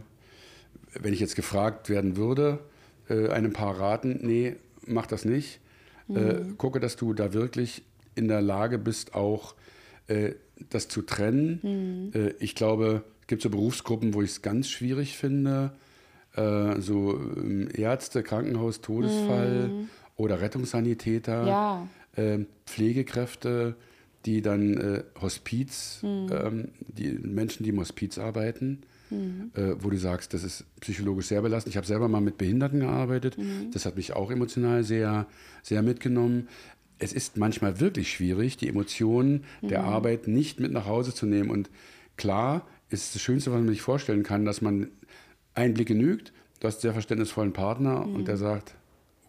wenn 0.98 1.12
ich 1.12 1.20
jetzt 1.20 1.36
gefragt 1.36 1.88
werden 1.88 2.16
würde, 2.16 2.60
äh, 3.08 3.28
einem 3.28 3.52
Paar 3.52 3.78
raten, 3.78 4.20
nee, 4.22 4.56
mach 4.86 5.06
das 5.06 5.24
nicht. 5.24 5.60
Mhm. 6.08 6.16
Äh, 6.16 6.34
gucke, 6.56 6.80
dass 6.80 6.96
du 6.96 7.12
da 7.14 7.32
wirklich 7.32 7.82
in 8.14 8.28
der 8.28 8.40
Lage 8.42 8.78
bist, 8.78 9.14
auch 9.14 9.54
äh, 10.08 10.32
das 10.70 10.88
zu 10.88 11.02
trennen. 11.02 11.60
Mhm. 12.14 12.20
Äh, 12.20 12.34
ich 12.40 12.54
glaube, 12.54 13.02
es 13.22 13.26
gibt 13.28 13.42
so 13.42 13.50
Berufsgruppen, 13.50 14.12
wo 14.14 14.22
ich 14.22 14.30
es 14.30 14.42
ganz 14.42 14.68
schwierig 14.68 15.16
finde. 15.16 15.72
Äh, 16.36 16.80
so 16.80 17.14
ähm, 17.36 17.68
Ärzte, 17.72 18.22
Krankenhaus, 18.22 18.80
Todesfall 18.80 19.70
oder 20.16 20.40
Rettungssanitäter 20.40 21.42
Mhm. 21.42 21.48
Ja. 21.48 21.88
ähm, 22.16 22.46
Pflegekräfte, 22.66 23.74
die 24.26 24.42
dann 24.42 24.76
äh, 24.76 25.02
Hospiz, 25.20 26.00
Mhm. 26.02 26.26
ähm, 26.32 26.68
die 26.88 27.12
Menschen, 27.12 27.62
die 27.64 27.70
im 27.70 27.78
Hospiz 27.80 28.18
arbeiten, 28.18 28.82
Mhm. 29.10 29.50
äh, 29.54 29.74
wo 29.82 29.90
du 29.90 29.96
sagst, 29.96 30.34
das 30.34 30.44
ist 30.44 30.64
psychologisch 30.80 31.26
sehr 31.26 31.42
belastend. 31.42 31.72
Ich 31.72 31.76
habe 31.76 31.86
selber 31.86 32.08
mal 32.08 32.20
mit 32.20 32.38
Behinderten 32.38 32.80
gearbeitet. 32.80 33.38
Mhm. 33.38 33.70
Das 33.72 33.86
hat 33.86 33.96
mich 33.96 34.12
auch 34.14 34.30
emotional 34.30 34.84
sehr, 34.84 35.26
sehr 35.62 35.82
mitgenommen. 35.82 36.48
Es 36.98 37.12
ist 37.12 37.36
manchmal 37.36 37.80
wirklich 37.80 38.12
schwierig, 38.12 38.56
die 38.56 38.68
Emotionen 38.68 39.44
der 39.62 39.84
Arbeit 39.84 40.28
nicht 40.28 40.60
mit 40.60 40.70
nach 40.70 40.86
Hause 40.86 41.14
zu 41.14 41.24
nehmen. 41.26 41.50
Und 41.50 41.70
klar 42.16 42.66
ist 42.90 43.14
das 43.14 43.22
Schönste, 43.22 43.52
was 43.52 43.58
man 43.58 43.68
sich 43.68 43.80
vorstellen 43.80 44.22
kann, 44.22 44.44
dass 44.44 44.60
man 44.60 44.88
ein 45.54 45.72
Blick 45.74 45.88
genügt. 45.88 46.32
Du 46.60 46.66
hast 46.66 46.76
einen 46.76 46.82
sehr 46.82 46.92
verständnisvollen 46.92 47.54
Partner 47.54 48.06
und 48.06 48.28
der 48.28 48.36
sagt, 48.36 48.74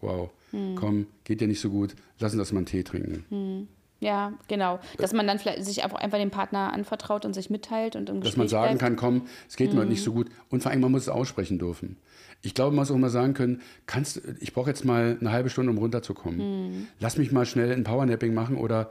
wow, 0.02 0.28
komm, 0.76 1.06
geht 1.24 1.40
dir 1.40 1.48
nicht 1.48 1.60
so 1.60 1.70
gut, 1.70 1.94
lass 2.18 2.34
uns 2.34 2.40
das 2.42 2.52
mal 2.52 2.58
einen 2.58 2.66
Tee 2.66 2.82
trinken. 2.82 3.68
Ja, 4.02 4.32
genau. 4.48 4.80
Dass 4.98 5.12
man 5.12 5.28
dann 5.28 5.38
vielleicht 5.38 5.64
sich 5.64 5.84
einfach, 5.84 5.98
einfach 6.00 6.18
dem 6.18 6.32
Partner 6.32 6.72
anvertraut 6.72 7.24
und 7.24 7.34
sich 7.34 7.50
mitteilt 7.50 7.94
und 7.94 8.08
im 8.08 8.16
Dass 8.16 8.30
Gespräch 8.30 8.36
man 8.36 8.48
sagen 8.48 8.78
bleibt. 8.78 8.80
kann, 8.80 8.96
komm, 8.96 9.26
es 9.48 9.54
geht 9.54 9.72
mir 9.72 9.78
heute 9.78 9.90
nicht 9.90 10.02
so 10.02 10.12
gut. 10.12 10.28
Und 10.50 10.60
vor 10.60 10.72
allem, 10.72 10.80
man 10.80 10.90
muss 10.90 11.02
es 11.02 11.08
aussprechen 11.08 11.60
dürfen. 11.60 11.96
Ich 12.42 12.52
glaube, 12.54 12.74
man 12.74 12.82
muss 12.82 12.90
auch 12.90 12.96
mal 12.96 13.10
sagen 13.10 13.32
können, 13.32 13.60
kannst, 13.86 14.20
ich 14.40 14.52
brauche 14.52 14.68
jetzt 14.68 14.84
mal 14.84 15.16
eine 15.20 15.30
halbe 15.30 15.50
Stunde, 15.50 15.70
um 15.70 15.78
runterzukommen. 15.78 16.88
Lass 16.98 17.16
mich 17.16 17.30
mal 17.30 17.46
schnell 17.46 17.70
ein 17.70 17.84
Powernapping 17.84 18.34
machen 18.34 18.56
oder, 18.56 18.90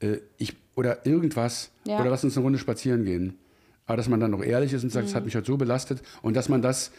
äh, 0.00 0.18
ich, 0.36 0.54
oder 0.76 1.06
irgendwas. 1.06 1.70
Ja. 1.86 2.00
Oder 2.02 2.10
lass 2.10 2.22
uns 2.22 2.36
eine 2.36 2.44
Runde 2.44 2.58
spazieren 2.58 3.06
gehen. 3.06 3.38
Aber 3.86 3.96
dass 3.96 4.08
man 4.08 4.20
dann 4.20 4.32
noch 4.32 4.42
ehrlich 4.42 4.74
ist 4.74 4.84
und 4.84 4.90
sagt, 4.90 5.06
es 5.06 5.14
hat 5.14 5.24
mich 5.24 5.34
heute 5.34 5.46
so 5.46 5.56
belastet. 5.56 6.02
Und 6.20 6.36
dass 6.36 6.50
man 6.50 6.60
das 6.60 6.92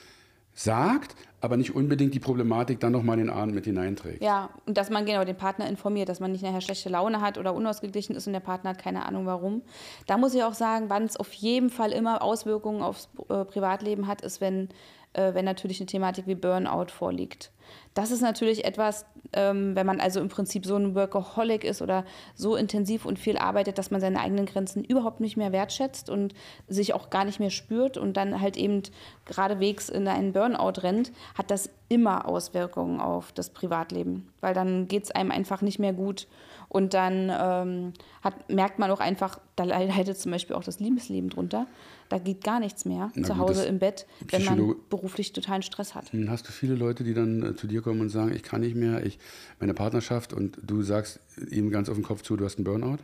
sagt, 0.53 1.15
aber 1.41 1.57
nicht 1.57 1.75
unbedingt 1.75 2.13
die 2.13 2.19
Problematik 2.19 2.79
dann 2.79 2.93
nochmal 2.93 3.19
in 3.19 3.25
den 3.25 3.35
Abend 3.35 3.53
mit 3.53 3.65
hineinträgt. 3.65 4.23
Ja, 4.23 4.49
und 4.65 4.77
dass 4.77 4.89
man 4.89 5.05
genau 5.05 5.25
den 5.25 5.35
Partner 5.35 5.67
informiert, 5.67 6.07
dass 6.07 6.19
man 6.19 6.31
nicht 6.31 6.43
nachher 6.43 6.61
schlechte 6.61 6.89
Laune 6.89 7.19
hat 7.19 7.37
oder 7.37 7.53
unausgeglichen 7.53 8.15
ist 8.15 8.27
und 8.27 8.33
der 8.33 8.39
Partner 8.39 8.69
hat 8.71 8.77
keine 8.77 9.05
Ahnung 9.05 9.25
warum. 9.25 9.61
Da 10.07 10.17
muss 10.17 10.33
ich 10.33 10.43
auch 10.43 10.53
sagen, 10.53 10.85
wann 10.87 11.03
es 11.03 11.17
auf 11.17 11.33
jeden 11.33 11.69
Fall 11.69 11.91
immer 11.91 12.21
Auswirkungen 12.21 12.81
aufs 12.81 13.09
äh, 13.29 13.43
Privatleben 13.43 14.07
hat, 14.07 14.21
ist, 14.21 14.39
wenn, 14.39 14.69
wenn 15.13 15.45
natürlich 15.45 15.79
eine 15.79 15.87
Thematik 15.87 16.27
wie 16.27 16.35
Burnout 16.35 16.87
vorliegt. 16.87 17.51
Das 17.93 18.11
ist 18.11 18.21
natürlich 18.21 18.65
etwas, 18.65 19.05
ähm, 19.33 19.75
wenn 19.75 19.85
man 19.85 19.99
also 19.99 20.19
im 20.19 20.29
Prinzip 20.29 20.65
so 20.65 20.75
ein 20.75 20.95
Workaholic 20.95 21.63
ist 21.63 21.81
oder 21.81 22.05
so 22.35 22.55
intensiv 22.55 23.05
und 23.05 23.19
viel 23.19 23.37
arbeitet, 23.37 23.77
dass 23.77 23.91
man 23.91 24.01
seine 24.01 24.19
eigenen 24.19 24.45
Grenzen 24.45 24.83
überhaupt 24.83 25.19
nicht 25.19 25.37
mehr 25.37 25.51
wertschätzt 25.51 26.09
und 26.09 26.33
sich 26.67 26.93
auch 26.93 27.09
gar 27.09 27.25
nicht 27.25 27.39
mehr 27.39 27.51
spürt 27.51 27.97
und 27.97 28.17
dann 28.17 28.41
halt 28.41 28.57
eben 28.57 28.81
geradewegs 29.25 29.89
in 29.89 30.07
einen 30.07 30.33
Burnout 30.33 30.81
rennt, 30.81 31.11
hat 31.35 31.51
das 31.51 31.69
immer 31.89 32.27
Auswirkungen 32.27 32.99
auf 32.99 33.31
das 33.31 33.51
Privatleben, 33.51 34.29
weil 34.41 34.53
dann 34.53 34.87
geht 34.87 35.03
es 35.03 35.11
einem 35.11 35.31
einfach 35.31 35.61
nicht 35.61 35.79
mehr 35.79 35.93
gut 35.93 36.27
und 36.73 36.93
dann 36.93 37.31
ähm, 37.31 37.93
hat, 38.23 38.49
merkt 38.49 38.79
man 38.79 38.91
auch 38.91 38.99
einfach, 38.99 39.39
da 39.55 39.63
leidet 39.63 40.17
zum 40.19 40.31
Beispiel 40.31 40.55
auch 40.55 40.63
das 40.63 40.79
Liebesleben 40.79 41.29
drunter. 41.29 41.67
Da 42.09 42.17
geht 42.17 42.43
gar 42.43 42.59
nichts 42.59 42.83
mehr 42.83 43.11
Na 43.15 43.23
zu 43.23 43.33
gut, 43.33 43.41
Hause 43.41 43.65
im 43.65 43.79
Bett, 43.79 44.05
wenn 44.29 44.43
man 44.43 44.75
beruflich 44.89 45.33
totalen 45.33 45.61
Stress 45.61 45.95
hat. 45.95 46.11
Hm, 46.11 46.29
Hast 46.29 46.47
du 46.47 46.51
viele 46.51 46.75
Leute, 46.75 47.03
die 47.03 47.13
dann 47.13 47.43
äh, 47.43 47.55
zu 47.55 47.67
dir 47.67 47.81
kommen 47.81 48.01
und 48.01 48.09
sagen, 48.09 48.33
ich 48.35 48.43
kann 48.43 48.61
nicht 48.61 48.75
mehr, 48.75 49.05
ich 49.05 49.19
meine 49.59 49.73
Partnerschaft 49.73 50.33
und 50.33 50.57
du 50.61 50.81
sagst 50.81 51.19
ihm 51.49 51.69
ganz 51.69 51.89
auf 51.89 51.95
den 51.95 52.03
Kopf 52.03 52.23
zu, 52.23 52.35
du 52.35 52.43
hast 52.43 52.57
einen 52.57 52.65
Burnout? 52.65 52.97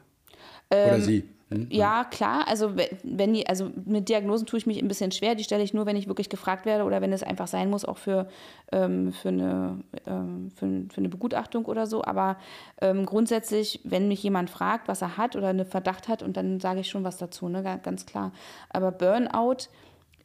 Ähm, 0.71 0.87
Oder 0.87 1.01
sie? 1.01 1.23
Hm? 1.51 1.67
Ja, 1.71 2.03
klar. 2.03 2.47
Also 2.47 2.77
we- 2.77 2.89
wenn 3.03 3.33
die, 3.33 3.47
also 3.47 3.71
mit 3.85 4.07
Diagnosen 4.07 4.45
tue 4.45 4.59
ich 4.59 4.67
mich 4.67 4.79
ein 4.79 4.87
bisschen 4.87 5.11
schwer. 5.11 5.33
Die 5.33 5.43
stelle 5.43 5.63
ich 5.63 5.73
nur, 5.73 5.87
wenn 5.87 5.95
ich 5.95 6.07
wirklich 6.07 6.29
gefragt 6.29 6.67
werde 6.67 6.83
oder 6.83 7.01
wenn 7.01 7.11
es 7.11 7.23
einfach 7.23 7.47
sein 7.47 7.71
muss, 7.71 7.85
auch 7.85 7.97
für, 7.97 8.27
ähm, 8.71 9.11
für, 9.11 9.29
eine, 9.29 9.79
ähm, 10.05 10.51
für, 10.55 10.67
für 10.93 10.97
eine 10.97 11.09
Begutachtung 11.09 11.65
oder 11.65 11.87
so. 11.87 12.03
Aber 12.03 12.37
ähm, 12.81 13.03
grundsätzlich, 13.07 13.79
wenn 13.83 14.07
mich 14.07 14.21
jemand 14.21 14.51
fragt, 14.51 14.87
was 14.87 15.01
er 15.01 15.17
hat 15.17 15.35
oder 15.35 15.47
eine 15.47 15.65
Verdacht 15.65 16.07
hat, 16.07 16.21
und 16.21 16.37
dann 16.37 16.59
sage 16.59 16.81
ich 16.81 16.89
schon 16.89 17.03
was 17.03 17.17
dazu, 17.17 17.49
ne, 17.49 17.63
ga- 17.63 17.77
ganz 17.77 18.05
klar. 18.05 18.31
Aber 18.69 18.91
Burnout 18.91 19.69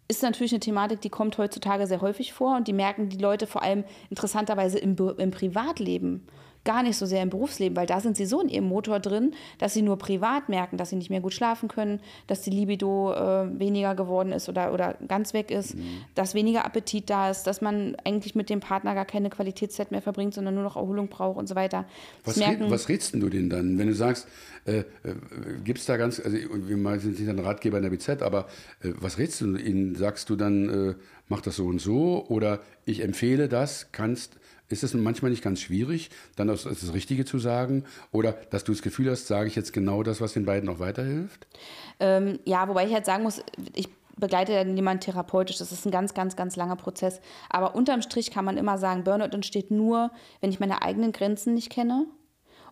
ist 0.08 0.22
natürlich 0.22 0.52
eine 0.52 0.60
Thematik, 0.60 1.00
die 1.00 1.08
kommt 1.08 1.38
heutzutage 1.38 1.86
sehr 1.86 2.02
häufig 2.02 2.34
vor 2.34 2.54
und 2.56 2.68
die 2.68 2.74
merken 2.74 3.08
die 3.08 3.16
Leute 3.16 3.46
vor 3.46 3.62
allem 3.62 3.84
interessanterweise 4.10 4.78
im, 4.78 4.94
im 5.16 5.30
Privatleben. 5.30 6.26
Gar 6.64 6.82
nicht 6.82 6.96
so 6.96 7.06
sehr 7.06 7.22
im 7.22 7.30
Berufsleben, 7.30 7.76
weil 7.76 7.86
da 7.86 8.00
sind 8.00 8.16
sie 8.16 8.26
so 8.26 8.40
in 8.40 8.48
ihrem 8.48 8.64
Motor 8.64 9.00
drin, 9.00 9.34
dass 9.58 9.74
sie 9.74 9.82
nur 9.82 9.98
privat 9.98 10.48
merken, 10.48 10.76
dass 10.76 10.90
sie 10.90 10.96
nicht 10.96 11.10
mehr 11.10 11.20
gut 11.20 11.34
schlafen 11.34 11.68
können, 11.68 12.00
dass 12.26 12.42
die 12.42 12.50
Libido 12.50 13.12
äh, 13.12 13.58
weniger 13.58 13.94
geworden 13.94 14.32
ist 14.32 14.48
oder, 14.48 14.72
oder 14.72 14.96
ganz 15.06 15.34
weg 15.34 15.50
ist, 15.50 15.76
dass 16.14 16.34
weniger 16.34 16.64
Appetit 16.64 17.10
da 17.10 17.30
ist, 17.30 17.44
dass 17.44 17.60
man 17.60 17.96
eigentlich 18.04 18.34
mit 18.34 18.50
dem 18.50 18.60
Partner 18.60 18.94
gar 18.94 19.04
keine 19.04 19.30
Qualitätszeit 19.30 19.90
mehr 19.90 20.02
verbringt, 20.02 20.34
sondern 20.34 20.54
nur 20.54 20.64
noch 20.64 20.76
Erholung 20.76 21.08
braucht 21.08 21.38
und 21.38 21.48
so 21.48 21.54
weiter. 21.54 21.84
Was, 22.24 22.38
red, 22.38 22.58
was 22.70 22.88
rätst 22.88 23.14
denn 23.14 23.20
du 23.20 23.28
denen 23.28 23.50
dann, 23.50 23.78
wenn 23.78 23.88
du 23.88 23.94
sagst, 23.94 24.26
äh, 24.66 24.78
äh, 24.78 24.84
gibt 25.62 25.78
es 25.80 25.86
da 25.86 25.96
ganz, 25.96 26.20
also 26.20 26.36
wir 26.36 27.00
sind 27.00 27.18
nicht 27.18 27.28
ein 27.28 27.38
Ratgeber 27.38 27.76
in 27.76 27.82
der 27.82 27.90
BZ, 27.90 28.22
aber 28.22 28.46
äh, 28.82 28.92
was 28.98 29.18
rätst 29.18 29.40
du 29.40 29.56
ihnen? 29.56 29.94
Sagst 29.94 30.30
du 30.30 30.36
dann, 30.36 30.68
äh, 30.68 30.94
mach 31.28 31.40
das 31.40 31.56
so 31.56 31.66
und 31.66 31.80
so 31.80 32.24
oder 32.28 32.60
ich 32.84 33.02
empfehle 33.02 33.48
das, 33.48 33.88
kannst, 33.92 34.36
ist 34.68 34.82
es 34.82 34.94
manchmal 34.94 35.30
nicht 35.30 35.42
ganz 35.42 35.60
schwierig, 35.60 36.10
dann 36.36 36.48
das, 36.48 36.64
das 36.64 36.94
Richtige 36.94 37.24
zu 37.24 37.38
sagen 37.38 37.84
oder 38.12 38.32
dass 38.50 38.64
du 38.64 38.72
das 38.72 38.82
Gefühl 38.82 39.10
hast, 39.10 39.26
sage 39.26 39.48
ich 39.48 39.56
jetzt 39.56 39.72
genau 39.72 40.02
das, 40.02 40.20
was 40.20 40.32
den 40.32 40.44
beiden 40.44 40.68
auch 40.68 40.78
weiterhilft? 40.78 41.46
Ähm, 42.00 42.38
ja, 42.44 42.68
wobei 42.68 42.86
ich 42.86 42.92
halt 42.92 43.06
sagen 43.06 43.22
muss, 43.22 43.42
ich 43.74 43.88
begleite 44.16 44.52
ja 44.52 44.64
niemanden 44.64 45.00
therapeutisch. 45.00 45.58
Das 45.58 45.72
ist 45.72 45.86
ein 45.86 45.90
ganz, 45.90 46.14
ganz, 46.14 46.36
ganz 46.36 46.56
langer 46.56 46.76
Prozess. 46.76 47.20
Aber 47.50 47.74
unterm 47.74 48.02
Strich 48.02 48.30
kann 48.30 48.44
man 48.44 48.56
immer 48.56 48.78
sagen, 48.78 49.04
Burnout 49.04 49.34
entsteht 49.34 49.70
nur, 49.70 50.10
wenn 50.40 50.50
ich 50.50 50.60
meine 50.60 50.82
eigenen 50.82 51.12
Grenzen 51.12 51.54
nicht 51.54 51.70
kenne 51.70 52.06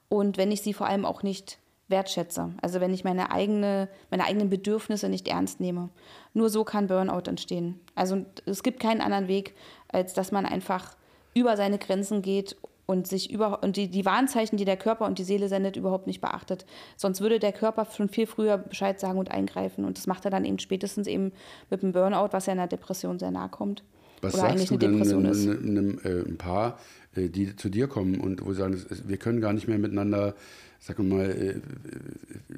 und 0.09 0.37
wenn 0.37 0.53
ich 0.53 0.63
sie 0.63 0.75
vor 0.75 0.87
allem 0.87 1.05
auch 1.05 1.23
nicht 1.23 1.59
wertschätze. 1.89 2.55
Also 2.63 2.81
wenn 2.81 2.95
ich 2.95 3.05
meine, 3.05 3.31
eigene, 3.31 3.89
meine 4.11 4.25
eigenen 4.25 4.51
Bedürfnisse 4.51 5.09
nicht 5.09 5.29
ernst 5.29 5.61
nehme. 5.61 5.91
Nur 6.33 6.49
so 6.49 6.65
kann 6.65 6.87
Burnout 6.87 7.29
entstehen. 7.29 7.81
Also 7.95 8.25
es 8.47 8.63
gibt 8.63 8.81
keinen 8.81 9.01
anderen 9.01 9.29
Weg, 9.29 9.55
als 9.89 10.15
dass 10.15 10.33
man 10.33 10.47
einfach 10.47 10.97
über 11.35 11.57
seine 11.57 11.79
Grenzen 11.79 12.23
geht 12.23 12.57
und 12.87 13.07
sich 13.07 13.31
über 13.31 13.63
und 13.63 13.77
die, 13.77 13.89
die 13.89 14.05
Warnzeichen, 14.05 14.59
die 14.59 14.65
der 14.65 14.77
Körper 14.77 15.07
und 15.07 15.19
die 15.19 15.25
Seele 15.25 15.49
sendet, 15.49 15.77
überhaupt 15.77 16.07
nicht 16.07 16.21
beachtet. 16.21 16.67
Sonst 16.97 17.21
würde 17.21 17.39
der 17.39 17.53
Körper 17.53 17.87
schon 17.87 18.09
viel 18.09 18.27
früher 18.27 18.59
Bescheid 18.59 18.99
sagen 19.01 19.19
und 19.19 19.31
eingreifen. 19.31 19.85
Und 19.85 19.99
das 19.99 20.07
macht 20.07 20.25
er 20.25 20.31
dann 20.31 20.45
eben 20.45 20.59
spätestens 20.59 21.07
eben 21.07 21.33
mit 21.71 21.83
dem 21.83 21.93
Burnout, 21.93 22.29
was 22.33 22.47
ja 22.47 22.53
einer 22.53 22.67
Depression 22.67 23.19
sehr 23.19 23.31
nahe 23.31 23.49
kommt. 23.49 23.83
Was 24.21 24.35
Oder 24.35 24.43
sagst 24.43 24.57
eigentlich 24.57 24.69
du 24.69 24.75
eine 24.75 24.79
denn 24.81 24.93
Depression 24.93 25.25
ist. 25.25 25.49
einem, 25.49 25.99
äh, 26.05 26.29
ein 26.29 26.37
Paar, 26.39 26.79
äh, 27.17 27.29
die 27.29 27.57
zu 27.57 27.69
dir 27.69 27.89
kommen 27.89 28.21
und 28.21 28.45
wo 28.45 28.53
sie 28.53 28.61
sagen, 28.61 28.81
wir 29.07 29.17
können 29.17 29.41
gar 29.41 29.53
nicht 29.53 29.69
mehr 29.69 29.79
miteinander, 29.79 30.35
sag 30.79 30.99
mal, 31.01 31.25
äh, 31.25 31.49
äh, 31.51 31.61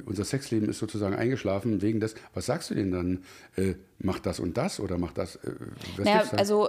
unser 0.05 0.25
Sexleben 0.25 0.69
ist 0.69 0.79
sozusagen 0.79 1.15
eingeschlafen 1.15 1.81
wegen 1.81 2.01
des. 2.01 2.15
Was 2.35 2.47
sagst 2.47 2.71
du 2.71 2.75
denen 2.75 2.93
dann? 2.93 3.25
Äh, 3.57 3.75
mach 3.99 4.19
das 4.19 4.41
und 4.41 4.57
das 4.57 4.81
oder 4.81 4.99
mach 4.99 5.13
das? 5.13 5.37
Äh, 5.37 5.53
was 5.97 6.05
Naja, 6.05 6.25
also 6.37 6.69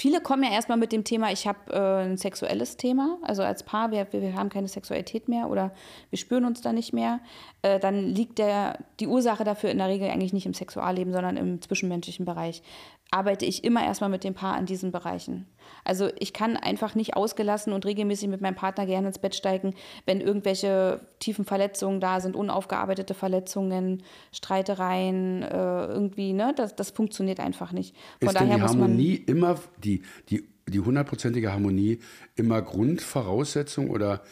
viele 0.00 0.22
kommen 0.22 0.42
ja 0.42 0.50
erstmal 0.50 0.78
mit 0.78 0.92
dem 0.92 1.04
Thema, 1.04 1.30
ich 1.30 1.46
habe 1.46 1.58
äh, 1.72 2.04
ein 2.04 2.16
sexuelles 2.16 2.78
Thema, 2.78 3.18
also 3.20 3.42
als 3.42 3.62
Paar, 3.62 3.90
wir, 3.90 4.06
wir 4.12 4.34
haben 4.34 4.48
keine 4.48 4.66
Sexualität 4.66 5.28
mehr 5.28 5.50
oder 5.50 5.72
wir 6.08 6.18
spüren 6.18 6.46
uns 6.46 6.62
da 6.62 6.72
nicht 6.72 6.94
mehr. 6.94 7.20
Äh, 7.60 7.78
dann 7.78 8.06
liegt 8.06 8.38
der, 8.38 8.78
die 8.98 9.06
Ursache 9.06 9.44
dafür 9.44 9.70
in 9.70 9.76
der 9.76 9.88
Regel 9.88 10.08
eigentlich 10.08 10.32
nicht 10.32 10.46
im 10.46 10.54
Sexualleben, 10.54 11.12
sondern 11.12 11.36
im 11.36 11.60
zwischenmenschlichen 11.60 12.24
Bereich. 12.24 12.62
Arbeite 13.12 13.44
ich 13.44 13.64
immer 13.64 13.84
erstmal 13.84 14.10
mit 14.10 14.22
dem 14.22 14.34
Paar 14.34 14.54
an 14.54 14.66
diesen 14.66 14.92
Bereichen. 14.92 15.46
Also 15.84 16.10
ich 16.18 16.32
kann 16.32 16.56
einfach 16.56 16.94
nicht 16.94 17.16
ausgelassen 17.16 17.72
und 17.72 17.84
regelmäßig 17.84 18.28
mit 18.28 18.40
meinem 18.40 18.54
Partner 18.54 18.86
gerne 18.86 19.08
ins 19.08 19.18
Bett 19.18 19.34
steigen, 19.34 19.74
wenn 20.06 20.20
irgendwelche 20.20 21.00
tiefen 21.18 21.44
Verletzungen 21.44 22.00
da 22.00 22.20
sind, 22.20 22.36
unaufgearbeitete 22.36 23.14
Verletzungen, 23.14 24.02
Streitereien, 24.32 25.42
äh, 25.42 25.86
irgendwie, 25.86 26.32
ne? 26.32 26.52
Das, 26.56 26.76
das 26.76 26.90
funktioniert 26.90 27.40
einfach 27.40 27.72
nicht. 27.72 27.96
Von 28.20 28.28
ist 28.28 28.38
denn 28.38 28.48
daher 28.48 28.56
die 28.56 28.62
muss 28.62 28.74
man. 28.74 28.82
Harmonie 28.82 29.14
immer, 29.14 29.58
die, 29.82 30.02
die, 30.28 30.48
die 30.68 30.80
hundertprozentige 30.80 31.52
Harmonie 31.52 31.98
immer 32.36 32.62
Grundvoraussetzung 32.62 33.90
oder 33.90 34.22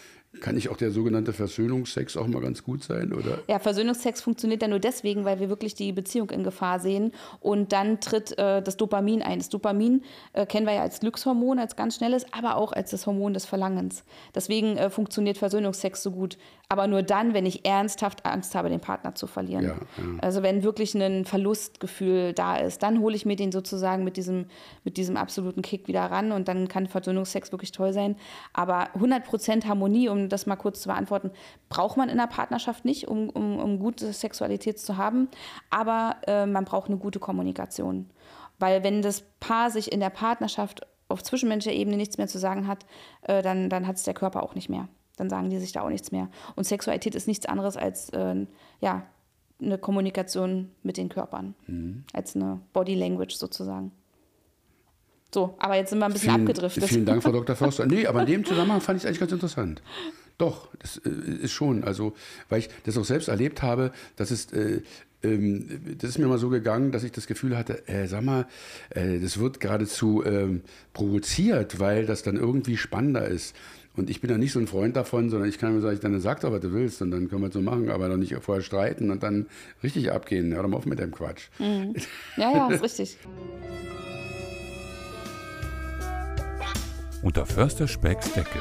kann 0.41 0.55
nicht 0.55 0.69
auch 0.69 0.77
der 0.77 0.91
sogenannte 0.91 1.33
Versöhnungsex 1.33 2.17
auch 2.17 2.27
mal 2.27 2.41
ganz 2.41 2.65
gut 2.65 2.83
sein? 2.83 3.13
Oder? 3.13 3.39
Ja, 3.49 3.59
Versöhnungsex 3.59 4.21
funktioniert 4.21 4.63
ja 4.63 4.69
nur 4.69 4.79
deswegen, 4.79 5.25
weil 5.25 5.41
wir 5.41 5.49
wirklich 5.49 5.75
die 5.75 5.93
Beziehung 5.93 6.31
in 6.31 6.45
Gefahr 6.45 6.81
sehen. 6.81 7.13
Und 7.41 7.73
dann 7.73 8.01
tritt 8.01 8.37
äh, 8.39 8.63
das 8.63 8.77
Dopamin 8.77 9.23
ein. 9.23 9.39
Das 9.39 9.49
Dopamin 9.49 10.03
äh, 10.33 10.47
kennen 10.47 10.67
wir 10.67 10.75
ja 10.75 10.83
als 10.83 11.01
Glückshormon, 11.01 11.59
als 11.59 11.77
ganz 11.77 11.97
schnelles, 11.97 12.27
aber 12.33 12.57
auch 12.57 12.73
als 12.73 12.91
das 12.91 13.07
Hormon 13.07 13.35
des 13.35 13.47
Verlangens. 13.47 14.05
Deswegen 14.35 14.77
äh, 14.77 14.91
funktioniert 14.91 15.39
Versöhnungsex 15.39 16.03
so 16.03 16.11
gut. 16.11 16.39
Aber 16.71 16.87
nur 16.87 17.03
dann, 17.03 17.33
wenn 17.33 17.47
ich 17.47 17.65
ernsthaft 17.65 18.27
Angst 18.27 18.55
habe, 18.55 18.69
den 18.69 18.81
Partner 18.81 19.15
zu 19.15 19.27
verlieren. 19.27 19.65
Ja, 19.65 19.71
ja. 19.71 20.05
Also 20.21 20.43
wenn 20.43 20.63
wirklich 20.63 20.95
ein 20.95 21.25
Verlustgefühl 21.25 22.35
da 22.35 22.57
ist, 22.57 22.83
dann 22.83 23.01
hole 23.01 23.17
ich 23.17 23.25
mir 23.25 23.37
den 23.37 23.53
sozusagen 23.53 24.05
mit 24.05 24.19
diesem, 24.19 24.47
mit 24.85 24.99
diesem 24.99 25.17
absoluten 25.17 25.63
Kick 25.63 25.89
wieder 25.89 26.03
ran 26.03 26.31
und 26.31 26.47
dann 26.49 26.69
kann 26.69 26.87
Versöhnungsex 26.87 27.53
wirklich 27.53 27.73
toll 27.73 27.95
sein. 27.95 28.17
Aber 28.53 28.89
100% 28.99 29.65
Harmonie, 29.67 30.09
um 30.09 30.28
das 30.29 30.47
mal 30.47 30.57
kurz 30.57 30.81
zu 30.81 30.89
beantworten, 30.89 31.31
braucht 31.69 31.97
man 31.97 32.09
in 32.09 32.19
der 32.19 32.27
Partnerschaft 32.27 32.85
nicht, 32.85 33.09
um, 33.09 33.31
um, 33.31 33.59
um 33.59 33.79
gute 33.79 34.13
Sexualität 34.13 34.79
zu 34.79 34.97
haben. 34.97 35.29
Aber 35.71 36.17
äh, 36.27 36.47
man 36.47 36.65
braucht 36.65 36.89
eine 36.89 36.99
gute 36.99 37.19
Kommunikation. 37.19 38.11
Weil 38.59 38.83
wenn 38.83 39.03
das 39.03 39.23
Paar 39.41 39.71
sich 39.71 39.93
in 39.93 40.01
der 40.01 40.11
Partnerschaft 40.11 40.87
auf 41.09 41.23
zwischenmenschlicher 41.23 41.77
Ebene 41.77 41.97
nichts 41.97 42.19
mehr 42.19 42.29
zu 42.29 42.39
sagen 42.39 42.67
hat, 42.67 42.85
äh, 43.23 43.43
dann, 43.43 43.71
dann 43.71 43.87
hat 43.87 43.97
es 43.97 44.03
der 44.03 44.15
Körper 44.15 44.43
auch 44.43 44.55
nicht 44.55 44.69
mehr. 44.69 44.89
Dann 45.17 45.31
sagen 45.31 45.51
die 45.51 45.59
sich 45.59 45.73
da 45.73 45.83
auch 45.83 45.89
nichts 45.89 46.13
mehr. 46.13 46.29
Und 46.55 46.65
Sexualität 46.65 47.15
ist 47.15 47.27
nichts 47.27 47.47
anderes 47.47 47.77
als 47.77 48.11
äh, 48.11 48.47
ja, 48.81 49.03
eine 49.61 49.79
Kommunikation 49.79 50.71
mit 50.83 50.97
den 50.97 51.09
Körpern. 51.09 51.55
Als 52.13 52.37
eine 52.37 52.61
Body 52.73 52.95
Language 52.95 53.35
sozusagen. 53.35 53.93
So, 55.33 55.55
aber 55.59 55.77
jetzt 55.77 55.91
sind 55.91 55.99
wir 55.99 56.07
ein 56.07 56.13
bisschen 56.13 56.31
Vielen, 56.31 56.49
abgedriftet. 56.49 56.85
vielen 56.85 57.07
Dank, 57.07 57.23
Frau 57.23 57.33
Dr. 57.33 57.55
Förster. 57.55 57.87
Nee, 57.87 58.07
aber 58.07 58.21
in 58.21 58.27
dem 58.27 58.45
Zusammenhang 58.45 58.81
fand 58.81 58.97
ich 58.97 59.03
es 59.03 59.07
eigentlich 59.07 59.21
ganz 59.21 59.33
interessant. 59.33 59.83
Doch, 60.39 60.69
das 60.79 60.99
äh, 60.99 61.11
ist 61.11 61.53
schon. 61.53 61.85
Also, 61.85 62.15
weil 62.49 62.61
ich 62.61 62.71
das 62.85 62.97
auch 62.97 63.05
selbst 63.05 63.29
erlebt 63.29 63.63
habe, 63.63 63.93
dass 64.17 64.31
es. 64.31 64.53
Äh, 64.53 64.83
ähm, 65.21 65.97
das 65.99 66.11
ist 66.11 66.19
mir 66.19 66.29
mal 66.29 66.39
so 66.39 66.49
gegangen, 66.49 66.93
dass 66.93 67.03
ich 67.03 67.11
das 67.11 67.27
Gefühl 67.27 67.59
hatte, 67.59 67.89
äh, 67.89 68.07
sag 68.07 68.23
mal, 68.23 68.47
äh, 68.91 69.19
das 69.19 69.41
wird 69.41 69.59
geradezu 69.59 70.23
ähm, 70.25 70.63
provoziert, 70.93 71.81
weil 71.81 72.07
das 72.07 72.23
dann 72.23 72.37
irgendwie 72.37 72.77
spannender 72.77 73.27
ist. 73.27 73.57
Und 73.97 74.11
ich 74.11 74.21
bin 74.21 74.31
ja 74.31 74.39
nicht 74.39 74.53
so 74.53 74.61
ein 74.61 74.69
Freund 74.69 74.95
davon, 74.95 75.29
sondern 75.29 75.49
ich 75.49 75.59
kann 75.59 75.75
mir 75.75 75.81
sagen, 75.81 75.99
dann 76.01 76.21
sag 76.21 76.41
doch, 76.43 76.53
was 76.53 76.61
du 76.61 76.73
willst 76.73 77.03
und 77.03 77.11
dann 77.11 77.29
können 77.29 77.43
wir 77.43 77.49
es 77.49 77.55
so 77.55 77.61
machen, 77.61 77.91
aber 77.91 78.09
dann 78.09 78.21
nicht 78.21 78.33
vorher 78.43 78.63
streiten 78.63 79.11
und 79.11 79.25
dann 79.25 79.47
richtig 79.83 80.13
abgehen. 80.13 80.55
Hör 80.55 80.63
doch 80.63 80.69
mal 80.69 80.77
auf 80.77 80.87
mit 80.87 81.01
dem 81.01 81.11
Quatsch. 81.11 81.49
ja, 81.59 81.89
ja, 82.37 82.69
ist 82.71 82.83
richtig. 82.85 83.19
Unter 87.23 87.47
Förster 87.47 87.89
Specks 87.89 88.33
Decke. 88.33 88.61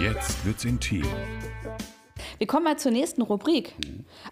Jetzt 0.00 0.44
wird's 0.44 0.64
intim. 0.64 1.04
Wir 2.38 2.46
kommen 2.46 2.64
mal 2.64 2.78
zur 2.78 2.92
nächsten 2.92 3.22
Rubrik. 3.22 3.74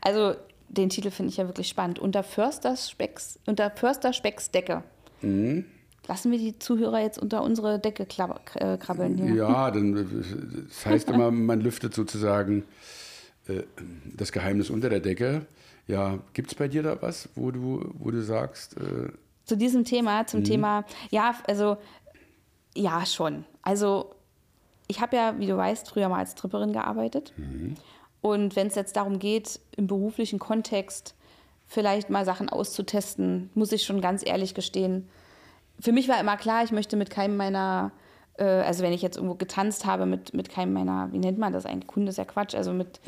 Also, 0.01 0.35
den 0.69 0.89
Titel 0.89 1.11
finde 1.11 1.31
ich 1.31 1.37
ja 1.39 1.47
wirklich 1.47 1.69
spannend. 1.69 1.99
Unter 1.99 2.23
Förster 2.23 2.77
Specks, 2.77 3.39
unter 3.47 3.71
Förster 3.71 4.13
Specks 4.13 4.51
Decke. 4.51 4.83
Lassen 5.23 6.31
wir 6.33 6.39
die 6.39 6.59
Zuhörer 6.59 7.01
jetzt 7.01 7.19
unter 7.19 7.43
unsere 7.43 7.79
Decke 7.79 8.05
äh, 8.05 8.77
krabbeln 8.79 9.17
hier. 9.17 9.35
Ja, 9.35 9.71
dann, 9.71 9.97
äh, 9.97 10.65
das 10.69 10.87
heißt 10.87 11.11
immer, 11.11 11.31
man 11.31 11.61
lüftet 11.61 11.95
sozusagen 11.95 12.65
äh, 13.49 13.63
das 14.17 14.33
Geheimnis 14.33 14.71
unter 14.71 14.89
der 14.89 15.01
Decke. 15.01 15.47
Ja, 15.87 16.19
gibt 16.35 16.53
es 16.53 16.55
bei 16.55 16.69
dir 16.69 16.83
da 16.83 17.01
was, 17.03 17.29
wo 17.35 17.51
du, 17.51 17.93
wo 17.99 18.11
du 18.11 18.23
sagst, 18.23 18.77
äh, 18.77 19.11
Zu 19.45 19.57
diesem 19.57 19.85
Thema, 19.85 20.23
Mhm. 20.23 20.27
zum 20.29 20.45
Thema, 20.45 20.85
ja, 21.11 21.35
also, 21.47 21.77
ja, 22.77 23.05
schon. 23.07 23.45
Also, 23.63 24.15
ich 24.87 25.01
habe 25.01 25.17
ja, 25.17 25.39
wie 25.39 25.47
du 25.47 25.57
weißt, 25.57 25.89
früher 25.89 26.09
mal 26.09 26.19
als 26.19 26.35
Tripperin 26.35 26.73
gearbeitet. 26.73 27.33
Mhm. 27.37 27.77
Und 28.21 28.57
wenn 28.57 28.67
es 28.67 28.75
jetzt 28.75 28.97
darum 28.97 29.19
geht, 29.19 29.61
im 29.77 29.87
beruflichen 29.87 30.39
Kontext 30.39 31.15
vielleicht 31.67 32.11
mal 32.11 32.25
Sachen 32.25 32.49
auszutesten, 32.49 33.51
muss 33.55 33.73
ich 33.73 33.85
schon 33.85 34.01
ganz 34.01 34.27
ehrlich 34.27 34.55
gestehen, 34.55 35.09
für 35.79 35.93
mich 35.93 36.09
war 36.09 36.21
immer 36.21 36.37
klar, 36.37 36.63
ich 36.63 36.73
möchte 36.73 36.97
mit 36.97 37.09
keinem 37.09 37.37
meiner 37.37 37.93
äh, 38.41 38.45
also 38.45 38.83
wenn 38.83 38.93
ich 38.93 39.03
jetzt 39.03 39.17
irgendwo 39.17 39.37
getanzt 39.37 39.85
habe 39.87 40.07
mit, 40.07 40.35
mit 40.35 40.49
keinem 40.51 40.73
meiner, 40.73 41.13
wie 41.13 41.19
nennt 41.19 41.39
man 41.39 41.53
das 41.53 41.67
eigentlich? 41.67 41.87
Kunde 41.87 42.09
ist 42.11 42.17
ja 42.19 42.25
Quatsch. 42.25 42.55
Also 42.55 42.73
mit, 42.73 43.01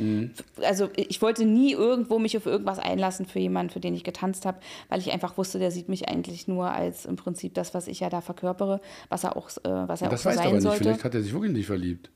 also 0.62 0.88
ich 0.94 1.20
wollte 1.22 1.44
nie 1.44 1.72
irgendwo 1.72 2.18
mich 2.18 2.36
auf 2.36 2.46
irgendwas 2.46 2.78
einlassen 2.78 3.26
für 3.26 3.38
jemanden, 3.40 3.72
für 3.72 3.80
den 3.80 3.94
ich 3.94 4.04
getanzt 4.04 4.46
habe, 4.46 4.58
weil 4.88 5.00
ich 5.00 5.10
einfach 5.12 5.36
wusste, 5.38 5.58
der 5.58 5.70
sieht 5.70 5.88
mich 5.88 6.08
eigentlich 6.08 6.46
nur 6.46 6.70
als 6.70 7.06
im 7.06 7.16
Prinzip 7.16 7.54
das, 7.54 7.74
was 7.74 7.88
ich 7.88 8.00
ja 8.00 8.10
da 8.10 8.20
verkörpere, 8.20 8.80
was 9.08 9.24
er 9.24 9.36
auch, 9.36 9.48
äh, 9.64 9.88
was 9.88 10.02
er 10.02 10.08
Das 10.10 10.26
auch 10.26 10.30
so 10.32 10.36
sein 10.36 10.46
aber 10.46 10.52
nicht. 10.54 10.62
sollte. 10.62 10.82
Vielleicht 10.84 11.04
hat 11.04 11.14
er 11.14 11.22
sich 11.22 11.32
wirklich 11.32 11.50
in 11.50 11.56
dich 11.56 11.66
verliebt. 11.66 12.10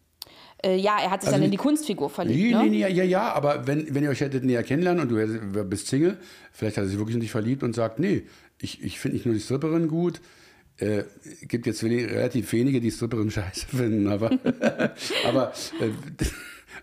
Äh, 0.64 0.76
ja, 0.76 0.96
er 1.02 1.10
hat 1.10 1.22
sich 1.22 1.28
Also 1.28 1.36
dann 1.38 1.44
in 1.44 1.50
die- 1.50 1.56
Kunstfigur 1.56 2.08
verliebt. 2.10 2.38
Nee, 2.38 2.52
ne? 2.52 2.62
nee, 2.64 2.68
nee, 2.70 2.78
ja, 2.88 3.04
ja, 3.04 3.32
aber 3.34 3.66
wenn, 3.66 3.94
wenn 3.94 4.02
ihr 4.04 4.10
euch 4.10 4.20
hättet 4.20 4.44
näher 4.44 4.62
kennenlernen 4.62 5.02
und 5.02 5.08
du 5.10 5.64
bist 5.64 5.86
Single, 5.88 6.16
vielleicht 6.52 6.76
hat 6.78 6.84
er 6.84 6.88
sich 6.88 6.98
wirklich 6.98 7.14
in 7.14 7.20
dich 7.20 7.30
verliebt 7.30 7.62
und 7.62 7.74
sagt, 7.74 7.98
nee, 7.98 8.26
ich, 8.60 8.82
ich 8.82 8.98
finde 8.98 9.16
nicht 9.16 9.26
nur 9.26 9.34
die 9.34 9.40
Stripperin 9.40 9.86
gut, 9.88 10.20
äh, 10.78 11.04
gibt 11.42 11.66
jetzt 11.66 11.82
relativ 11.82 12.52
wenige, 12.52 12.80
die 12.80 12.90
Stripperin 12.90 13.30
scheiße 13.30 13.66
finden, 13.66 14.08
aber, 14.08 14.30
aber, 15.26 15.52
äh, 15.80 16.24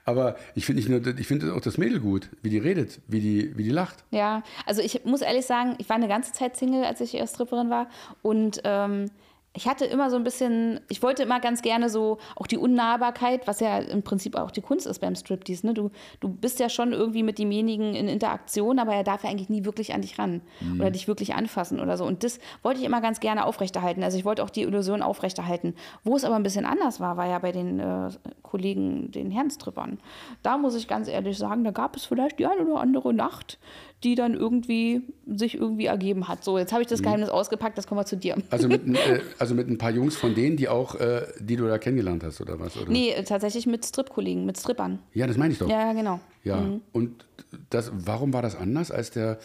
aber 0.06 0.36
ich 0.56 0.66
finde 0.66 0.90
nur, 0.90 1.18
ich 1.18 1.28
finde 1.28 1.54
auch 1.54 1.62
das 1.62 1.78
Mädel 1.78 2.00
gut, 2.00 2.30
wie 2.42 2.50
die 2.50 2.58
redet, 2.58 3.00
wie 3.08 3.20
die, 3.20 3.58
wie 3.58 3.64
die 3.64 3.70
lacht. 3.70 4.04
Ja, 4.12 4.44
also 4.66 4.82
ich 4.82 5.06
muss 5.06 5.22
ehrlich 5.22 5.46
sagen, 5.46 5.76
ich 5.78 5.88
war 5.90 5.96
eine 5.96 6.08
ganze 6.08 6.34
Zeit 6.34 6.58
Single, 6.58 6.84
als 6.84 7.02
ich 7.02 7.14
erst 7.14 7.36
Stripperin 7.36 7.70
war. 7.70 7.90
Und 8.22 8.62
ähm, 8.64 9.10
ich 9.56 9.68
hatte 9.68 9.86
immer 9.86 10.10
so 10.10 10.16
ein 10.16 10.24
bisschen, 10.24 10.80
ich 10.90 11.04
wollte 11.04 11.22
immer 11.22 11.40
ganz 11.40 11.62
gerne 11.62 11.90
so 11.90 12.18
auch 12.36 12.48
die 12.48 12.58
Unnahbarkeit, 12.58 13.46
was 13.46 13.60
ja 13.60 13.78
im 13.78 14.02
Prinzip 14.02 14.36
auch 14.36 14.50
die 14.50 14.62
Kunst 14.62 14.88
ist 14.88 15.00
beim 15.00 15.16
Striptease. 15.16 15.68
Ne? 15.68 15.76
Du, 15.76 15.92
du 16.20 16.30
bist 16.30 16.60
ja 16.60 16.70
schon 16.70 16.92
irgendwie 16.92 17.22
mit 17.22 17.38
demjenigen 17.38 17.94
in 17.94 18.08
Interaktion, 18.08 18.80
aber 18.80 18.96
er 18.96 19.04
darf 19.04 19.24
ja 19.24 19.30
eigentlich 19.30 19.50
nie 19.50 19.64
wirklich 19.64 19.94
an 19.94 20.02
dich 20.02 20.18
ran 20.18 20.42
oder 20.80 20.90
dich 20.90 21.08
wirklich 21.08 21.36
anfassen 21.36 21.80
oder 21.80 21.98
so. 21.98 22.06
Und 22.06 22.24
das 22.24 22.40
wollte 22.64 22.80
ich 22.80 22.86
immer 22.86 23.00
ganz 23.00 23.20
gerne 23.20 23.46
aufrechterhalten. 23.46 24.04
Also 24.04 24.18
ich 24.18 24.26
wollte 24.26 24.44
auch 24.44 24.50
die 24.50 24.64
Illusion 24.64 25.04
aufrechterhalten. 25.04 25.76
Wo 26.04 26.16
es 26.16 26.26
aber 26.26 26.36
ein 26.36 26.44
bisschen 26.44 26.66
anders 26.66 27.00
war, 27.00 27.18
war 27.18 27.28
ja 27.28 27.38
bei 27.38 27.52
den 27.52 27.80
äh, 27.80 28.10
Kollegen, 28.42 29.12
den 29.12 29.30
Herrenstrippern. 29.30 30.00
Da 30.42 30.58
muss 30.58 30.74
ich 30.74 30.88
ganz 30.88 31.08
ehrlich 31.08 31.38
sagen, 31.38 31.64
da 31.64 31.72
gab 31.72 31.96
es 31.96 32.06
vielleicht 32.06 32.40
die 32.40 32.48
eine 32.48 32.66
oder 32.66 32.82
andere 32.82 33.14
Nacht, 33.14 33.60
die 34.04 34.16
dann 34.16 34.34
irgendwie 34.34 35.02
sich 35.28 35.56
irgendwie 35.56 35.86
ergeben 35.86 36.28
hat. 36.28 36.44
So, 36.44 36.58
jetzt 36.58 36.72
habe 36.74 36.82
ich 36.82 36.88
das 36.88 37.02
Geheimnis 37.02 37.30
ausgepackt, 37.30 37.78
das 37.78 37.88
kommen 37.88 38.00
wir 38.02 38.06
zu 38.06 38.18
dir. 38.18 38.36
Also 38.50 38.68
mit, 38.68 38.86
ein- 38.88 38.96
äh, 38.96 39.22
also 39.40 39.56
mit 39.56 39.70
ein 39.70 39.78
paar 39.78 39.92
Jungs 39.92 40.16
von 40.16 40.36
denen, 40.36 40.58
die 40.58 40.68
auch, 40.68 40.96
äh, 40.96 41.26
die 41.40 41.56
du 41.56 41.68
da 41.68 41.78
kennengelernt 41.78 42.24
hast, 42.24 42.42
oder 42.42 42.60
was? 42.60 42.76
Oder? 42.78 42.92
Nee, 42.92 43.12
äh, 43.12 43.24
tatsächlich 43.24 43.66
mit 43.66 43.86
Strip-Kollegen, 43.86 44.46
mit 44.46 44.58
Strippern. 44.58 45.00
Ja, 45.14 45.28
das 45.28 45.38
meine 45.38 45.54
ich 45.54 45.60
doch. 45.60 45.70
Ja, 45.70 45.94
genau. 45.94 46.20
Ja, 46.44 46.70
und 46.92 47.26
das, 47.70 47.92
warum 47.94 48.34
war 48.34 48.42
das 48.42 48.56
anders 48.56 48.92
als 48.92 49.12
der, 49.12 49.40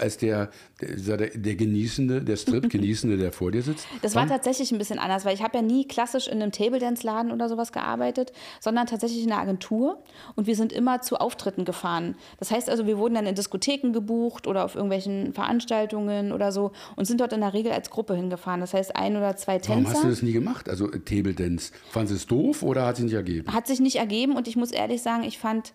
als 0.00 0.16
der, 0.18 0.50
der, 0.80 1.16
der, 1.16 1.54
Genießende, 1.56 2.22
der 2.22 2.36
Strip-Genießende, 2.36 3.16
der 3.18 3.32
vor 3.32 3.50
dir 3.50 3.62
sitzt? 3.62 3.86
Das 4.02 4.14
war 4.14 4.26
tatsächlich 4.26 4.72
ein 4.72 4.78
bisschen 4.78 4.98
anders, 4.98 5.24
weil 5.24 5.34
ich 5.34 5.42
habe 5.42 5.58
ja 5.58 5.62
nie 5.62 5.86
klassisch 5.86 6.28
in 6.28 6.42
einem 6.42 6.52
Table-Dance-Laden 6.52 7.32
oder 7.32 7.48
sowas 7.48 7.72
gearbeitet, 7.72 8.32
sondern 8.60 8.86
tatsächlich 8.86 9.24
in 9.24 9.32
einer 9.32 9.40
Agentur 9.40 10.02
und 10.36 10.46
wir 10.46 10.56
sind 10.56 10.72
immer 10.72 11.02
zu 11.02 11.16
Auftritten 11.16 11.64
gefahren. 11.64 12.16
Das 12.38 12.50
heißt 12.50 12.70
also, 12.70 12.86
wir 12.86 12.98
wurden 12.98 13.14
dann 13.14 13.26
in 13.26 13.34
Diskotheken 13.34 13.92
gebucht 13.92 14.46
oder 14.46 14.64
auf 14.64 14.74
irgendwelchen 14.74 15.32
Veranstaltungen 15.32 16.32
oder 16.32 16.52
so 16.52 16.72
und 16.96 17.04
sind 17.06 17.20
dort 17.20 17.32
in 17.32 17.40
der 17.40 17.52
Regel 17.52 17.72
als 17.72 17.90
Gruppe 17.90 18.14
hingefahren. 18.14 18.60
Das 18.60 18.74
heißt, 18.74 18.96
ein 18.96 19.16
oder 19.16 19.36
zwei 19.36 19.60
Warum 19.66 19.84
Tänzer. 19.84 19.90
hast 19.90 20.04
du 20.04 20.08
das 20.08 20.22
nie 20.22 20.32
gemacht? 20.32 20.68
Also 20.68 20.90
äh, 20.90 21.00
Table 21.00 21.34
Dance. 21.34 21.72
Fanden 21.90 22.08
sie 22.08 22.14
es 22.14 22.26
doof 22.26 22.62
oder 22.62 22.86
hat 22.86 22.96
sie 22.96 23.04
nicht 23.04 23.14
ergeben? 23.14 23.52
Hat 23.52 23.66
sich 23.66 23.80
nicht 23.80 23.96
ergeben 23.96 24.36
und 24.36 24.48
ich 24.48 24.56
muss 24.56 24.70
ehrlich 24.70 25.02
sagen, 25.02 25.24
ich 25.24 25.38
fand 25.38 25.72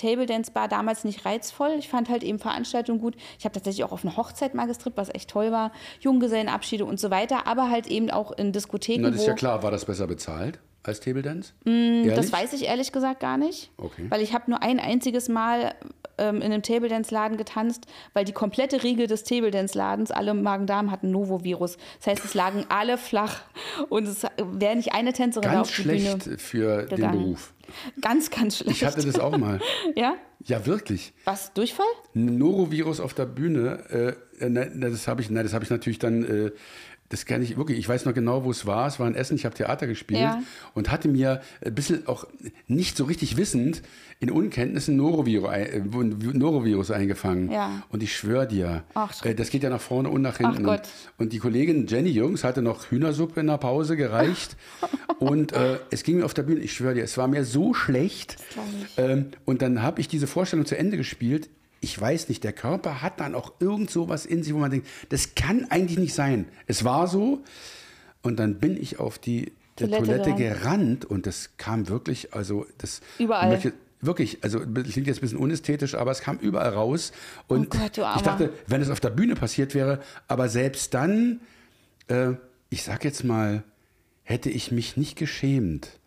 Table 0.00 0.26
Dance 0.26 0.50
Bar 0.52 0.68
damals 0.68 1.04
nicht 1.04 1.24
reizvoll. 1.24 1.74
Ich 1.78 1.88
fand 1.88 2.08
halt 2.08 2.22
eben 2.22 2.38
Veranstaltungen 2.38 3.00
gut. 3.00 3.16
Ich 3.38 3.44
habe 3.44 3.52
tatsächlich 3.52 3.84
auch 3.84 3.92
auf 3.92 4.04
eine 4.04 4.16
Hochzeit 4.16 4.54
mal 4.54 4.66
gestrippt, 4.66 4.96
was 4.96 5.14
echt 5.14 5.30
toll 5.30 5.52
war. 5.52 5.72
Junggesellenabschiede 6.00 6.84
und 6.84 6.98
so 6.98 7.10
weiter, 7.10 7.46
aber 7.46 7.70
halt 7.70 7.86
eben 7.86 8.10
auch 8.10 8.32
in 8.32 8.52
Diskotheken. 8.52 9.02
Na, 9.02 9.10
das 9.10 9.20
ist 9.20 9.26
ja 9.26 9.34
klar. 9.34 9.62
War 9.62 9.70
das 9.70 9.84
besser 9.84 10.06
bezahlt 10.06 10.58
als 10.82 11.00
Table 11.00 11.22
Dance? 11.22 11.52
Mm, 11.64 12.08
Das 12.14 12.32
weiß 12.32 12.52
ich 12.54 12.64
ehrlich 12.64 12.92
gesagt 12.92 13.20
gar 13.20 13.36
nicht. 13.36 13.70
Okay. 13.76 14.06
Weil 14.08 14.22
ich 14.22 14.32
habe 14.34 14.50
nur 14.50 14.62
ein 14.62 14.80
einziges 14.80 15.28
Mal 15.28 15.74
ähm, 16.20 16.36
in 16.36 16.52
einem 16.52 16.62
Table 16.62 16.88
Dance 16.88 17.12
Laden 17.12 17.36
getanzt, 17.36 17.86
weil 18.12 18.24
die 18.24 18.32
komplette 18.32 18.82
Riege 18.82 19.06
des 19.06 19.24
Table 19.24 19.50
Dance 19.50 19.76
Ladens, 19.76 20.10
alle 20.10 20.34
Magen-Darm 20.34 20.90
hatten 20.90 21.10
Novovirus. 21.10 21.76
Das 21.98 22.06
heißt, 22.06 22.24
es 22.24 22.34
lagen 22.34 22.64
alle 22.68 22.98
flach 22.98 23.42
und 23.88 24.06
es 24.06 24.24
wäre 24.36 24.76
nicht 24.76 24.92
eine 24.92 25.12
Tänzerin 25.12 25.50
Ganz 25.50 25.68
auf 25.68 25.74
die 25.74 25.82
schlecht 25.82 26.24
Bühne. 26.24 26.38
für 26.38 26.82
den 26.84 26.96
gegangen. 26.96 27.18
Beruf. 27.18 27.54
Ganz, 28.00 28.30
ganz 28.30 28.58
schlecht. 28.58 28.82
Ich 28.82 28.84
hatte 28.84 29.04
das 29.04 29.18
auch 29.18 29.36
mal. 29.36 29.60
ja? 29.96 30.14
Ja, 30.44 30.66
wirklich. 30.66 31.12
Was? 31.24 31.52
Durchfall? 31.52 31.86
Norovirus 32.14 33.00
auf 33.00 33.14
der 33.14 33.26
Bühne, 33.26 34.16
äh, 34.40 34.44
äh, 34.44 34.48
ne, 34.48 34.70
das 34.90 35.06
habe 35.06 35.20
ich, 35.20 35.30
nein, 35.30 35.44
das 35.44 35.52
habe 35.52 35.64
ich 35.64 35.70
natürlich 35.70 35.98
dann, 35.98 36.24
äh, 36.24 36.50
das 37.10 37.26
kann 37.26 37.42
ich 37.42 37.56
wirklich, 37.56 37.76
ich 37.76 37.88
weiß 37.88 38.04
noch 38.06 38.14
genau, 38.14 38.44
wo 38.44 38.52
es 38.52 38.66
war. 38.66 38.86
Es 38.86 39.00
war 39.00 39.08
in 39.08 39.16
Essen, 39.16 39.34
ich 39.34 39.44
habe 39.44 39.54
Theater 39.54 39.88
gespielt 39.88 40.20
Ja. 40.20 40.42
und 40.74 40.92
hatte 40.92 41.08
mir 41.08 41.42
ein 41.64 41.74
bisschen 41.74 42.06
auch 42.06 42.24
nicht 42.68 42.96
so 42.96 43.04
richtig 43.04 43.36
wissend 43.36 43.82
in 44.20 44.30
Unkenntnis 44.30 44.86
ein 44.86 44.96
Norovirus, 44.96 45.50
äh, 45.52 45.80
Norovirus 45.80 46.92
eingefangen. 46.92 47.50
Ja. 47.50 47.82
Und 47.88 48.04
ich 48.04 48.16
schwöre 48.16 48.46
dir, 48.46 48.84
Ach, 48.94 49.24
äh, 49.24 49.34
das 49.34 49.50
geht 49.50 49.64
ja 49.64 49.70
nach 49.70 49.80
vorne 49.80 50.08
und 50.08 50.22
nach 50.22 50.36
hinten. 50.38 50.64
Und, 50.66 50.82
und 51.18 51.32
die 51.32 51.38
Kollegin 51.40 51.88
Jenny 51.88 52.10
Jungs 52.10 52.44
hatte 52.44 52.62
noch 52.62 52.90
Hühnersuppe 52.92 53.40
in 53.40 53.48
der 53.48 53.58
Pause 53.58 53.96
gereicht. 53.96 54.56
und 55.18 55.52
äh, 55.52 55.78
es 55.90 56.04
ging 56.04 56.18
mir 56.18 56.24
auf 56.24 56.34
der 56.34 56.44
Bühne, 56.44 56.60
ich 56.60 56.72
schwöre 56.74 56.94
dir, 56.94 57.02
es 57.02 57.18
war 57.18 57.26
mir 57.26 57.44
so 57.44 57.74
schlecht. 57.74 58.36
Ähm, 58.96 59.30
und 59.44 59.62
dann 59.62 59.82
habe 59.82 60.00
ich 60.00 60.06
diese 60.06 60.28
Vorstellung 60.28 60.64
zu 60.64 60.78
Ende 60.78 60.96
gespielt. 60.96 61.50
Ich 61.80 61.98
weiß 61.98 62.28
nicht, 62.28 62.44
der 62.44 62.52
Körper 62.52 63.00
hat 63.02 63.20
dann 63.20 63.34
auch 63.34 63.54
irgend 63.60 63.90
sowas 63.90 64.26
in 64.26 64.42
sich, 64.42 64.52
wo 64.54 64.58
man 64.58 64.70
denkt, 64.70 64.86
das 65.08 65.34
kann 65.34 65.66
eigentlich 65.70 65.98
nicht 65.98 66.14
sein. 66.14 66.46
Es 66.66 66.84
war 66.84 67.08
so. 67.08 67.42
Und 68.22 68.38
dann 68.38 68.58
bin 68.58 68.76
ich 68.80 68.98
auf 68.98 69.18
die 69.18 69.52
Toilette 69.76 70.04
Toilette, 70.04 70.34
gerannt. 70.34 71.06
und 71.06 71.26
das 71.26 71.50
kam 71.56 71.88
wirklich, 71.88 72.34
also 72.34 72.66
das 72.78 73.00
Überall. 73.18 73.48
möchte- 73.50 73.72
Wirklich, 74.02 74.38
also 74.42 74.60
das 74.64 74.88
klingt 74.92 75.06
jetzt 75.08 75.18
ein 75.18 75.20
bisschen 75.20 75.36
unästhetisch, 75.38 75.94
aber 75.94 76.10
es 76.10 76.20
kam 76.22 76.38
überall 76.38 76.70
raus. 76.70 77.12
Und 77.48 77.66
Oh 77.74 77.78
Gott, 77.78 77.98
ich 78.16 78.22
dachte, 78.22 78.50
wenn 78.66 78.80
es 78.80 78.88
auf 78.88 78.98
der 79.00 79.10
Bühne 79.10 79.34
passiert 79.34 79.74
wäre, 79.74 80.00
aber 80.26 80.48
selbst 80.48 80.94
dann, 80.94 81.40
äh, 82.08 82.32
ich 82.70 82.82
sag 82.82 83.04
jetzt 83.04 83.24
mal, 83.24 83.62
hätte 84.22 84.48
ich 84.48 84.72
mich 84.72 84.96
nicht 84.96 85.16
geschämt. 85.16 85.98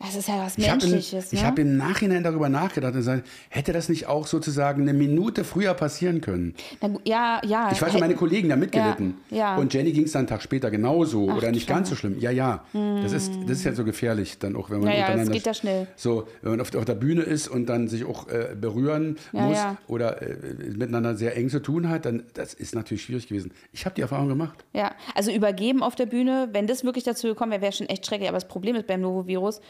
Das 0.00 0.14
ist 0.14 0.28
ja 0.28 0.38
was 0.44 0.56
Ich 0.56 0.70
habe 0.70 0.84
im, 0.84 0.90
Menschliches. 0.92 1.32
ich 1.32 1.40
ne? 1.42 1.46
hab 1.48 1.58
im 1.58 1.76
Nachhinein 1.76 2.22
darüber 2.22 2.48
nachgedacht 2.48 2.92
und 2.92 2.98
gesagt, 3.00 3.26
hätte 3.48 3.72
das 3.72 3.88
nicht 3.88 4.06
auch 4.06 4.28
sozusagen 4.28 4.82
eine 4.82 4.92
Minute 4.92 5.42
früher 5.42 5.74
passieren 5.74 6.20
können? 6.20 6.54
Na 6.80 6.90
ja, 7.04 7.40
ja. 7.44 7.72
Ich 7.72 7.82
weiß, 7.82 7.88
Hätten- 7.88 7.98
meine 8.00 8.14
Kollegen 8.14 8.48
da 8.48 8.54
mitgelitten. 8.54 9.16
Ja, 9.30 9.36
ja. 9.36 9.56
Und 9.56 9.74
Jenny 9.74 9.90
ging 9.92 10.04
es 10.04 10.12
dann 10.12 10.20
einen 10.20 10.28
Tag 10.28 10.42
später 10.42 10.70
genauso 10.70 11.24
oder 11.24 11.48
du 11.48 11.50
nicht 11.52 11.66
ganz 11.66 11.88
so 11.90 11.96
schlimm. 11.96 12.16
Ja, 12.20 12.30
ja. 12.30 12.64
Das, 13.02 13.10
ist, 13.12 13.32
das 13.48 13.58
ist 13.58 13.64
ja 13.64 13.72
so 13.72 13.82
gefährlich 13.84 14.38
dann 14.38 14.54
auch, 14.54 14.70
wenn 14.70 14.78
man 14.78 14.88
Ja, 14.90 14.94
ja, 14.94 15.00
das 15.00 15.08
untereinander 15.10 15.32
geht 15.32 15.46
ja 15.46 15.54
schnell. 15.54 15.86
so, 15.96 16.28
wenn 16.42 16.52
man 16.52 16.60
auf, 16.60 16.72
auf 16.76 16.84
der 16.84 16.94
Bühne 16.94 17.22
ist 17.22 17.48
und 17.48 17.66
dann 17.66 17.88
sich 17.88 18.04
auch 18.04 18.28
äh, 18.28 18.54
berühren 18.54 19.16
muss 19.32 19.58
oder 19.88 20.22
äh, 20.22 20.36
miteinander 20.76 21.16
sehr 21.16 21.36
eng 21.36 21.48
zu 21.48 21.60
tun 21.60 21.88
hat, 21.88 22.04
dann 22.04 22.22
das 22.34 22.54
ist 22.54 22.72
natürlich 22.76 23.02
schwierig 23.02 23.26
gewesen. 23.26 23.50
Ich 23.72 23.84
habe 23.84 23.96
die 23.96 24.02
Erfahrung 24.02 24.28
gemacht. 24.28 24.64
Ja, 24.74 24.92
also 25.16 25.32
übergeben 25.32 25.82
auf 25.82 25.96
der 25.96 26.06
Bühne, 26.06 26.50
wenn 26.52 26.68
das 26.68 26.84
wirklich 26.84 27.02
dazu 27.02 27.26
gekommen 27.26 27.50
wäre, 27.50 27.62
wäre 27.62 27.72
schon 27.72 27.88
echt 27.88 28.06
schrecklich. 28.06 28.28
Aber 28.28 28.36
das 28.38 28.46
Problem 28.46 28.76
ist 28.76 28.86
beim 28.86 29.00
Novovirus, 29.00 29.60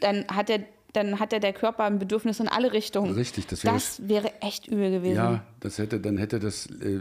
dann 0.00 0.24
hat 0.28 0.48
der, 0.48 0.60
dann 0.92 1.18
hat 1.20 1.32
ja 1.32 1.38
der 1.40 1.52
Körper 1.52 1.84
ein 1.84 1.98
Bedürfnis 1.98 2.38
in 2.40 2.48
alle 2.48 2.72
Richtungen. 2.72 3.12
Richtig, 3.14 3.46
das 3.46 3.64
wäre- 3.64 3.74
Das 3.74 4.08
wäre 4.08 4.30
echt 4.40 4.68
übel 4.68 4.90
gewesen. 4.90 5.16
Ja, 5.16 5.42
das 5.60 5.78
hätte, 5.78 5.98
dann 6.00 6.18
hätte 6.18 6.38
das, 6.38 6.66
äh, 6.66 7.00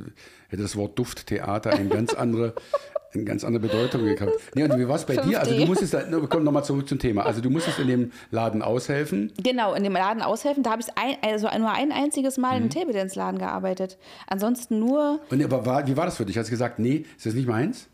hätte 0.49 0.63
das 0.63 0.75
Wort 0.75 0.97
Dufttheater 0.97 1.71
eine 1.73 1.89
ganz 1.89 2.13
andere, 2.15 2.53
eine 3.13 3.23
ganz 3.25 3.43
andere 3.43 3.67
Bedeutung 3.67 4.03
gehabt. 4.05 4.31
Nee, 4.55 4.63
und 4.63 4.79
wie 4.79 4.87
war 4.87 4.95
es 4.95 5.05
bei 5.05 5.15
dir? 5.17 5.39
Also 5.39 5.51
du 5.53 5.61
5D. 5.61 5.65
musstest, 5.67 5.93
da, 5.93 6.03
komm 6.27 6.43
nochmal 6.43 6.63
zurück 6.65 6.89
zum 6.89 6.97
Thema. 6.97 7.23
Also 7.27 7.41
du 7.41 7.51
musstest 7.51 7.77
in 7.77 7.87
dem 7.87 8.11
Laden 8.31 8.63
aushelfen. 8.63 9.31
Genau, 9.37 9.75
in 9.75 9.83
dem 9.83 9.93
Laden 9.93 10.23
aushelfen, 10.23 10.63
da 10.63 10.71
habe 10.71 10.81
ich 10.81 10.87
ein, 10.97 11.17
also 11.21 11.47
nur 11.59 11.71
ein 11.71 11.91
einziges 11.91 12.37
Mal 12.39 12.57
Mhm. 12.57 12.63
im 12.65 12.69
Table 12.71 12.93
Dance 12.93 13.17
Laden 13.19 13.37
gearbeitet. 13.37 13.99
Ansonsten 14.25 14.79
nur, 14.79 15.19
Und 15.29 15.43
aber 15.43 15.67
war, 15.67 15.85
wie 15.87 15.95
war 15.95 16.05
das 16.05 16.17
für 16.17 16.25
dich? 16.25 16.37
Hast 16.39 16.47
du 16.47 16.51
gesagt, 16.51 16.79
nee, 16.79 17.05
ist 17.15 17.27
das 17.27 17.35
nicht 17.35 17.47
meins? 17.47 17.87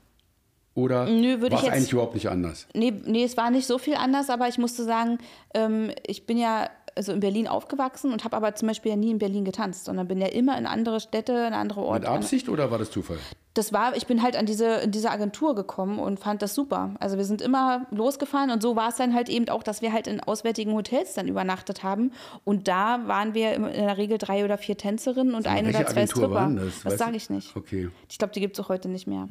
Oder 0.75 1.05
Nö, 1.05 1.41
würde 1.41 1.55
war 1.55 1.63
ich 1.63 1.67
es 1.67 1.73
eigentlich 1.73 1.91
überhaupt 1.91 2.13
nicht 2.13 2.29
anders? 2.29 2.67
nee, 2.73 2.93
nee, 3.05 3.23
es 3.23 3.35
war 3.37 3.49
nicht 3.51 3.67
so 3.67 3.77
viel 3.77 3.95
anders, 3.95 4.29
aber 4.29 4.47
ich 4.47 4.57
musste 4.57 4.83
sagen, 4.83 5.17
ähm, 5.53 5.91
ich 6.05 6.25
bin 6.25 6.37
ja 6.37 6.69
also 6.95 7.11
in 7.11 7.19
Berlin 7.19 7.47
aufgewachsen 7.47 8.11
und 8.11 8.23
habe 8.23 8.35
aber 8.35 8.55
zum 8.55 8.67
Beispiel 8.67 8.91
ja 8.91 8.95
nie 8.97 9.11
in 9.11 9.19
Berlin 9.19 9.45
getanzt, 9.45 9.85
sondern 9.85 10.07
bin 10.07 10.19
ja 10.19 10.27
immer 10.27 10.57
in 10.57 10.65
andere 10.65 10.99
Städte, 10.99 11.33
in 11.33 11.53
andere 11.53 11.81
Orte. 11.81 12.01
Mit 12.01 12.09
Absicht 12.09 12.49
oder 12.49 12.71
war 12.71 12.77
das 12.77 12.91
Zufall? 12.91 13.17
das 13.55 13.73
war, 13.73 13.95
ich 13.95 14.07
bin 14.07 14.21
halt 14.21 14.35
an 14.37 14.45
diese, 14.45 14.65
in 14.75 14.91
diese 14.91 15.11
Agentur 15.11 15.53
gekommen 15.53 15.99
und 15.99 16.19
fand 16.19 16.41
das 16.41 16.55
super. 16.55 16.95
Also 16.99 17.17
wir 17.17 17.25
sind 17.25 17.41
immer 17.41 17.87
losgefahren 17.91 18.51
und 18.51 18.61
so 18.61 18.75
war 18.75 18.89
es 18.89 18.95
dann 18.95 19.13
halt 19.13 19.27
eben 19.27 19.49
auch, 19.49 19.63
dass 19.63 19.81
wir 19.81 19.91
halt 19.91 20.07
in 20.07 20.21
auswärtigen 20.21 20.73
Hotels 20.73 21.13
dann 21.13 21.27
übernachtet 21.27 21.83
haben. 21.83 22.11
Und 22.45 22.67
da 22.67 23.07
waren 23.07 23.33
wir 23.33 23.53
in 23.55 23.63
der 23.63 23.97
Regel 23.97 24.17
drei 24.17 24.45
oder 24.45 24.57
vier 24.57 24.77
Tänzerinnen 24.77 25.33
und 25.33 25.47
ein 25.47 25.65
Welche 25.65 25.79
oder 25.79 25.87
zwei 25.87 26.01
Agentur 26.03 26.23
Stripper. 26.23 26.35
waren 26.35 26.55
das? 26.55 26.83
Das, 26.83 26.97
sage 26.97 27.17
ich 27.17 27.29
nicht. 27.29 27.55
Okay, 27.55 27.89
Ich 28.09 28.17
glaube, 28.17 28.33
die 28.33 28.39
gibt 28.39 28.57
es 28.57 28.63
auch 28.63 28.69
heute 28.69 28.87
nicht 28.87 29.07
mehr. 29.07 29.27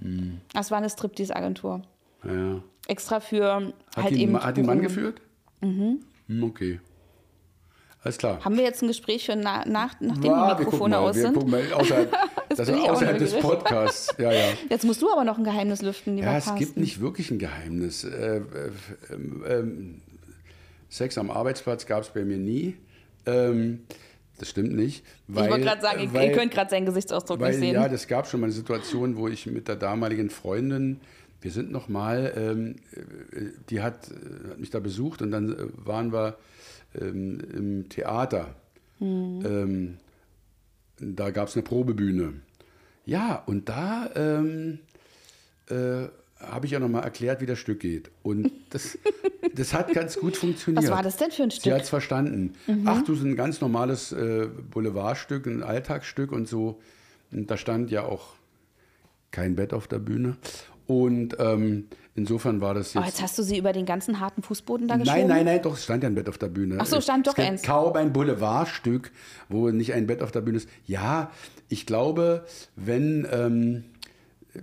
Das 0.53 0.71
war 0.71 0.79
eine 0.79 0.91
Striptease-Agentur. 0.91 1.83
ja. 2.25 2.61
Extra 2.87 3.21
für 3.21 3.55
Hat, 3.55 3.73
halt 3.97 4.15
die, 4.15 4.23
eben. 4.23 4.43
Hat 4.43 4.57
die 4.57 4.63
Mann 4.63 4.81
geführt? 4.81 5.21
Mhm. 5.61 6.01
Okay. 6.43 6.81
Alles 8.03 8.19
klar. 8.19 8.45
Haben 8.45 8.57
wir 8.57 8.65
jetzt 8.65 8.83
ein 8.83 8.89
Gespräch 8.89 9.27
für 9.27 9.35
na, 9.35 9.65
nach, 9.67 9.97
nachdem 10.01 10.31
Ja, 10.31 10.55
die 10.55 10.61
Mikrofone 10.65 10.97
mal, 10.97 11.11
aus 11.11 11.17
sind? 11.17 11.49
mal 11.49 11.73
außerhalb, 11.73 12.13
Das 12.49 12.71
außerhalb 12.71 13.19
des. 13.19 13.35
Podcasts. 13.35 14.15
Ja, 14.19 14.33
ja. 14.33 14.47
Jetzt 14.71 14.85
musst 14.85 15.03
du 15.03 15.11
aber 15.11 15.25
noch 15.25 15.37
ein 15.39 15.45
Geheimnis 15.45 15.83
lüften, 15.83 16.15
lieber 16.17 16.29
Ja, 16.29 16.39
es 16.39 16.45
Carsten. 16.45 16.59
gibt 16.61 16.77
nicht 16.77 17.01
wirklich 17.01 17.31
ein 17.31 17.39
Geheimnis. 17.39 18.05
Äh, 18.05 18.39
äh, 18.39 18.43
ähm, 19.49 20.01
Sex 20.89 21.19
am 21.19 21.31
Arbeitsplatz 21.31 21.87
gab 21.87 22.03
es 22.03 22.09
bei 22.09 22.25
mir 22.25 22.39
nie. 22.39 22.77
Ähm, 23.27 23.81
das 24.39 24.49
stimmt 24.51 24.75
nicht. 24.75 25.05
Weil, 25.27 25.45
ich 25.47 25.51
wollte 25.51 25.65
gerade 25.65 25.83
sagen, 25.83 26.09
weil, 26.13 26.31
ihr 26.31 26.37
könnt 26.37 26.53
gerade 26.53 26.71
seinen 26.71 26.87
Gesichtsausdruck 26.87 27.41
weil, 27.41 27.51
nicht 27.51 27.61
sehen. 27.61 27.75
Ja, 27.75 27.89
das 27.89 28.07
gab 28.07 28.27
schon 28.29 28.41
mal 28.41 28.47
eine 28.47 28.55
Situation, 28.55 29.17
wo 29.17 29.29
ich 29.29 29.47
mit 29.47 29.69
der 29.69 29.77
damaligen 29.77 30.31
Freundin, 30.31 31.01
wir 31.41 31.51
sind 31.51 31.71
noch 31.71 31.89
mal, 31.89 32.33
ähm, 32.37 32.77
äh, 32.93 33.51
die 33.69 33.83
hat, 33.83 34.09
äh, 34.11 34.51
hat 34.51 34.59
mich 34.59 34.71
da 34.71 34.81
besucht 34.81 35.21
und 35.23 35.31
dann 35.33 35.53
äh, 35.53 35.57
waren 35.85 36.13
wir 36.13 36.37
ähm, 36.95 37.41
im 37.53 37.89
Theater. 37.89 38.55
Hm. 38.99 39.43
Ähm, 39.45 39.97
da 41.01 41.31
gab 41.31 41.49
es 41.49 41.55
eine 41.55 41.63
Probebühne. 41.63 42.35
Ja, 43.05 43.43
und 43.47 43.69
da 43.69 44.11
ähm, 44.15 44.81
äh, 45.71 46.09
habe 46.41 46.67
ich 46.67 46.73
ja 46.73 46.81
nochmal 46.81 47.05
erklärt, 47.05 47.41
wie 47.41 47.47
das 47.47 47.59
Stück 47.59 47.81
geht. 47.81 48.11
Und 48.23 48.51
das, 48.71 48.99
das 49.55 49.73
hat 49.73 49.93
ganz 49.93 50.17
gut 50.17 50.37
funktioniert. 50.37 50.85
Was 50.85 50.91
war 50.91 51.03
das 51.03 51.17
denn 51.17 51.31
für 51.31 51.45
ein 51.45 51.51
Sie 51.51 51.61
Stück? 51.61 51.73
hat 51.73 51.83
es 51.83 51.89
verstanden. 51.89 52.55
Ach, 52.85 53.03
du, 53.03 53.15
so 53.15 53.25
ein 53.25 53.37
ganz 53.37 53.61
normales 53.61 54.13
äh, 54.13 54.49
Boulevardstück, 54.71 55.47
ein 55.47 55.63
Alltagsstück 55.63 56.33
und 56.33 56.49
so. 56.49 56.81
Und 57.31 57.51
da 57.51 57.57
stand 57.57 57.91
ja 57.91 58.05
auch 58.05 58.35
kein 59.31 59.57
Bett 59.57 59.73
auf 59.73 59.89
der 59.89 59.99
Bühne. 59.99 60.37
Und 60.87 61.37
ähm, 61.39 61.89
insofern 62.19 62.61
war 62.61 62.75
das 62.75 62.95
Oh, 62.95 62.99
jetzt. 62.99 63.09
jetzt 63.09 63.23
hast 63.23 63.39
du 63.39 63.43
sie 63.43 63.57
über 63.57 63.73
den 63.73 63.87
ganzen 63.87 64.21
harten 64.21 64.43
Fußboden 64.43 64.87
da 64.89 64.97
geschoben? 64.97 65.19
Nein, 65.21 65.29
nein, 65.29 65.45
nein, 65.47 65.63
doch, 65.63 65.75
es 65.75 65.85
stand 65.85 66.03
ja 66.03 66.09
ein 66.11 66.15
Bett 66.15 66.29
auf 66.29 66.37
der 66.39 66.49
Bühne. 66.49 66.77
Ach 66.79 66.87
so, 66.87 67.01
stand 67.01 67.27
es 67.27 67.33
doch 67.35 67.43
eins. 67.43 67.63
kaum 67.63 67.95
ein 67.95 68.13
Boulevardstück, 68.13 69.11
wo 69.49 69.71
nicht 69.71 69.95
ein 69.95 70.07
Bett 70.07 70.23
auf 70.23 70.33
der 70.33 70.43
Bühne 70.43 70.59
ist. 70.59 70.69
Ja, 70.87 71.31
ich 71.69 71.87
glaube, 71.87 72.45
wenn, 72.77 73.27
ähm, 73.33 73.85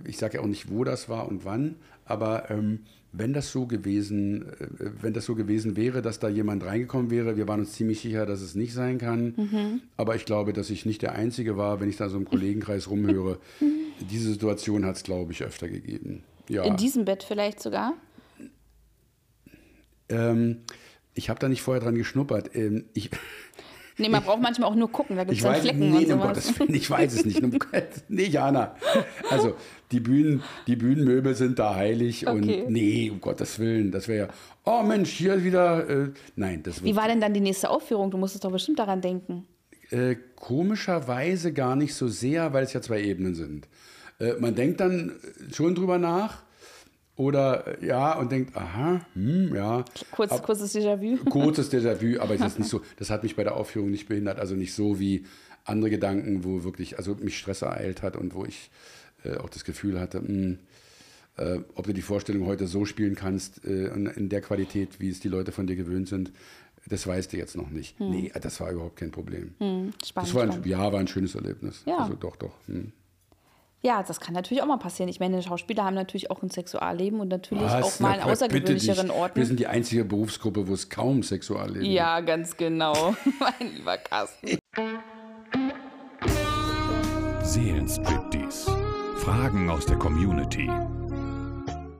ich 0.04 0.18
sage 0.18 0.36
ja 0.36 0.42
auch 0.42 0.46
nicht, 0.46 0.70
wo 0.70 0.84
das 0.84 1.08
war 1.08 1.26
und 1.28 1.44
wann, 1.44 1.74
aber 2.04 2.50
ähm, 2.50 2.80
wenn 3.12 3.32
das 3.32 3.50
so 3.50 3.66
gewesen, 3.66 4.42
äh, 4.60 4.66
wenn 5.00 5.14
das 5.14 5.24
so 5.24 5.34
gewesen 5.34 5.74
wäre, 5.76 6.02
dass 6.02 6.18
da 6.18 6.28
jemand 6.28 6.64
reingekommen 6.64 7.10
wäre, 7.10 7.36
wir 7.38 7.48
waren 7.48 7.60
uns 7.60 7.72
ziemlich 7.72 8.00
sicher, 8.00 8.26
dass 8.26 8.40
es 8.42 8.54
nicht 8.54 8.74
sein 8.74 8.98
kann. 8.98 9.32
Mhm. 9.36 9.80
Aber 9.96 10.16
ich 10.16 10.26
glaube, 10.26 10.52
dass 10.52 10.68
ich 10.68 10.84
nicht 10.84 11.00
der 11.02 11.14
Einzige 11.14 11.56
war, 11.56 11.80
wenn 11.80 11.88
ich 11.88 11.96
da 11.96 12.08
so 12.10 12.18
im 12.18 12.26
Kollegenkreis 12.26 12.90
rumhöre. 12.90 13.38
Diese 14.10 14.30
Situation 14.30 14.84
hat 14.84 14.96
es, 14.96 15.02
glaube 15.02 15.32
ich, 15.32 15.42
öfter 15.42 15.68
gegeben. 15.68 16.22
Ja. 16.48 16.64
In 16.64 16.76
diesem 16.76 17.04
Bett 17.04 17.22
vielleicht 17.22 17.60
sogar? 17.60 17.94
Ähm, 20.08 20.58
ich 21.14 21.28
habe 21.30 21.40
da 21.40 21.48
nicht 21.48 21.62
vorher 21.62 21.82
dran 21.82 21.94
geschnuppert. 21.94 22.54
Ähm, 22.54 22.84
ich, 22.94 23.10
Nee, 23.98 24.10
man 24.10 24.22
braucht 24.22 24.42
manchmal 24.42 24.68
auch 24.70 24.74
nur 24.74 24.92
gucken, 24.92 25.16
da 25.16 25.24
gibt 25.24 25.32
ich 25.32 25.38
es 25.38 25.44
dann 25.44 25.54
weiß, 25.54 25.62
Flecken 25.62 25.78
nee, 25.78 25.86
und 25.86 26.04
um 26.04 26.20
sowas. 26.20 26.26
Gottes 26.26 26.60
Willen, 26.60 26.74
ich 26.74 26.90
weiß 26.90 27.14
es 27.14 27.24
nicht. 27.24 27.42
Um 27.42 27.58
nee, 28.08 28.24
Jana. 28.26 28.74
Also 29.30 29.54
die, 29.90 30.00
Bühnen, 30.00 30.42
die 30.66 30.76
Bühnenmöbel 30.76 31.34
sind 31.34 31.58
da 31.58 31.74
heilig 31.76 32.26
Okay. 32.28 32.36
und 32.64 32.70
nee, 32.70 33.08
um 33.08 33.22
Gottes 33.22 33.58
Willen, 33.58 33.90
das 33.92 34.06
wäre 34.06 34.26
ja, 34.28 34.34
oh 34.64 34.82
Mensch, 34.82 35.08
hier 35.12 35.42
wieder, 35.44 35.88
äh, 35.88 36.10
nein, 36.34 36.62
das 36.62 36.84
Wie 36.84 36.94
war 36.94 37.08
denn 37.08 37.22
dann 37.22 37.32
die 37.32 37.40
nächste 37.40 37.70
Aufführung? 37.70 38.10
Du 38.10 38.18
musstest 38.18 38.44
doch 38.44 38.52
bestimmt 38.52 38.78
daran 38.78 39.00
denken. 39.00 39.46
äh, 39.88 40.16
komischerweise 40.34 41.54
gar 41.54 41.74
nicht 41.74 41.94
so 41.94 42.06
sehr, 42.06 42.52
weil 42.52 42.64
es 42.64 42.74
ja 42.74 42.82
zwei 42.82 43.00
Ebenen 43.00 43.34
sind. 43.34 43.66
Äh, 44.18 44.34
man 44.38 44.54
denkt 44.54 44.80
dann 44.80 45.12
schon 45.52 45.74
drüber 45.74 45.98
nach 45.98 46.42
oder 47.16 47.82
äh, 47.82 47.86
ja 47.86 48.18
und 48.18 48.30
denkt, 48.32 48.56
aha, 48.56 49.00
hm, 49.14 49.54
ja. 49.54 49.84
Kurz, 50.10 50.32
Ab- 50.32 50.42
kurzes 50.44 50.74
Déjà-vu. 50.74 51.16
kurzes 51.30 51.70
Déjà-vu, 51.72 52.20
aber 52.20 52.34
ist 52.34 52.58
nicht 52.58 52.68
so, 52.70 52.82
das 52.98 53.10
hat 53.10 53.22
mich 53.22 53.36
bei 53.36 53.44
der 53.44 53.56
Aufführung 53.56 53.90
nicht 53.90 54.08
behindert, 54.08 54.38
also 54.38 54.54
nicht 54.54 54.74
so 54.74 54.98
wie 55.00 55.26
andere 55.64 55.90
Gedanken, 55.90 56.44
wo 56.44 56.62
wirklich, 56.64 56.98
also 56.98 57.14
mich 57.16 57.38
Stress 57.38 57.62
ereilt 57.62 58.02
hat 58.02 58.16
und 58.16 58.34
wo 58.34 58.44
ich 58.44 58.70
äh, 59.24 59.36
auch 59.36 59.48
das 59.48 59.64
Gefühl 59.64 59.98
hatte, 59.98 60.20
mh, 60.20 60.56
äh, 61.38 61.58
ob 61.74 61.86
du 61.86 61.92
die 61.92 62.02
Vorstellung 62.02 62.46
heute 62.46 62.66
so 62.66 62.84
spielen 62.84 63.14
kannst, 63.14 63.64
äh, 63.64 63.88
in, 63.88 64.28
der 64.28 64.40
Qualität, 64.40 65.00
wie 65.00 65.08
es 65.10 65.20
die 65.20 65.28
Leute 65.28 65.52
von 65.52 65.66
dir 65.66 65.76
gewöhnt 65.76 66.08
sind, 66.08 66.32
das 66.88 67.06
weißt 67.06 67.32
du 67.32 67.36
jetzt 67.36 67.56
noch 67.56 67.68
nicht. 67.70 67.98
Nee, 67.98 68.30
das 68.40 68.60
war 68.60 68.70
überhaupt 68.70 68.96
kein 68.96 69.10
Problem. 69.10 69.54
Hm, 69.58 69.92
spannend. 70.04 70.28
das 70.28 70.34
war 70.34 70.42
ein, 70.44 70.48
spannend. 70.52 70.66
ja, 70.66 70.92
war 70.92 71.00
ein 71.00 71.08
schönes 71.08 71.34
Erlebnis. 71.34 71.82
Ja. 71.84 71.98
Also 71.98 72.14
doch, 72.14 72.36
doch. 72.36 72.54
Hm. 72.68 72.92
Ja, 73.86 74.02
das 74.02 74.18
kann 74.18 74.34
natürlich 74.34 74.64
auch 74.64 74.66
mal 74.66 74.78
passieren. 74.78 75.08
Ich 75.08 75.20
meine, 75.20 75.40
Schauspieler 75.40 75.84
haben 75.84 75.94
natürlich 75.94 76.28
auch 76.32 76.42
ein 76.42 76.50
Sexualleben 76.50 77.20
und 77.20 77.28
natürlich 77.28 77.62
Was? 77.62 77.84
auch 77.84 78.00
mal 78.00 78.16
Na, 78.18 78.24
bitte 78.24 78.32
außergewöhnlicheren. 78.32 79.12
Orten. 79.12 79.36
Wir 79.36 79.46
sind 79.46 79.60
die 79.60 79.68
einzige 79.68 80.04
Berufsgruppe, 80.04 80.66
wo 80.66 80.74
es 80.74 80.88
kaum 80.90 81.22
Sexualleben 81.22 81.82
gibt. 81.82 81.94
Ja, 81.94 82.18
ganz 82.18 82.56
genau. 82.56 83.14
mein 83.38 83.74
lieber 83.76 83.96
Carsten. 83.98 84.58
Seelenstriptease. 87.44 88.76
Fragen 89.18 89.70
aus 89.70 89.86
der 89.86 89.98
Community. 89.98 90.68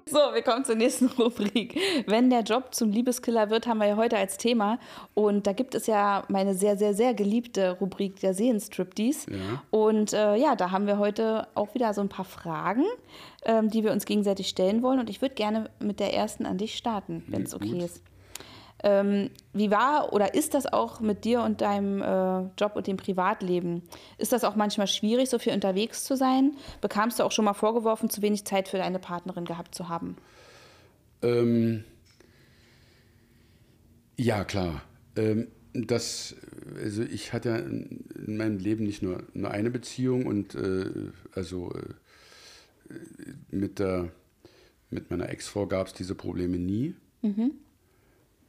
So, 0.16 0.18
wir 0.34 0.42
kommen 0.42 0.64
zur 0.64 0.76
nächsten 0.76 1.06
Rubrik. 1.06 1.76
Wenn 2.06 2.30
der 2.30 2.42
Job 2.42 2.72
zum 2.72 2.90
Liebeskiller 2.90 3.50
wird, 3.50 3.66
haben 3.66 3.78
wir 3.78 3.88
ja 3.88 3.96
heute 3.96 4.16
als 4.16 4.38
Thema. 4.38 4.78
Und 5.14 5.48
da 5.48 5.52
gibt 5.52 5.74
es 5.74 5.88
ja 5.88 6.22
meine 6.28 6.54
sehr, 6.54 6.76
sehr, 6.76 6.94
sehr 6.94 7.12
geliebte 7.12 7.72
Rubrik 7.80 8.20
der 8.20 8.32
Seelenstriptease. 8.32 9.32
Ja. 9.32 9.62
Und 9.70 10.12
äh, 10.12 10.36
ja, 10.36 10.54
da 10.54 10.70
haben 10.70 10.86
wir 10.86 10.98
heute 10.98 11.48
auch 11.56 11.74
wieder 11.74 11.92
so 11.92 12.02
ein 12.02 12.08
paar 12.08 12.24
Fragen, 12.24 12.84
ähm, 13.44 13.68
die 13.68 13.82
wir 13.82 13.90
uns 13.90 14.06
gegenseitig 14.06 14.48
stellen 14.48 14.80
wollen. 14.82 15.00
Und 15.00 15.10
ich 15.10 15.22
würde 15.22 15.34
gerne 15.34 15.70
mit 15.80 15.98
der 15.98 16.14
ersten 16.14 16.46
an 16.46 16.56
dich 16.56 16.76
starten, 16.76 17.24
wenn 17.26 17.42
es 17.42 17.52
okay 17.52 17.72
gut. 17.72 17.82
ist. 17.82 18.02
Ähm, 18.86 19.30
wie 19.52 19.72
war 19.72 20.12
oder 20.12 20.34
ist 20.34 20.54
das 20.54 20.72
auch 20.72 21.00
mit 21.00 21.24
dir 21.24 21.42
und 21.42 21.60
deinem 21.60 22.00
äh, 22.02 22.48
Job 22.56 22.76
und 22.76 22.86
dem 22.86 22.96
Privatleben? 22.96 23.82
Ist 24.16 24.32
das 24.32 24.44
auch 24.44 24.54
manchmal 24.54 24.86
schwierig, 24.86 25.28
so 25.28 25.40
viel 25.40 25.54
unterwegs 25.54 26.04
zu 26.04 26.16
sein? 26.16 26.52
Bekamst 26.80 27.18
du 27.18 27.24
auch 27.24 27.32
schon 27.32 27.44
mal 27.44 27.54
vorgeworfen, 27.54 28.10
zu 28.10 28.22
wenig 28.22 28.44
Zeit 28.44 28.68
für 28.68 28.78
deine 28.78 29.00
Partnerin 29.00 29.44
gehabt 29.44 29.74
zu 29.74 29.88
haben? 29.88 30.16
Ähm, 31.20 31.82
ja, 34.16 34.44
klar. 34.44 34.82
Ähm, 35.16 35.48
das, 35.74 36.36
also 36.80 37.02
ich 37.02 37.32
hatte 37.32 37.48
ja 37.48 37.56
in 37.56 38.04
in 38.24 38.36
meinem 38.36 38.58
Leben 38.58 38.84
nicht 38.84 39.02
nur, 39.02 39.24
nur 39.34 39.50
eine 39.50 39.70
Beziehung 39.70 40.26
und 40.26 40.54
äh, 40.54 40.90
also 41.34 41.72
äh, 41.72 42.94
mit, 43.50 43.80
der, 43.80 44.12
mit 44.90 45.10
meiner 45.10 45.28
Ex-Frau 45.28 45.66
gab 45.66 45.88
es 45.88 45.92
diese 45.92 46.14
Probleme 46.14 46.56
nie. 46.56 46.94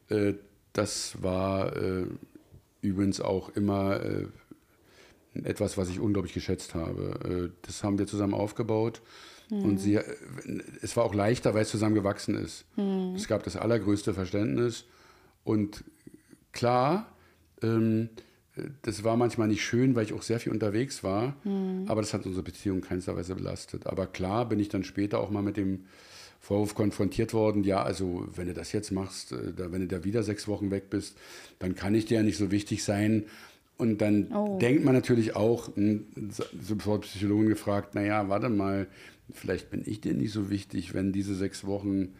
Äh, 0.09 0.33
das 0.73 1.21
war 1.23 1.75
äh, 1.75 2.05
übrigens 2.81 3.19
auch 3.21 3.49
immer 3.55 3.99
äh, 4.01 4.27
etwas, 5.43 5.77
was 5.77 5.89
ich 5.89 5.99
unglaublich 5.99 6.33
geschätzt 6.33 6.75
habe. 6.75 7.49
Äh, 7.51 7.57
das 7.63 7.83
haben 7.83 7.97
wir 7.97 8.07
zusammen 8.07 8.33
aufgebaut. 8.33 9.01
Und 9.49 9.77
sie, 9.77 9.95
äh, 9.95 10.03
es 10.81 10.97
war 10.97 11.05
auch 11.05 11.13
leichter, 11.13 11.53
weil 11.53 11.61
es 11.61 11.69
zusammen 11.69 11.95
gewachsen 11.95 12.35
ist. 12.35 12.65
Es 13.15 13.27
gab 13.27 13.43
das 13.43 13.55
allergrößte 13.55 14.13
Verständnis. 14.13 14.85
Und 15.43 15.83
klar, 16.51 17.11
ähm, 17.61 18.09
das 18.81 19.03
war 19.03 19.15
manchmal 19.15 19.47
nicht 19.47 19.63
schön, 19.63 19.95
weil 19.95 20.03
ich 20.03 20.13
auch 20.13 20.23
sehr 20.23 20.39
viel 20.39 20.51
unterwegs 20.51 21.03
war. 21.03 21.35
Aber 21.87 22.01
das 22.01 22.13
hat 22.13 22.25
unsere 22.25 22.43
Beziehung 22.43 22.81
keinster 22.81 23.15
Weise 23.15 23.35
belastet. 23.35 23.87
Aber 23.87 24.07
klar 24.07 24.49
bin 24.49 24.59
ich 24.59 24.67
dann 24.67 24.83
später 24.83 25.19
auch 25.19 25.29
mal 25.29 25.43
mit 25.43 25.57
dem 25.57 25.85
Vorwurf 26.47 26.75
konfrontiert 26.75 27.33
worden, 27.33 27.65
ja, 27.65 27.83
also 27.83 28.25
wenn 28.33 28.47
du 28.47 28.53
das 28.53 28.71
jetzt 28.71 28.91
machst, 28.91 29.33
äh, 29.33 29.51
da, 29.53 29.69
wenn 29.73 29.81
du 29.81 29.87
da 29.87 30.05
wieder 30.05 30.23
sechs 30.23 30.47
Wochen 30.47 30.71
weg 30.71 30.89
bist, 30.89 31.17
dann 31.59 31.75
kann 31.75 31.93
ich 31.93 32.05
dir 32.05 32.19
ja 32.19 32.23
nicht 32.23 32.37
so 32.37 32.51
wichtig 32.51 32.85
sein. 32.85 33.25
Und 33.77 33.99
dann 33.99 34.31
Oh. 34.33 34.57
denkt 34.57 34.85
man 34.85 34.93
natürlich 34.95 35.35
auch, 35.35 35.75
hm, 35.75 36.05
so 36.31 36.45
sofort 36.61 37.01
Psychologen 37.03 37.49
gefragt, 37.49 37.95
naja, 37.95 38.29
warte 38.29 38.47
mal, 38.47 38.87
vielleicht 39.33 39.69
bin 39.71 39.83
ich 39.85 39.99
dir 39.99 40.13
nicht 40.13 40.31
so 40.31 40.49
wichtig, 40.49 40.93
wenn 40.93 41.11
diese 41.11 41.35
sechs 41.35 41.65
Wochen, 41.65 42.13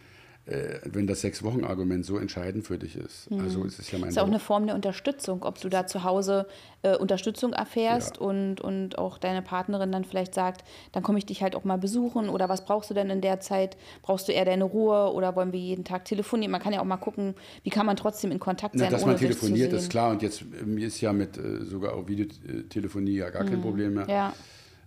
wenn 0.84 1.08
das 1.08 1.22
Sechs-Wochen-Argument 1.22 2.06
so 2.06 2.18
entscheidend 2.18 2.66
für 2.66 2.78
dich 2.78 2.96
ist. 2.96 3.28
Also 3.32 3.66
es 3.66 3.80
ist 3.80 3.92
ja 3.92 4.00
mein 4.00 4.10
Ist 4.10 4.16
ja 4.16 4.24
auch 4.24 4.28
eine 4.28 4.40
Form 4.40 4.66
der 4.66 4.76
Unterstützung, 4.76 5.44
ob 5.44 5.60
du 5.60 5.68
da 5.68 5.88
zu 5.88 6.04
Hause 6.04 6.48
äh, 6.84 6.96
Unterstützung 6.96 7.52
erfährst 7.54 8.18
Ja. 8.18 8.22
und, 8.22 8.62
und 8.62 8.98
auch 8.98 9.18
deine 9.18 9.42
Partnerin 9.42 9.92
dann 9.92 10.06
vielleicht 10.06 10.34
sagt, 10.34 10.64
dann 10.94 11.04
komme 11.04 11.18
ich 11.18 11.26
dich 11.26 11.44
halt 11.44 11.56
auch 11.56 11.66
mal 11.66 11.78
besuchen 11.78 12.30
oder 12.30 12.48
was 12.48 12.64
brauchst 12.64 12.90
du 12.90 12.94
denn 12.94 13.10
in 13.10 13.20
der 13.20 13.40
Zeit? 13.42 13.76
Brauchst 14.04 14.28
du 14.28 14.32
eher 14.32 14.46
deine 14.46 14.64
Ruhe 14.64 15.12
oder 15.12 15.36
wollen 15.36 15.52
wir 15.52 15.60
jeden 15.60 15.84
Tag 15.84 16.06
telefonieren? 16.06 16.52
Man 16.52 16.62
kann 16.62 16.72
ja 16.72 16.80
auch 16.80 16.86
mal 16.86 16.98
gucken, 16.98 17.36
wie 17.64 17.70
kann 17.70 17.86
man 17.86 17.98
trotzdem 17.98 18.32
in 18.32 18.40
Kontakt 18.40 18.76
Na, 18.76 18.84
sein, 18.86 18.92
dass 18.92 19.04
ohne 19.04 19.14
man 19.14 19.20
telefoniert, 19.20 19.74
ist 19.74 19.90
klar. 19.90 20.12
Und 20.12 20.22
jetzt 20.22 20.44
äh, 20.44 20.82
ist 20.82 21.02
ja 21.02 21.12
mit 21.12 21.38
äh, 21.38 21.66
sogar 21.66 21.94
auch 21.94 22.08
Videotelefonie 22.08 23.18
ja 23.18 23.30
gar 23.32 23.44
kein 23.44 23.62
Problem 23.62 23.96
mehr. 23.96 24.04
Mhm. 24.06 24.10
Ja. 24.10 24.34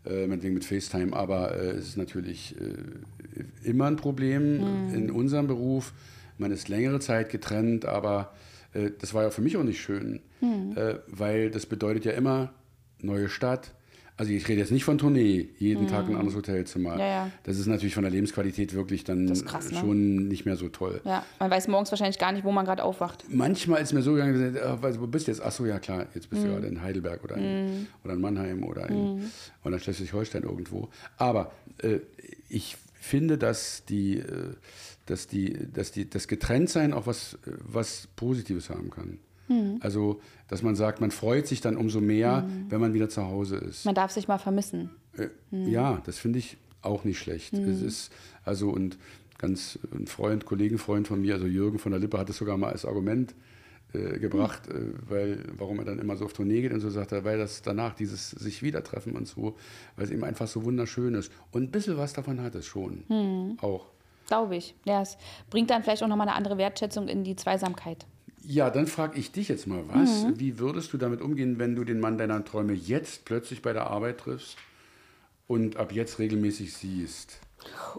Äh, 0.07 0.26
meinetwegen 0.26 0.55
mit 0.55 0.64
FaceTime. 0.64 1.14
Aber 1.14 1.55
äh, 1.55 1.70
es 1.72 1.88
ist 1.88 1.96
natürlich 1.98 2.57
äh, 2.61 3.68
immer 3.68 3.86
ein 3.86 3.96
Problem 3.96 4.59
Mhm. 4.88 4.94
in 4.94 5.11
unserem 5.11 5.46
Beruf. 5.46 5.92
Man 6.38 6.51
ist 6.53 6.68
längere 6.68 7.01
Zeit 7.01 7.28
getrennt, 7.28 7.84
aber 7.84 8.32
äh, 8.72 8.90
das 8.98 9.12
war 9.12 9.24
ja 9.24 9.30
für 9.30 9.42
mich 9.42 9.57
auch 9.59 9.62
nicht 9.62 9.80
schön. 9.80 10.20
Mhm. 10.40 10.72
Äh, 10.76 10.94
weil 11.07 11.51
das 11.51 11.66
bedeutet 11.66 12.05
ja 12.07 12.12
immer 12.12 12.53
neue 13.03 13.28
Stadt, 13.28 13.72
Also 14.20 14.32
ich 14.32 14.46
rede 14.48 14.60
jetzt 14.60 14.70
nicht 14.70 14.84
von 14.84 14.98
Tournee, 14.98 15.48
jeden 15.58 15.86
Tag 15.86 16.06
ein 16.06 16.14
anderes 16.14 16.34
Hotelzimmer. 16.36 16.92
Mhm. 16.92 17.00
Ja, 17.00 17.06
ja. 17.06 17.30
Das 17.44 17.58
ist 17.58 17.66
natürlich 17.66 17.94
von 17.94 18.02
der 18.02 18.12
Lebensqualität 18.12 18.74
wirklich 18.74 19.02
dann 19.02 19.32
krass, 19.46 19.70
ne? 19.72 19.78
schon 19.78 20.28
nicht 20.28 20.44
mehr 20.44 20.56
so 20.56 20.68
toll. 20.68 21.00
Ja, 21.06 21.24
man 21.38 21.50
weiß 21.50 21.68
morgens 21.68 21.90
wahrscheinlich 21.90 22.18
gar 22.18 22.30
nicht, 22.30 22.44
wo 22.44 22.52
man 22.52 22.66
gerade 22.66 22.84
aufwacht. 22.84 23.24
Manchmal 23.30 23.80
ist 23.80 23.94
mir 23.94 24.02
so 24.02 24.12
gegangen, 24.12 24.58
wo 24.98 25.06
bist 25.06 25.26
du 25.26 25.30
jetzt? 25.30 25.40
Ach 25.40 25.50
so, 25.52 25.64
ja 25.64 25.78
klar, 25.78 26.04
jetzt 26.14 26.28
bist 26.28 26.42
Mhm. 26.42 26.46
du 26.48 26.52
gerade 26.52 26.66
in 26.66 26.82
Heidelberg 26.82 27.24
oder 27.24 27.36
in, 27.38 27.86
oder 28.04 28.12
in 28.12 28.20
Mannheim 28.20 28.62
oder 28.62 28.90
in, 28.90 29.30
oder 29.64 29.76
in 29.76 29.80
Schleswig-Holstein 29.80 30.42
irgendwo. 30.42 30.90
Aber 31.16 31.52
äh, 31.78 32.00
ich 32.50 32.76
finde, 33.00 33.38
dass 33.38 33.86
die, 33.86 34.18
äh, 34.18 34.26
dass 35.06 35.28
die, 35.28 35.66
dass 35.72 35.92
die, 35.92 36.10
das 36.10 36.28
Getrenntsein 36.28 36.92
auch 36.92 37.06
was, 37.06 37.38
äh, 37.46 37.52
was 37.64 38.06
Positives 38.16 38.68
haben 38.68 38.90
kann. 38.90 39.18
Mhm. 39.51 39.78
Also, 39.80 40.20
dass 40.48 40.62
man 40.62 40.76
sagt, 40.76 41.01
man 41.01 41.11
freut 41.11 41.46
sich 41.46 41.61
dann 41.61 41.76
umso 41.76 42.01
mehr, 42.01 42.48
wenn 42.68 42.80
man 42.80 42.94
wieder 42.94 43.09
zu 43.09 43.26
Hause 43.26 43.57
ist. 43.57 43.84
Man 43.84 43.94
darf 43.94 44.12
sich 44.12 44.28
mal 44.28 44.38
vermissen. 44.38 44.90
Äh, 45.18 45.28
Ja, 45.51 46.01
das 46.07 46.18
finde 46.18 46.38
ich 46.38 46.57
auch 46.82 47.05
nicht 47.05 47.18
schlecht. 47.18 47.53
Es 47.53 47.82
ist 47.82 48.12
also 48.44 48.70
und 48.70 48.96
ganz 49.38 49.78
ein 49.92 50.07
Freund, 50.07 50.46
Kollegenfreund 50.46 51.09
von 51.09 51.20
mir, 51.20 51.34
also 51.34 51.46
Jürgen 51.46 51.78
von 51.78 51.92
der 51.92 52.01
Lippe, 52.01 52.18
hat 52.18 52.30
es 52.30 52.36
sogar 52.36 52.57
mal 52.57 52.70
als 52.70 52.84
Argument 52.84 53.34
äh, 53.92 54.18
gebracht, 54.18 54.68
äh, 54.68 54.92
weil 55.09 55.44
warum 55.57 55.78
er 55.80 55.84
dann 55.84 55.98
immer 55.98 56.16
so 56.16 56.24
auf 56.26 56.32
Tournee 56.32 56.61
geht 56.62 56.72
und 56.72 56.80
so 56.80 56.90
sagt 56.90 57.12
er, 57.12 57.24
weil 57.24 57.38
das 57.38 57.61
danach 57.62 57.94
dieses 57.94 58.30
sich 58.30 58.62
wieder 58.62 58.84
treffen 58.84 59.16
und 59.16 59.26
so, 59.26 59.57
weil 59.96 60.05
es 60.05 60.11
ihm 60.11 60.22
einfach 60.24 60.46
so 60.46 60.64
wunderschön 60.64 61.14
ist. 61.14 61.32
Und 61.51 61.64
ein 61.64 61.70
bisschen 61.70 61.96
was 61.96 62.12
davon 62.12 62.40
hat 62.40 62.55
es 62.55 62.66
schon. 62.66 63.57
Auch. 63.61 63.86
Glaube 64.26 64.57
ich. 64.57 64.74
Ja, 64.84 65.03
es 65.03 65.18
bringt 65.51 65.70
dann 65.70 65.82
vielleicht 65.82 66.03
auch 66.05 66.09
nochmal 66.09 66.28
eine 66.28 66.36
andere 66.36 66.57
Wertschätzung 66.57 67.09
in 67.09 67.24
die 67.24 67.34
Zweisamkeit. 67.34 68.07
Ja, 68.43 68.70
dann 68.70 68.86
frage 68.86 69.18
ich 69.18 69.32
dich 69.32 69.49
jetzt 69.49 69.66
mal 69.66 69.84
was. 69.88 70.24
Mhm. 70.24 70.41
Wie 70.41 70.59
würdest 70.59 70.93
du 70.93 70.99
damit 70.99 71.20
umgehen, 71.20 71.59
wenn 71.59 71.76
du 71.76 71.84
den 71.84 72.01
Mann 72.01 72.18
deiner 72.18 72.45
Träume 72.45 72.72
jetzt 72.72 73.24
plötzlich 73.24 73.62
bei 73.62 73.72
der 73.72 73.88
Arbeit 73.88 74.18
triffst 74.18 74.57
und 75.47 75.76
ab 75.76 75.93
jetzt 75.93 76.18
regelmäßig 76.18 76.72
siehst? 76.72 77.41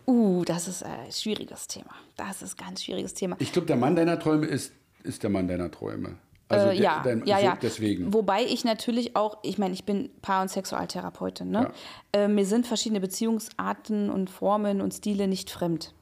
Uh, 0.08 0.44
das 0.46 0.68
ist 0.68 0.84
ein 0.84 1.12
schwieriges 1.12 1.68
Thema. 1.68 1.92
Das 2.18 2.42
ist 2.42 2.60
ein 2.60 2.66
ganz 2.66 2.84
schwieriges 2.84 3.14
Thema. 3.14 3.36
Ich 3.40 3.52
glaube, 3.52 3.68
der 3.68 3.76
Mann 3.76 3.96
deiner 3.96 4.20
Träume 4.20 4.48
ist, 4.48 4.74
ist 5.04 5.22
der 5.22 5.30
Mann 5.30 5.48
deiner 5.48 5.70
Träume. 5.70 6.16
Also 6.50 6.70
äh, 6.70 6.82
ja, 6.82 7.02
dein- 7.04 7.26
ja, 7.26 7.40
ja. 7.40 7.58
deswegen. 7.62 8.14
Wobei 8.14 8.44
ich 8.44 8.66
natürlich 8.66 9.16
auch, 9.16 9.38
ich 9.44 9.58
meine, 9.58 9.74
ich 9.74 9.86
bin 9.86 10.10
Paar- 10.22 10.42
und 10.42 10.50
Sexualtherapeutin. 10.50 11.50
Ne? 11.50 11.72
Äh, 12.14 12.28
mir 12.28 12.46
sind 12.46 12.68
verschiedene 12.68 13.00
Beziehungsarten 13.00 14.10
und 14.10 14.30
Formen 14.30 14.82
und 14.82 14.94
Stile 14.94 15.28
nicht 15.28 15.50
fremd. 15.50 15.94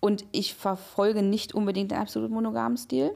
Und 0.00 0.24
ich 0.32 0.54
verfolge 0.54 1.22
nicht 1.22 1.54
unbedingt 1.54 1.92
den 1.92 1.98
absolut 1.98 2.30
monogamen 2.30 2.76
Stil 2.76 3.12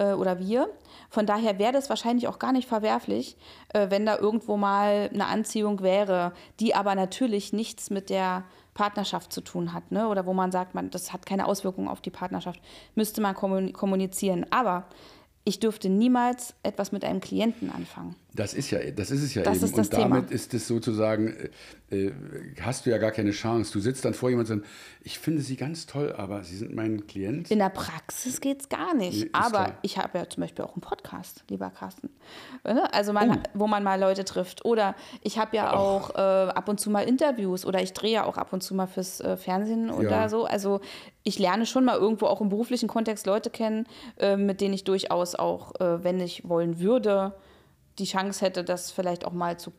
äh, 0.00 0.12
oder 0.14 0.40
wir. 0.40 0.68
Von 1.10 1.26
daher 1.26 1.58
wäre 1.58 1.72
das 1.72 1.88
wahrscheinlich 1.88 2.26
auch 2.26 2.38
gar 2.38 2.52
nicht 2.52 2.66
verwerflich, 2.66 3.36
äh, 3.74 3.90
wenn 3.90 4.06
da 4.06 4.16
irgendwo 4.16 4.56
mal 4.56 5.10
eine 5.12 5.26
Anziehung 5.26 5.82
wäre, 5.82 6.32
die 6.58 6.74
aber 6.74 6.94
natürlich 6.94 7.52
nichts 7.52 7.90
mit 7.90 8.10
der 8.10 8.44
Partnerschaft 8.74 9.32
zu 9.32 9.42
tun 9.42 9.72
hat, 9.72 9.92
ne? 9.92 10.08
oder 10.08 10.24
wo 10.26 10.32
man 10.32 10.52
sagt, 10.52 10.74
man, 10.74 10.90
das 10.90 11.12
hat 11.12 11.26
keine 11.26 11.46
Auswirkungen 11.46 11.88
auf 11.88 12.00
die 12.00 12.10
Partnerschaft, 12.10 12.60
müsste 12.94 13.20
man 13.20 13.34
kommun- 13.34 13.72
kommunizieren. 13.72 14.46
Aber 14.50 14.84
ich 15.44 15.60
dürfte 15.60 15.88
niemals 15.88 16.54
etwas 16.62 16.92
mit 16.92 17.04
einem 17.04 17.20
Klienten 17.20 17.70
anfangen. 17.70 18.14
Das 18.34 18.54
ist 18.54 18.70
ja, 18.70 18.78
das 18.92 19.10
ist 19.10 19.22
es 19.22 19.34
ja 19.34 19.42
Das 19.42 19.56
eben. 19.56 19.66
ist 19.66 19.74
und 19.78 19.92
damit 19.92 20.26
Thema. 20.28 20.34
ist 20.34 20.54
es 20.54 20.68
sozusagen, 20.68 21.34
äh, 21.90 21.96
äh, 22.06 22.12
hast 22.60 22.86
du 22.86 22.90
ja 22.90 22.98
gar 22.98 23.10
keine 23.10 23.32
Chance. 23.32 23.72
Du 23.72 23.80
sitzt 23.80 24.04
dann 24.04 24.14
vor 24.14 24.30
jemandem 24.30 24.58
und 24.58 24.64
sagst, 24.64 24.74
ich 25.02 25.18
finde 25.18 25.42
sie 25.42 25.56
ganz 25.56 25.86
toll, 25.86 26.14
aber 26.16 26.44
sie 26.44 26.56
sind 26.56 26.74
mein 26.74 27.06
Klient. 27.08 27.50
In 27.50 27.58
der 27.58 27.70
Praxis 27.70 28.40
geht 28.40 28.60
es 28.60 28.68
gar 28.68 28.94
Nee, 28.94 29.08
nicht. 29.08 29.24
ist 29.24 29.34
Aber 29.34 29.64
klar. 29.64 29.78
ich 29.82 29.98
habe 29.98 30.18
ja 30.18 30.28
zum 30.28 30.42
Beispiel 30.42 30.64
auch 30.64 30.74
einen 30.74 30.80
Podcast, 30.82 31.42
lieber 31.50 31.70
Carsten. 31.70 32.10
Ne? 32.64 32.92
Also 32.94 33.12
man, 33.12 33.30
Oh. 33.30 33.36
wo 33.54 33.66
man 33.66 33.82
mal 33.82 33.98
Leute 33.98 34.24
trifft. 34.24 34.64
Oder 34.64 34.94
ich 35.22 35.38
habe 35.38 35.56
ja 35.56 35.72
auch 35.72 36.10
äh, 36.14 36.18
ab 36.18 36.68
und 36.68 36.78
zu 36.78 36.90
mal 36.90 37.02
Interviews 37.02 37.64
oder 37.66 37.82
ich 37.82 37.92
drehe 37.94 38.12
ja 38.12 38.24
auch 38.24 38.36
ab 38.36 38.52
und 38.52 38.62
zu 38.62 38.74
mal 38.74 38.86
fürs 38.86 39.20
äh, 39.20 39.36
Fernsehen 39.36 39.90
oder 39.90 40.10
Ja. 40.10 40.28
so. 40.28 40.44
Also 40.44 40.80
ich 41.24 41.38
lerne 41.38 41.66
schon 41.66 41.84
mal 41.84 41.96
irgendwo 41.98 42.26
auch 42.26 42.40
im 42.40 42.48
beruflichen 42.48 42.88
Kontext 42.88 43.26
Leute 43.26 43.50
kennen, 43.50 43.86
äh, 44.18 44.36
mit 44.36 44.60
denen 44.60 44.74
ich 44.74 44.84
durchaus 44.84 45.34
auch, 45.34 45.74
äh, 45.80 46.04
wenn 46.04 46.20
ich 46.20 46.48
wollen 46.48 46.78
würde, 46.78 47.34
die 48.00 48.04
Chance 48.06 48.44
hätte, 48.44 48.64
das 48.64 48.90
vielleicht 48.90 49.24
auch 49.24 49.32
mal 49.32 49.58
zu, 49.58 49.72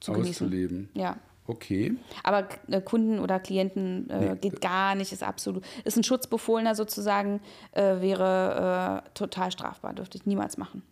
zu 0.00 0.12
genießen. 0.12 0.30
auszuleben. 0.46 0.88
Ja. 0.94 1.16
Okay. 1.46 1.94
Aber 2.22 2.48
äh, 2.68 2.80
Kunden 2.80 3.18
oder 3.18 3.40
Klienten 3.40 4.08
äh, 4.08 4.30
Nee. 4.34 4.36
geht 4.40 4.60
gar 4.60 4.94
nicht, 4.94 5.12
ist 5.12 5.22
absolut, 5.24 5.64
ist 5.84 5.96
ein 5.96 6.04
Schutzbefohlener 6.04 6.74
sozusagen, 6.76 7.40
äh, 7.72 8.00
wäre 8.00 9.02
äh, 9.04 9.10
total 9.14 9.50
strafbar, 9.50 9.92
dürfte 9.94 10.16
ich 10.16 10.26
niemals 10.26 10.56
machen. 10.58 10.82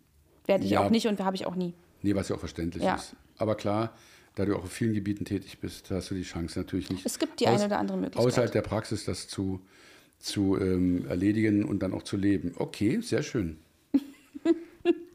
Werde 0.46 0.64
ich 0.64 0.70
Ja. 0.72 0.80
auch 0.84 0.90
nicht 0.90 1.06
und 1.06 1.20
habe 1.20 1.36
ich 1.36 1.46
auch 1.46 1.54
nie. 1.54 1.74
Nee, 2.02 2.14
was 2.14 2.28
ja 2.28 2.34
auch 2.36 2.40
verständlich 2.40 2.82
Ja. 2.82 2.96
ist. 2.96 3.14
Aber 3.36 3.54
klar, 3.54 3.92
da 4.34 4.44
du 4.46 4.56
auch 4.56 4.64
auf 4.64 4.72
vielen 4.72 4.94
Gebieten 4.94 5.24
tätig 5.24 5.60
bist, 5.60 5.90
hast 5.92 6.10
du 6.10 6.14
die 6.16 6.22
Chance 6.22 6.58
natürlich 6.58 6.90
nicht. 6.90 7.06
Es 7.06 7.18
gibt 7.20 7.38
die 7.40 7.46
eine 7.46 7.66
oder 7.66 7.78
andere 7.78 7.96
Möglichkeit. 7.98 8.26
Außerhalb 8.26 8.50
der 8.50 8.62
Praxis 8.62 9.04
das 9.04 9.28
zu, 9.28 9.60
zu 10.18 10.58
ähm, 10.60 11.06
erledigen 11.08 11.64
und 11.64 11.80
dann 11.84 11.92
auch 11.94 12.02
zu 12.02 12.16
leben. 12.16 12.52
Okay, 12.56 13.00
sehr 13.00 13.22
schön. 13.22 13.58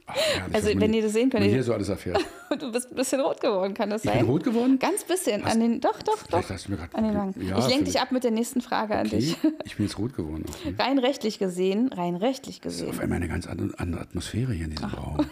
Ach, 0.06 0.16
herrlich, 0.16 0.56
Also, 0.56 0.80
wenn 0.80 0.94
ihr 0.94 1.02
das 1.02 1.14
sehen 1.14 1.30
könnt, 1.30 1.46
hier 1.46 1.64
so 1.64 1.74
alles 1.74 1.90
erfährt. 1.90 2.24
Du 2.60 2.72
bist 2.72 2.92
ein 2.92 2.96
bisschen 2.96 3.20
rot 3.20 3.42
geworden, 3.42 3.74
kann 3.74 3.90
das 3.90 4.04
Ich 4.06 4.12
sein? 4.12 4.20
bin 4.20 4.30
rot 4.30 4.44
geworden? 4.44 4.78
Ganz 4.78 5.04
bisschen. 5.04 5.44
An 5.44 5.60
den, 5.60 5.82
doch, 5.82 6.04
doch, 6.04 6.28
doch. 6.28 6.48
Hast 6.48 6.68
du 6.68 6.72
mir 6.74 6.78
An 6.94 7.04
den 7.04 7.16
Wangen. 7.16 7.34
Ja, 7.42 7.58
ich 7.58 7.68
lenke 7.68 7.86
dich 7.86 8.00
ab 8.00 8.12
mit 8.12 8.24
der 8.24 8.30
nächsten 8.30 8.62
Frage 8.62 8.96
an 8.96 9.08
Okay, 9.08 9.16
dich. 9.18 9.38
ich 9.66 9.76
bin 9.78 9.88
jetzt 9.88 9.98
rot 9.98 10.16
geworden. 10.16 10.46
Okay. 10.64 10.76
Rein 10.78 11.00
rechtlich 11.00 11.40
gesehen, 11.40 11.92
rein 11.92 12.16
rechtlich 12.16 12.58
Auf 12.58 12.62
gesehen, 12.62 13.00
einmal 13.00 13.16
eine 13.16 13.28
ganz 13.28 13.48
andere, 13.48 13.74
Atmosphäre 14.00 14.54
hier 14.54 14.66
in 14.66 14.72
diesem 14.72 14.90
Raum. 14.90 15.26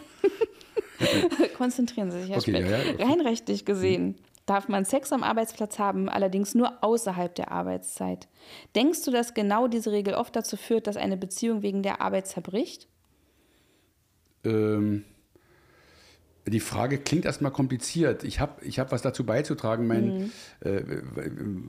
konzentrieren 1.57 2.09
Sie 2.11 2.21
sich, 2.21 2.29
Herr 2.31 2.37
Okay, 2.39 2.51
Speck. 2.51 2.65
ja, 2.65 2.77
ja, 2.77 2.93
okay. 2.93 3.03
Rein 3.03 3.21
rechtlich 3.21 3.65
gesehen 3.65 4.15
darf 4.47 4.67
man 4.67 4.83
Sex 4.85 5.13
am 5.13 5.23
Arbeitsplatz 5.23 5.79
haben, 5.79 6.09
allerdings 6.09 6.55
nur 6.55 6.83
außerhalb 6.83 7.33
der 7.35 7.51
Arbeitszeit. 7.51 8.27
Denkst 8.75 9.03
du, 9.03 9.11
dass 9.11 9.33
genau 9.33 9.67
diese 9.67 9.91
Regel 9.91 10.15
oft 10.15 10.35
dazu 10.35 10.57
führt, 10.57 10.87
dass 10.87 10.97
eine 10.97 11.15
Beziehung 11.17 11.61
wegen 11.61 11.83
der 11.83 12.01
Arbeit 12.01 12.27
zerbricht? 12.27 12.87
Ähm, 14.43 15.03
die 16.47 16.59
Frage 16.59 16.97
klingt 16.97 17.25
erstmal 17.25 17.51
kompliziert. 17.51 18.23
Ich 18.23 18.39
habe 18.39 18.65
ich 18.65 18.79
hab 18.79 18.91
was 18.91 19.01
dazu 19.01 19.25
beizutragen. 19.25 19.85
Mein, 19.85 20.31
äh, 20.61 20.81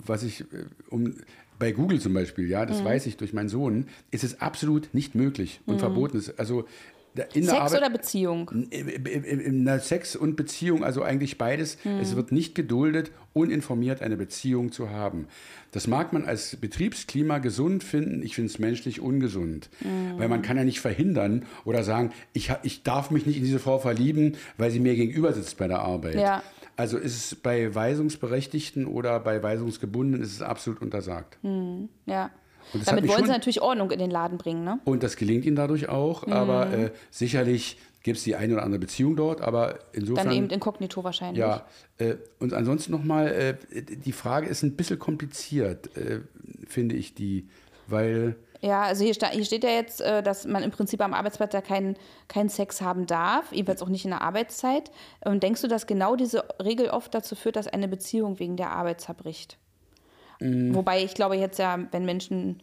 was 0.06 0.22
ich, 0.22 0.40
äh, 0.40 0.64
um, 0.88 1.14
bei 1.58 1.72
Google 1.72 2.00
zum 2.00 2.14
Beispiel, 2.14 2.48
ja, 2.48 2.66
das 2.66 2.84
weiß 2.84 3.06
ich 3.06 3.16
durch 3.18 3.32
meinen 3.32 3.48
Sohn, 3.48 3.86
ist 4.10 4.24
es 4.24 4.40
absolut 4.40 4.94
nicht 4.94 5.14
möglich 5.14 5.60
und 5.66 5.78
verboten. 5.78 6.16
Ist, 6.16 6.38
also 6.40 6.66
Sex 7.14 7.48
Arbeit, 7.48 7.78
oder 7.78 7.90
Beziehung? 7.90 8.50
in 8.70 9.64
der 9.64 9.80
Sex 9.80 10.16
und 10.16 10.36
Beziehung, 10.36 10.84
also 10.84 11.02
eigentlich 11.02 11.38
beides. 11.38 11.78
Es 12.00 12.16
wird 12.16 12.32
nicht 12.32 12.54
geduldet, 12.54 13.10
uninformiert 13.32 14.02
eine 14.02 14.16
Beziehung 14.16 14.72
zu 14.72 14.90
haben. 14.90 15.26
Das 15.72 15.86
mag 15.86 16.12
man 16.12 16.24
als 16.24 16.56
Betriebsklima 16.56 17.38
gesund 17.38 17.84
finden. 17.84 18.22
Ich 18.22 18.34
finde 18.34 18.50
es 18.50 18.58
menschlich 18.58 19.00
ungesund. 19.00 19.70
Weil 20.16 20.28
man 20.28 20.42
kann 20.42 20.56
ja 20.56 20.64
nicht 20.64 20.80
verhindern 20.80 21.44
oder 21.64 21.82
sagen, 21.84 22.12
ich, 22.32 22.52
ich 22.62 22.82
darf 22.82 23.10
mich 23.10 23.26
nicht 23.26 23.36
in 23.36 23.44
diese 23.44 23.58
Frau 23.58 23.78
verlieben, 23.78 24.36
weil 24.56 24.70
sie 24.70 24.80
mir 24.80 24.94
gegenüber 24.94 25.32
sitzt 25.32 25.58
bei 25.58 25.68
der 25.68 25.80
Arbeit. 25.80 26.14
Ja. 26.14 26.42
Also 26.76 26.96
ist 26.96 27.16
es 27.16 27.34
bei 27.34 27.74
Weisungsberechtigten 27.74 28.86
oder 28.86 29.20
bei 29.20 29.42
Weisungsgebundenen 29.42 30.22
ist 30.22 30.32
es 30.32 30.42
absolut 30.42 30.80
untersagt. 30.80 31.38
Ja. 32.06 32.30
Und 32.72 32.86
Damit 32.86 33.08
wollen 33.08 33.18
schon- 33.18 33.26
sie 33.26 33.32
natürlich 33.32 33.62
Ordnung 33.62 33.90
in 33.90 33.98
den 33.98 34.10
Laden 34.10 34.38
bringen, 34.38 34.64
ne? 34.64 34.80
Und 34.84 35.02
das 35.02 35.16
gelingt 35.16 35.44
ihnen 35.44 35.56
dadurch 35.56 35.88
auch. 35.88 36.26
Aber 36.26 36.72
äh, 36.72 36.90
sicherlich 37.10 37.78
gibt 38.02 38.18
es 38.18 38.24
die 38.24 38.34
eine 38.36 38.54
oder 38.54 38.62
andere 38.64 38.80
Beziehung 38.80 39.16
dort. 39.16 39.40
Aber 39.40 39.78
insofern. 39.92 40.26
Dann 40.26 40.36
eben 40.36 40.50
inkognito 40.50 41.04
wahrscheinlich. 41.04 41.38
Ja, 41.38 41.66
äh, 41.98 42.16
und 42.38 42.52
ansonsten 42.52 42.92
nochmal, 42.92 43.28
äh, 43.72 43.82
die 43.82 44.12
Frage 44.12 44.46
ist 44.48 44.62
ein 44.62 44.76
bisschen 44.76 44.98
kompliziert, 44.98 45.96
äh, 45.96 46.20
finde 46.66 46.96
ich 46.96 47.14
die, 47.14 47.48
weil, 47.86 48.36
Ja, 48.60 48.82
also 48.82 49.04
hier, 49.04 49.14
hier 49.32 49.44
steht 49.44 49.64
ja 49.64 49.70
jetzt, 49.70 50.00
äh, 50.00 50.22
dass 50.22 50.46
man 50.46 50.62
im 50.62 50.70
Prinzip 50.70 51.00
am 51.00 51.14
Arbeitsplatz 51.14 51.52
ja 51.52 51.60
keinen 51.60 51.96
keinen 52.28 52.48
Sex 52.48 52.80
haben 52.80 53.06
darf, 53.06 53.52
jedenfalls 53.52 53.82
auch 53.82 53.88
nicht 53.88 54.04
in 54.04 54.10
der 54.12 54.22
Arbeitszeit. 54.22 54.90
Ähm, 55.26 55.40
denkst 55.40 55.62
du, 55.62 55.68
dass 55.68 55.86
genau 55.86 56.16
diese 56.16 56.44
Regel 56.62 56.88
oft 56.88 57.12
dazu 57.14 57.34
führt, 57.34 57.56
dass 57.56 57.66
eine 57.66 57.88
Beziehung 57.88 58.38
wegen 58.38 58.56
der 58.56 58.70
Arbeit 58.70 59.00
zerbricht? 59.00 59.58
Mm. 60.42 60.74
Wobei 60.74 61.02
ich 61.02 61.14
glaube 61.14 61.36
jetzt 61.36 61.58
ja, 61.58 61.78
wenn 61.90 62.04
Menschen 62.04 62.60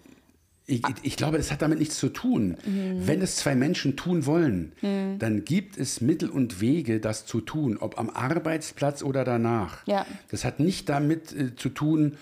ich, 0.69 0.83
ich, 1.01 1.17
glaube, 1.17 1.37
das 1.37 1.51
hat 1.51 1.63
damit 1.63 1.79
nichts 1.79 1.97
zu 1.97 2.09
tun. 2.09 2.55
Mhm. 2.63 3.07
Wenn 3.07 3.23
es 3.23 3.37
zwei 3.37 3.55
Menschen 3.55 3.95
tun 3.95 4.27
wollen, 4.27 4.73
dann 5.17 5.43
gibt 5.43 5.77
es 5.77 5.99
Mittel 5.99 6.29
und 6.29 6.61
Wege, 6.61 6.99
das 6.99 7.25
zu 7.25 7.41
tun, 7.41 7.77
ob 7.79 7.97
am 7.97 8.11
Arbeitsplatz 8.11 9.01
oder 9.01 9.23
danach. 9.23 9.85
Ja. 9.87 10.05
Das 10.29 10.45
hat 10.45 10.59
nicht 10.59 10.87
damit 10.87 11.33
äh, 11.33 11.55
zu 11.55 11.69
tun, 11.69 12.17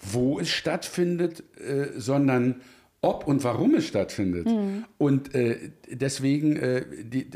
wo 0.00 0.38
es 0.38 0.48
stattfindet, 0.48 1.42
äh, 1.58 1.88
sondern 1.96 2.60
ob 3.00 3.26
und 3.26 3.42
warum 3.44 3.74
es 3.74 3.86
stattfindet. 3.86 4.46
Mhm. 4.46 4.84
Und 4.96 5.34
äh, 5.34 5.70
deswegen, 5.90 6.56
äh, 6.56 6.84
die, 7.02 7.28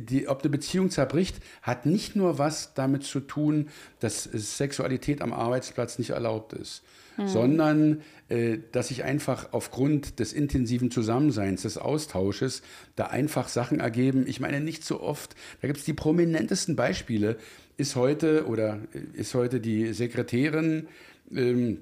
die, 0.00 0.28
ob 0.28 0.42
eine 0.42 0.50
Beziehung 0.50 0.90
zerbricht, 0.90 1.36
hat 1.62 1.86
nicht 1.86 2.16
nur 2.16 2.38
was 2.38 2.74
damit 2.74 3.04
zu 3.04 3.20
tun, 3.20 3.68
dass 4.00 4.24
Sexualität 4.24 5.22
am 5.22 5.32
Arbeitsplatz 5.32 5.98
nicht 5.98 6.10
erlaubt 6.10 6.52
ist, 6.52 6.82
mhm. 7.16 7.28
sondern 7.28 8.02
äh, 8.28 8.58
dass 8.72 8.88
sich 8.88 9.04
einfach 9.04 9.48
aufgrund 9.52 10.18
des 10.20 10.32
intensiven 10.32 10.90
Zusammenseins, 10.90 11.62
des 11.62 11.78
Austausches, 11.78 12.62
da 12.96 13.06
einfach 13.06 13.48
Sachen 13.48 13.80
ergeben. 13.80 14.26
Ich 14.26 14.40
meine, 14.40 14.60
nicht 14.60 14.84
so 14.84 15.00
oft, 15.00 15.34
da 15.60 15.68
gibt 15.68 15.80
es 15.80 15.84
die 15.84 15.94
prominentesten 15.94 16.76
Beispiele, 16.76 17.36
ist 17.76 17.96
heute 17.96 18.46
oder 18.46 18.80
äh, 18.92 19.18
ist 19.18 19.34
heute 19.34 19.60
die 19.60 19.92
Sekretärin, 19.92 20.88
ähm, 21.34 21.78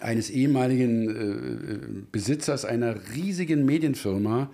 eines 0.00 0.30
ehemaligen 0.30 1.08
äh, 1.08 2.02
Besitzers 2.12 2.64
einer 2.64 2.96
riesigen 3.14 3.64
Medienfirma 3.64 4.50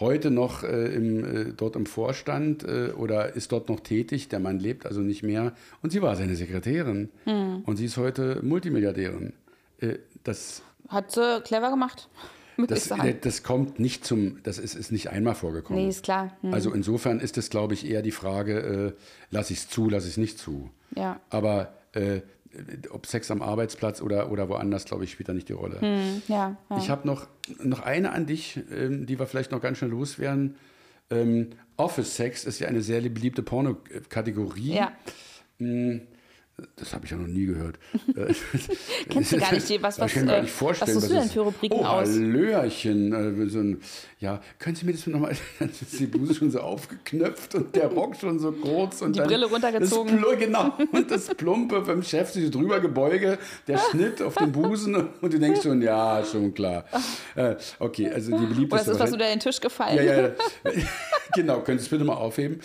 heute 0.00 0.30
noch 0.30 0.64
äh, 0.64 0.94
im, 0.94 1.24
äh, 1.24 1.52
dort 1.56 1.76
im 1.76 1.86
Vorstand 1.86 2.64
äh, 2.64 2.92
oder 2.96 3.36
ist 3.36 3.52
dort 3.52 3.68
noch 3.68 3.80
tätig. 3.80 4.28
Der 4.28 4.40
Mann 4.40 4.58
lebt 4.58 4.86
also 4.86 5.00
nicht 5.00 5.22
mehr. 5.22 5.52
Und 5.82 5.90
sie 5.90 6.02
war 6.02 6.16
seine 6.16 6.36
Sekretärin. 6.36 7.10
Mhm. 7.26 7.62
Und 7.64 7.76
sie 7.76 7.84
ist 7.84 7.96
heute 7.96 8.40
Multimilliardärin. 8.42 9.34
Äh, 9.80 9.98
das 10.24 10.62
hat 10.88 11.12
sie 11.12 11.40
clever 11.42 11.70
gemacht. 11.70 12.08
Das, 12.68 12.92
das, 13.22 13.42
kommt 13.42 13.80
nicht 13.80 14.04
zum, 14.04 14.42
das 14.42 14.58
ist, 14.58 14.74
ist 14.74 14.92
nicht 14.92 15.08
einmal 15.08 15.34
vorgekommen. 15.34 15.82
Nee, 15.82 15.88
ist 15.88 16.02
klar. 16.02 16.36
Mhm. 16.42 16.52
Also 16.52 16.74
insofern 16.74 17.18
ist 17.20 17.38
es, 17.38 17.48
glaube 17.48 17.72
ich, 17.72 17.88
eher 17.88 18.02
die 18.02 18.10
Frage, 18.10 18.58
äh, 18.58 18.92
lasse 19.30 19.54
ich 19.54 19.60
es 19.60 19.68
zu, 19.70 19.88
lasse 19.88 20.08
ich 20.08 20.14
es 20.14 20.16
nicht 20.18 20.38
zu. 20.38 20.68
Ja. 20.94 21.20
Aber 21.30 21.72
äh, 21.92 22.20
ob 22.90 23.06
Sex 23.06 23.30
am 23.30 23.42
Arbeitsplatz 23.42 24.02
oder, 24.02 24.30
oder 24.30 24.48
woanders, 24.48 24.84
glaube 24.84 25.04
ich, 25.04 25.12
spielt 25.12 25.28
da 25.28 25.32
nicht 25.32 25.48
die 25.48 25.52
Rolle. 25.52 25.80
Hm, 25.80 26.22
ja, 26.28 26.56
ja. 26.68 26.78
Ich 26.78 26.90
habe 26.90 27.06
noch, 27.06 27.26
noch 27.62 27.80
eine 27.80 28.12
an 28.12 28.26
dich, 28.26 28.60
ähm, 28.72 29.06
die 29.06 29.18
wir 29.18 29.26
vielleicht 29.26 29.52
noch 29.52 29.60
ganz 29.60 29.78
schnell 29.78 29.90
loswerden. 29.90 30.56
Ähm, 31.10 31.50
Office 31.76 32.16
Sex 32.16 32.44
ist 32.44 32.58
ja 32.58 32.68
eine 32.68 32.82
sehr 32.82 33.00
beliebte 33.00 33.42
Pornokategorie. 33.42 34.74
Ja. 34.74 34.92
Hm, 35.58 36.02
das 36.76 36.94
habe 36.94 37.04
ich 37.04 37.10
ja 37.10 37.16
noch 37.16 37.26
nie 37.26 37.46
gehört. 37.46 37.78
Kennst 39.08 39.32
du 39.32 39.38
gar 39.38 39.52
nicht, 39.52 39.82
was, 39.82 39.98
was, 39.98 40.14
ich 40.14 40.26
gar 40.26 40.42
nicht 40.42 40.52
vorstellen, 40.52 40.96
was 40.96 41.04
suchst 41.04 41.16
du 41.16 41.20
denn 41.20 41.30
für 41.30 41.40
Rubriken 41.40 41.78
oh, 41.78 41.84
aus? 41.84 42.08
Hallöchen. 42.08 43.12
Äh, 43.12 43.48
so 43.48 43.58
ein, 43.60 43.80
ja, 44.18 44.40
können 44.58 44.76
Sie 44.76 44.86
mir 44.86 44.92
das 44.92 45.06
nochmal, 45.06 45.36
dann 45.58 45.70
ist 45.70 45.98
die 45.98 46.06
Bluse 46.06 46.34
schon 46.34 46.50
so 46.50 46.60
aufgeknöpft 46.60 47.54
und 47.54 47.74
der 47.74 47.86
Rock 47.86 48.16
schon 48.16 48.38
so 48.38 48.52
kurz. 48.52 49.02
Und 49.02 49.16
die 49.16 49.20
Brille 49.20 49.46
runtergezogen. 49.46 50.22
Das, 50.22 50.38
genau, 50.38 50.72
und 50.92 51.10
das 51.10 51.28
Plumpe 51.34 51.80
beim 51.80 52.02
Chef, 52.02 52.30
sich 52.30 52.50
drüber 52.50 52.80
gebeuge, 52.80 53.38
der 53.66 53.78
Schnitt 53.78 54.20
auf 54.22 54.34
den 54.34 54.52
Busen 54.52 54.94
und 54.94 55.32
du 55.32 55.38
denkst 55.38 55.62
schon, 55.62 55.82
ja, 55.82 56.22
schon 56.24 56.52
klar. 56.54 56.84
Äh, 57.34 57.56
okay, 57.78 58.10
also 58.10 58.36
die 58.36 58.46
beliebteste... 58.46 58.74
Oder 58.74 58.80
ist 58.80 58.88
das 58.88 59.00
was 59.00 59.12
unter 59.12 59.26
den 59.26 59.40
Tisch 59.40 59.60
gefallen? 59.60 59.96
Ja, 59.96 60.20
ja. 60.20 60.30
genau, 61.34 61.60
könntest 61.60 61.90
du 61.90 61.96
bitte 61.96 62.04
mal 62.04 62.14
aufheben. 62.14 62.60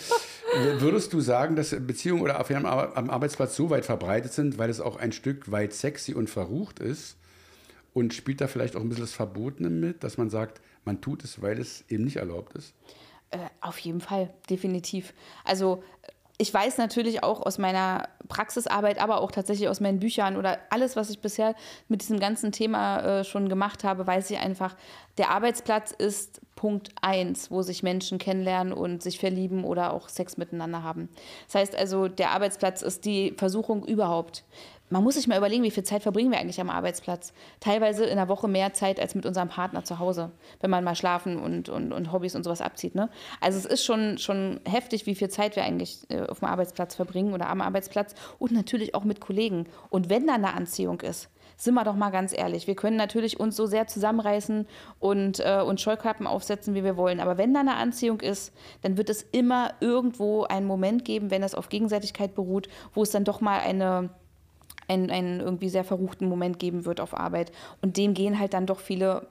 Würdest 0.78 1.12
du 1.12 1.20
sagen, 1.20 1.56
dass 1.56 1.70
Beziehungen 1.70 2.22
oder 2.22 2.38
Affären 2.38 2.66
am 2.66 3.10
Arbeitsplatz 3.10 3.56
so 3.56 3.68
weit 3.70 3.84
verbreitet 3.86 4.32
sind, 4.32 4.58
weil 4.58 4.70
es 4.70 4.80
auch 4.80 4.96
ein 4.96 5.12
Stück 5.12 5.50
weit 5.50 5.72
sexy 5.72 6.14
und 6.14 6.28
verrucht 6.28 6.78
ist? 6.78 7.16
Und 7.94 8.12
spielt 8.12 8.42
da 8.42 8.46
vielleicht 8.46 8.76
auch 8.76 8.82
ein 8.82 8.90
bisschen 8.90 9.04
das 9.04 9.14
Verbotene 9.14 9.70
mit, 9.70 10.04
dass 10.04 10.18
man 10.18 10.28
sagt, 10.28 10.60
man 10.84 11.00
tut 11.00 11.24
es, 11.24 11.40
weil 11.40 11.58
es 11.58 11.82
eben 11.88 12.04
nicht 12.04 12.16
erlaubt 12.16 12.54
ist? 12.54 12.74
Äh, 13.30 13.38
auf 13.60 13.78
jeden 13.78 14.02
Fall, 14.02 14.34
definitiv. 14.50 15.14
Also 15.44 15.82
ich 16.38 16.52
weiß 16.52 16.76
natürlich 16.78 17.22
auch 17.22 17.40
aus 17.40 17.58
meiner 17.58 18.08
Praxisarbeit, 18.28 19.00
aber 19.00 19.20
auch 19.20 19.30
tatsächlich 19.30 19.68
aus 19.68 19.80
meinen 19.80 20.00
Büchern 20.00 20.36
oder 20.36 20.58
alles, 20.70 20.94
was 20.96 21.08
ich 21.08 21.20
bisher 21.20 21.54
mit 21.88 22.02
diesem 22.02 22.20
ganzen 22.20 22.52
Thema 22.52 23.20
äh, 23.20 23.24
schon 23.24 23.48
gemacht 23.48 23.84
habe, 23.84 24.06
weiß 24.06 24.30
ich 24.30 24.38
einfach, 24.38 24.76
der 25.16 25.30
Arbeitsplatz 25.30 25.92
ist 25.92 26.40
Punkt 26.54 26.90
eins, 27.00 27.50
wo 27.50 27.62
sich 27.62 27.82
Menschen 27.82 28.18
kennenlernen 28.18 28.72
und 28.72 29.02
sich 29.02 29.18
verlieben 29.18 29.64
oder 29.64 29.92
auch 29.92 30.08
Sex 30.08 30.36
miteinander 30.36 30.82
haben. 30.82 31.08
Das 31.46 31.54
heißt 31.54 31.76
also, 31.76 32.08
der 32.08 32.32
Arbeitsplatz 32.32 32.82
ist 32.82 33.04
die 33.04 33.34
Versuchung 33.36 33.84
überhaupt 33.84 34.44
man 34.88 35.02
muss 35.02 35.14
sich 35.14 35.26
mal 35.26 35.36
überlegen, 35.36 35.62
wie 35.62 35.70
viel 35.70 35.82
Zeit 35.82 36.02
verbringen 36.02 36.30
wir 36.30 36.38
eigentlich 36.38 36.60
am 36.60 36.70
Arbeitsplatz. 36.70 37.32
Teilweise 37.60 38.04
in 38.04 38.16
der 38.16 38.28
Woche 38.28 38.48
mehr 38.48 38.72
Zeit 38.72 39.00
als 39.00 39.14
mit 39.14 39.26
unserem 39.26 39.48
Partner 39.48 39.84
zu 39.84 39.98
Hause, 39.98 40.30
wenn 40.60 40.70
man 40.70 40.84
mal 40.84 40.94
schlafen 40.94 41.38
und, 41.38 41.68
und, 41.68 41.92
und 41.92 42.12
Hobbys 42.12 42.36
und 42.36 42.44
sowas 42.44 42.60
abzieht. 42.60 42.94
Ne? 42.94 43.08
Also 43.40 43.58
es 43.58 43.64
ist 43.64 43.84
schon, 43.84 44.18
schon 44.18 44.60
heftig, 44.64 45.06
wie 45.06 45.14
viel 45.14 45.28
Zeit 45.28 45.56
wir 45.56 45.64
eigentlich 45.64 46.08
äh, 46.08 46.22
auf 46.22 46.38
dem 46.38 46.48
Arbeitsplatz 46.48 46.94
verbringen 46.94 47.34
oder 47.34 47.48
am 47.48 47.60
Arbeitsplatz 47.60 48.14
und 48.38 48.52
natürlich 48.52 48.94
auch 48.94 49.04
mit 49.04 49.20
Kollegen. 49.20 49.66
Und 49.90 50.08
wenn 50.08 50.26
da 50.26 50.34
eine 50.34 50.54
Anziehung 50.54 51.00
ist, 51.00 51.28
sind 51.56 51.74
wir 51.74 51.84
doch 51.84 51.96
mal 51.96 52.10
ganz 52.10 52.36
ehrlich, 52.36 52.66
wir 52.66 52.76
können 52.76 52.96
natürlich 52.96 53.40
uns 53.40 53.56
so 53.56 53.66
sehr 53.66 53.86
zusammenreißen 53.86 54.66
und, 54.98 55.40
äh, 55.40 55.62
und 55.62 55.80
Scheuklappen 55.80 56.26
aufsetzen, 56.26 56.74
wie 56.74 56.84
wir 56.84 56.96
wollen. 56.96 57.18
Aber 57.18 57.38
wenn 57.38 57.54
da 57.54 57.60
eine 57.60 57.76
Anziehung 57.76 58.20
ist, 58.20 58.52
dann 58.82 58.98
wird 58.98 59.08
es 59.08 59.22
immer 59.22 59.72
irgendwo 59.80 60.44
einen 60.44 60.66
Moment 60.66 61.04
geben, 61.04 61.30
wenn 61.30 61.42
das 61.42 61.54
auf 61.54 61.70
Gegenseitigkeit 61.70 62.34
beruht, 62.34 62.68
wo 62.94 63.02
es 63.02 63.10
dann 63.10 63.24
doch 63.24 63.40
mal 63.40 63.60
eine 63.60 64.10
einen, 64.88 65.10
einen 65.10 65.40
irgendwie 65.40 65.68
sehr 65.68 65.84
verruchten 65.84 66.28
Moment 66.28 66.58
geben 66.58 66.84
wird 66.84 67.00
auf 67.00 67.16
Arbeit. 67.16 67.52
Und 67.82 67.96
dem 67.96 68.14
gehen 68.14 68.38
halt 68.38 68.54
dann 68.54 68.66
doch 68.66 68.80
viele 68.80 69.26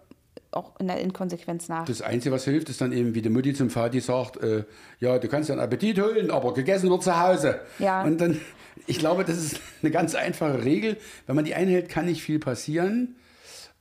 auch 0.52 0.80
in 0.80 0.88
der 0.88 1.00
Inkonsequenz 1.02 1.68
nach. 1.68 1.86
Das 1.86 2.02
Einzige, 2.02 2.34
was 2.34 2.46
hilft, 2.46 2.70
ist 2.70 2.82
dann 2.82 2.92
eben, 2.92 3.14
wie 3.14 3.22
die 3.22 3.30
Mutti 3.30 3.54
zum 3.54 3.70
Vati 3.70 4.00
sagt, 4.00 4.42
äh, 4.42 4.64
ja, 5.00 5.20
du 5.20 5.28
kannst 5.28 5.50
deinen 5.50 5.60
Appetit 5.60 6.00
holen, 6.00 6.32
aber 6.32 6.54
gegessen 6.54 6.90
wird 6.90 7.04
zu 7.04 7.20
Hause. 7.20 7.60
Ja. 7.80 8.04
Und 8.04 8.20
dann, 8.20 8.40
ich 8.88 9.00
glaube, 9.00 9.26
das 9.26 9.38
ist 9.38 9.60
eine 9.82 9.92
ganz 9.92 10.16
einfache 10.16 10.64
Regel. 10.64 10.98
Wenn 11.28 11.36
man 11.36 11.46
die 11.46 11.56
einhält, 11.56 11.90
kann 11.90 12.06
nicht 12.06 12.22
viel 12.22 12.40
passieren. 12.40 13.16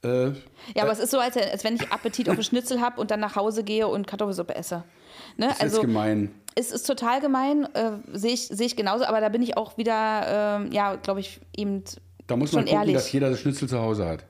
Äh, 0.03 0.27
ja, 0.75 0.83
aber 0.83 0.91
äh, 0.91 0.93
es 0.93 0.99
ist 0.99 1.11
so, 1.11 1.19
als, 1.19 1.37
als 1.37 1.65
wenn 1.65 1.77
ich 1.77 1.91
Appetit 1.93 2.29
auf 2.29 2.35
einen 2.35 2.45
Schnitzel 2.45 2.81
habe 2.81 3.01
und 3.01 3.11
dann 3.11 3.21
nach 3.21 3.37
Hause 3.37 3.65
gehe 3.65 3.87
und 3.89 4.07
Kartoffelsuppe 4.07 4.55
esse. 4.55 4.85
Ne? 5.37 5.49
Das 5.49 5.61
also, 5.61 5.77
ist 5.77 5.83
gemein. 5.83 6.35
Es 6.57 6.71
ist 6.71 6.87
total 6.87 7.21
gemein, 7.21 7.65
äh, 7.75 7.93
sehe 8.13 8.33
ich, 8.33 8.47
seh 8.47 8.65
ich 8.65 8.77
genauso, 8.77 9.05
aber 9.05 9.21
da 9.21 9.29
bin 9.29 9.43
ich 9.43 9.57
auch 9.57 9.77
wieder, 9.77 10.63
äh, 10.63 10.75
ja, 10.75 10.95
glaube 10.97 11.21
ich, 11.21 11.41
eben. 11.57 11.83
Da 12.27 12.37
muss 12.37 12.53
man 12.53 12.65
gucken, 12.65 12.79
ehrlich. 12.79 12.95
dass 12.95 13.11
jeder 13.11 13.31
das 13.31 13.41
Schnitzel 13.41 13.69
zu 13.69 13.81
Hause 13.81 14.07
hat. 14.07 14.25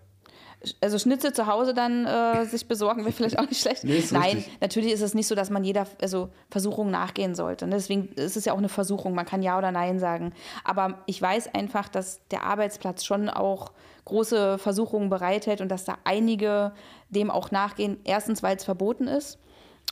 Also 0.80 0.98
Schnitzel 0.98 1.34
zu 1.34 1.46
Hause 1.46 1.74
dann 1.74 2.06
äh, 2.06 2.46
sich 2.50 2.66
besorgen 2.66 3.04
wäre 3.04 3.12
vielleicht 3.12 3.38
auch 3.38 3.48
nicht 3.48 3.60
schlecht. 3.60 3.84
Nee, 3.84 4.02
Nein, 4.10 4.36
richtig. 4.36 4.60
natürlich 4.60 4.92
ist 4.92 5.02
es 5.02 5.14
nicht 5.14 5.26
so, 5.26 5.34
dass 5.34 5.50
man 5.50 5.64
jeder 5.64 5.86
also 6.00 6.30
Versuchung 6.50 6.90
nachgehen 6.90 7.34
sollte. 7.34 7.66
Ne? 7.66 7.74
Deswegen 7.76 8.08
ist 8.14 8.36
es 8.36 8.46
ja 8.46 8.54
auch 8.54 8.58
eine 8.58 8.70
Versuchung. 8.70 9.14
Man 9.14 9.26
kann 9.26 9.42
ja 9.42 9.58
oder 9.58 9.72
nein 9.72 9.98
sagen. 9.98 10.32
Aber 10.64 11.02
ich 11.06 11.20
weiß 11.20 11.54
einfach, 11.54 11.88
dass 11.88 12.26
der 12.30 12.44
Arbeitsplatz 12.44 13.04
schon 13.04 13.28
auch 13.28 13.72
große 14.04 14.58
Versuchungen 14.58 15.10
bereithält 15.10 15.60
und 15.60 15.68
dass 15.68 15.84
da 15.84 15.98
einige 16.04 16.72
dem 17.08 17.30
auch 17.30 17.50
nachgehen. 17.50 17.98
Erstens, 18.04 18.42
weil 18.42 18.56
es 18.56 18.64
verboten 18.64 19.06
ist. 19.06 19.38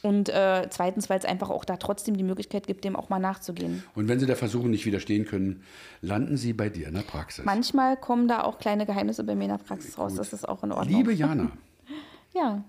Und 0.02 0.28
äh, 0.28 0.66
zweitens, 0.70 1.08
weil 1.08 1.18
es 1.18 1.24
einfach 1.24 1.48
auch 1.50 1.64
da 1.64 1.76
trotzdem 1.76 2.16
die 2.16 2.24
Möglichkeit 2.24 2.66
gibt, 2.66 2.84
dem 2.84 2.96
auch 2.96 3.08
mal 3.08 3.20
nachzugehen. 3.20 3.84
Und 3.94 4.08
wenn 4.08 4.18
Sie 4.18 4.26
der 4.26 4.36
Versuchung 4.36 4.70
nicht 4.70 4.84
widerstehen 4.84 5.26
können, 5.26 5.62
landen 6.00 6.36
Sie 6.36 6.52
bei 6.52 6.68
dir 6.70 6.88
in 6.88 6.94
der 6.94 7.02
Praxis? 7.02 7.44
Manchmal 7.44 7.96
kommen 7.96 8.26
da 8.26 8.42
auch 8.42 8.58
kleine 8.58 8.84
Geheimnisse 8.84 9.22
bei 9.22 9.36
mir 9.36 9.44
in 9.44 9.50
der 9.50 9.58
Praxis 9.58 9.96
raus. 9.98 10.14
Das 10.16 10.32
ist 10.32 10.48
auch 10.48 10.64
in 10.64 10.72
Ordnung. 10.72 10.96
Liebe 10.96 11.12
Jana. 11.12 11.52
ja. 12.34 12.64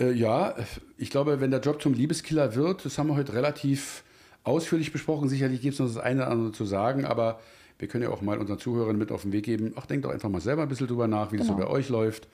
Äh, 0.00 0.12
ja, 0.12 0.54
ich 0.96 1.10
glaube, 1.10 1.40
wenn 1.40 1.50
der 1.50 1.60
Job 1.60 1.82
zum 1.82 1.92
Liebeskiller 1.92 2.54
wird, 2.54 2.86
das 2.86 2.96
haben 2.96 3.08
wir 3.08 3.16
heute 3.16 3.34
relativ 3.34 4.02
ausführlich 4.42 4.92
besprochen. 4.92 5.28
Sicherlich 5.28 5.60
gibt 5.60 5.74
es 5.74 5.80
noch 5.80 5.86
das 5.86 5.98
eine 5.98 6.22
oder 6.22 6.30
andere 6.30 6.52
zu 6.52 6.64
sagen, 6.64 7.04
aber 7.04 7.40
wir 7.78 7.88
können 7.88 8.04
ja 8.04 8.10
auch 8.10 8.22
mal 8.22 8.38
unseren 8.38 8.58
Zuhörern 8.58 8.96
mit 8.96 9.12
auf 9.12 9.22
den 9.22 9.32
Weg 9.32 9.44
geben. 9.44 9.72
Ach, 9.76 9.86
denkt 9.86 10.04
doch 10.04 10.10
einfach 10.10 10.28
mal 10.28 10.40
selber 10.40 10.62
ein 10.62 10.68
bisschen 10.68 10.86
drüber 10.86 11.08
nach, 11.08 11.32
wie 11.32 11.36
genau. 11.36 11.40
das 11.40 11.48
so 11.48 11.54
genau. 11.54 11.68
bei 11.68 11.72
euch 11.72 11.88
läuft. 11.88 12.28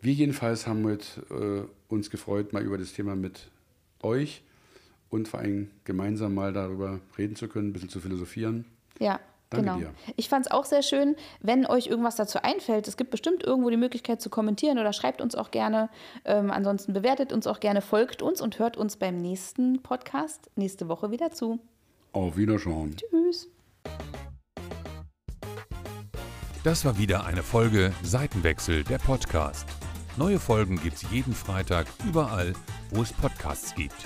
Wir 0.00 0.14
jedenfalls 0.14 0.66
haben 0.66 0.84
heute 0.84 1.68
äh, 1.68 1.92
uns 1.92 2.10
gefreut, 2.10 2.52
mal 2.52 2.62
über 2.62 2.78
das 2.78 2.92
Thema 2.92 3.16
mit 3.16 3.50
euch 4.02 4.42
und 5.10 5.28
vor 5.28 5.40
allem 5.40 5.70
gemeinsam 5.84 6.34
mal 6.34 6.52
darüber 6.52 7.00
reden 7.18 7.36
zu 7.36 7.48
können, 7.48 7.68
ein 7.68 7.72
bisschen 7.72 7.90
zu 7.90 8.00
philosophieren. 8.00 8.64
Ja. 8.98 9.20
Danke 9.50 9.66
genau. 9.66 9.78
Dir. 9.78 9.94
Ich 10.14 10.28
fand 10.28 10.46
es 10.46 10.52
auch 10.52 10.64
sehr 10.64 10.82
schön, 10.82 11.16
wenn 11.40 11.66
euch 11.66 11.88
irgendwas 11.88 12.14
dazu 12.14 12.40
einfällt. 12.40 12.86
Es 12.86 12.96
gibt 12.96 13.10
bestimmt 13.10 13.42
irgendwo 13.42 13.68
die 13.68 13.76
Möglichkeit 13.76 14.22
zu 14.22 14.30
kommentieren 14.30 14.78
oder 14.78 14.92
schreibt 14.92 15.20
uns 15.20 15.34
auch 15.34 15.50
gerne. 15.50 15.90
Ähm, 16.24 16.52
ansonsten 16.52 16.92
bewertet 16.92 17.32
uns 17.32 17.48
auch 17.48 17.58
gerne, 17.58 17.82
folgt 17.82 18.22
uns 18.22 18.40
und 18.40 18.60
hört 18.60 18.76
uns 18.76 18.96
beim 18.96 19.16
nächsten 19.16 19.82
Podcast 19.82 20.50
nächste 20.54 20.86
Woche 20.86 21.10
wieder 21.10 21.32
zu. 21.32 21.58
Auf 22.12 22.36
Wiederschauen. 22.36 22.94
Tschüss. 22.96 23.48
Das 26.62 26.84
war 26.84 26.96
wieder 26.96 27.24
eine 27.24 27.42
Folge 27.42 27.92
Seitenwechsel 28.04 28.84
der 28.84 28.98
Podcast. 28.98 29.66
Neue 30.20 30.38
Folgen 30.38 30.78
gibt's 30.82 31.06
jeden 31.10 31.34
Freitag 31.34 31.86
überall, 32.06 32.52
wo 32.90 33.00
es 33.00 33.10
Podcasts 33.10 33.74
gibt. 33.74 33.96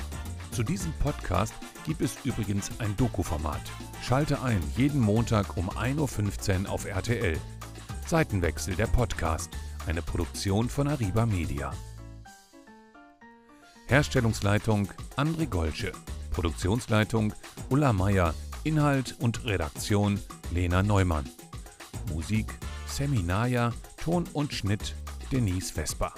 Zu 0.53 0.63
diesem 0.63 0.93
Podcast 1.01 1.53
gibt 1.85 2.03
es 2.03 2.17
übrigens 2.23 2.71
ein 2.79 2.97
Doku-Format. 2.97 3.61
Schalte 4.01 4.41
ein 4.41 4.63
jeden 4.77 5.01
Montag 5.01 5.57
um 5.57 5.69
1.15 5.71 6.67
Uhr 6.67 6.71
auf 6.71 6.85
RTL. 6.85 7.37
Seitenwechsel 8.07 8.77
der 8.77 8.87
Podcast, 8.87 9.51
eine 9.89 10.03
Produktion 10.03 10.69
von 10.69 10.87
Ariba 10.87 11.27
Media. 11.27 11.73
Herstellungsleitung 13.89 14.87
André 15.17 15.47
Golsche. 15.47 15.91
Produktionsleitung 16.31 17.33
Ulla 17.71 17.93
Meier. 17.93 18.35
Inhalt 18.63 19.17
und 19.19 19.45
Redaktion 19.45 20.21
Lena 20.53 20.85
Neumann. 20.85 21.29
Musik 22.09 22.55
Seminaya, 22.87 23.73
Ton 23.97 24.29
und 24.33 24.55
Schnitt 24.55 24.95
Denise 25.31 25.71
Vesper. 25.71 26.13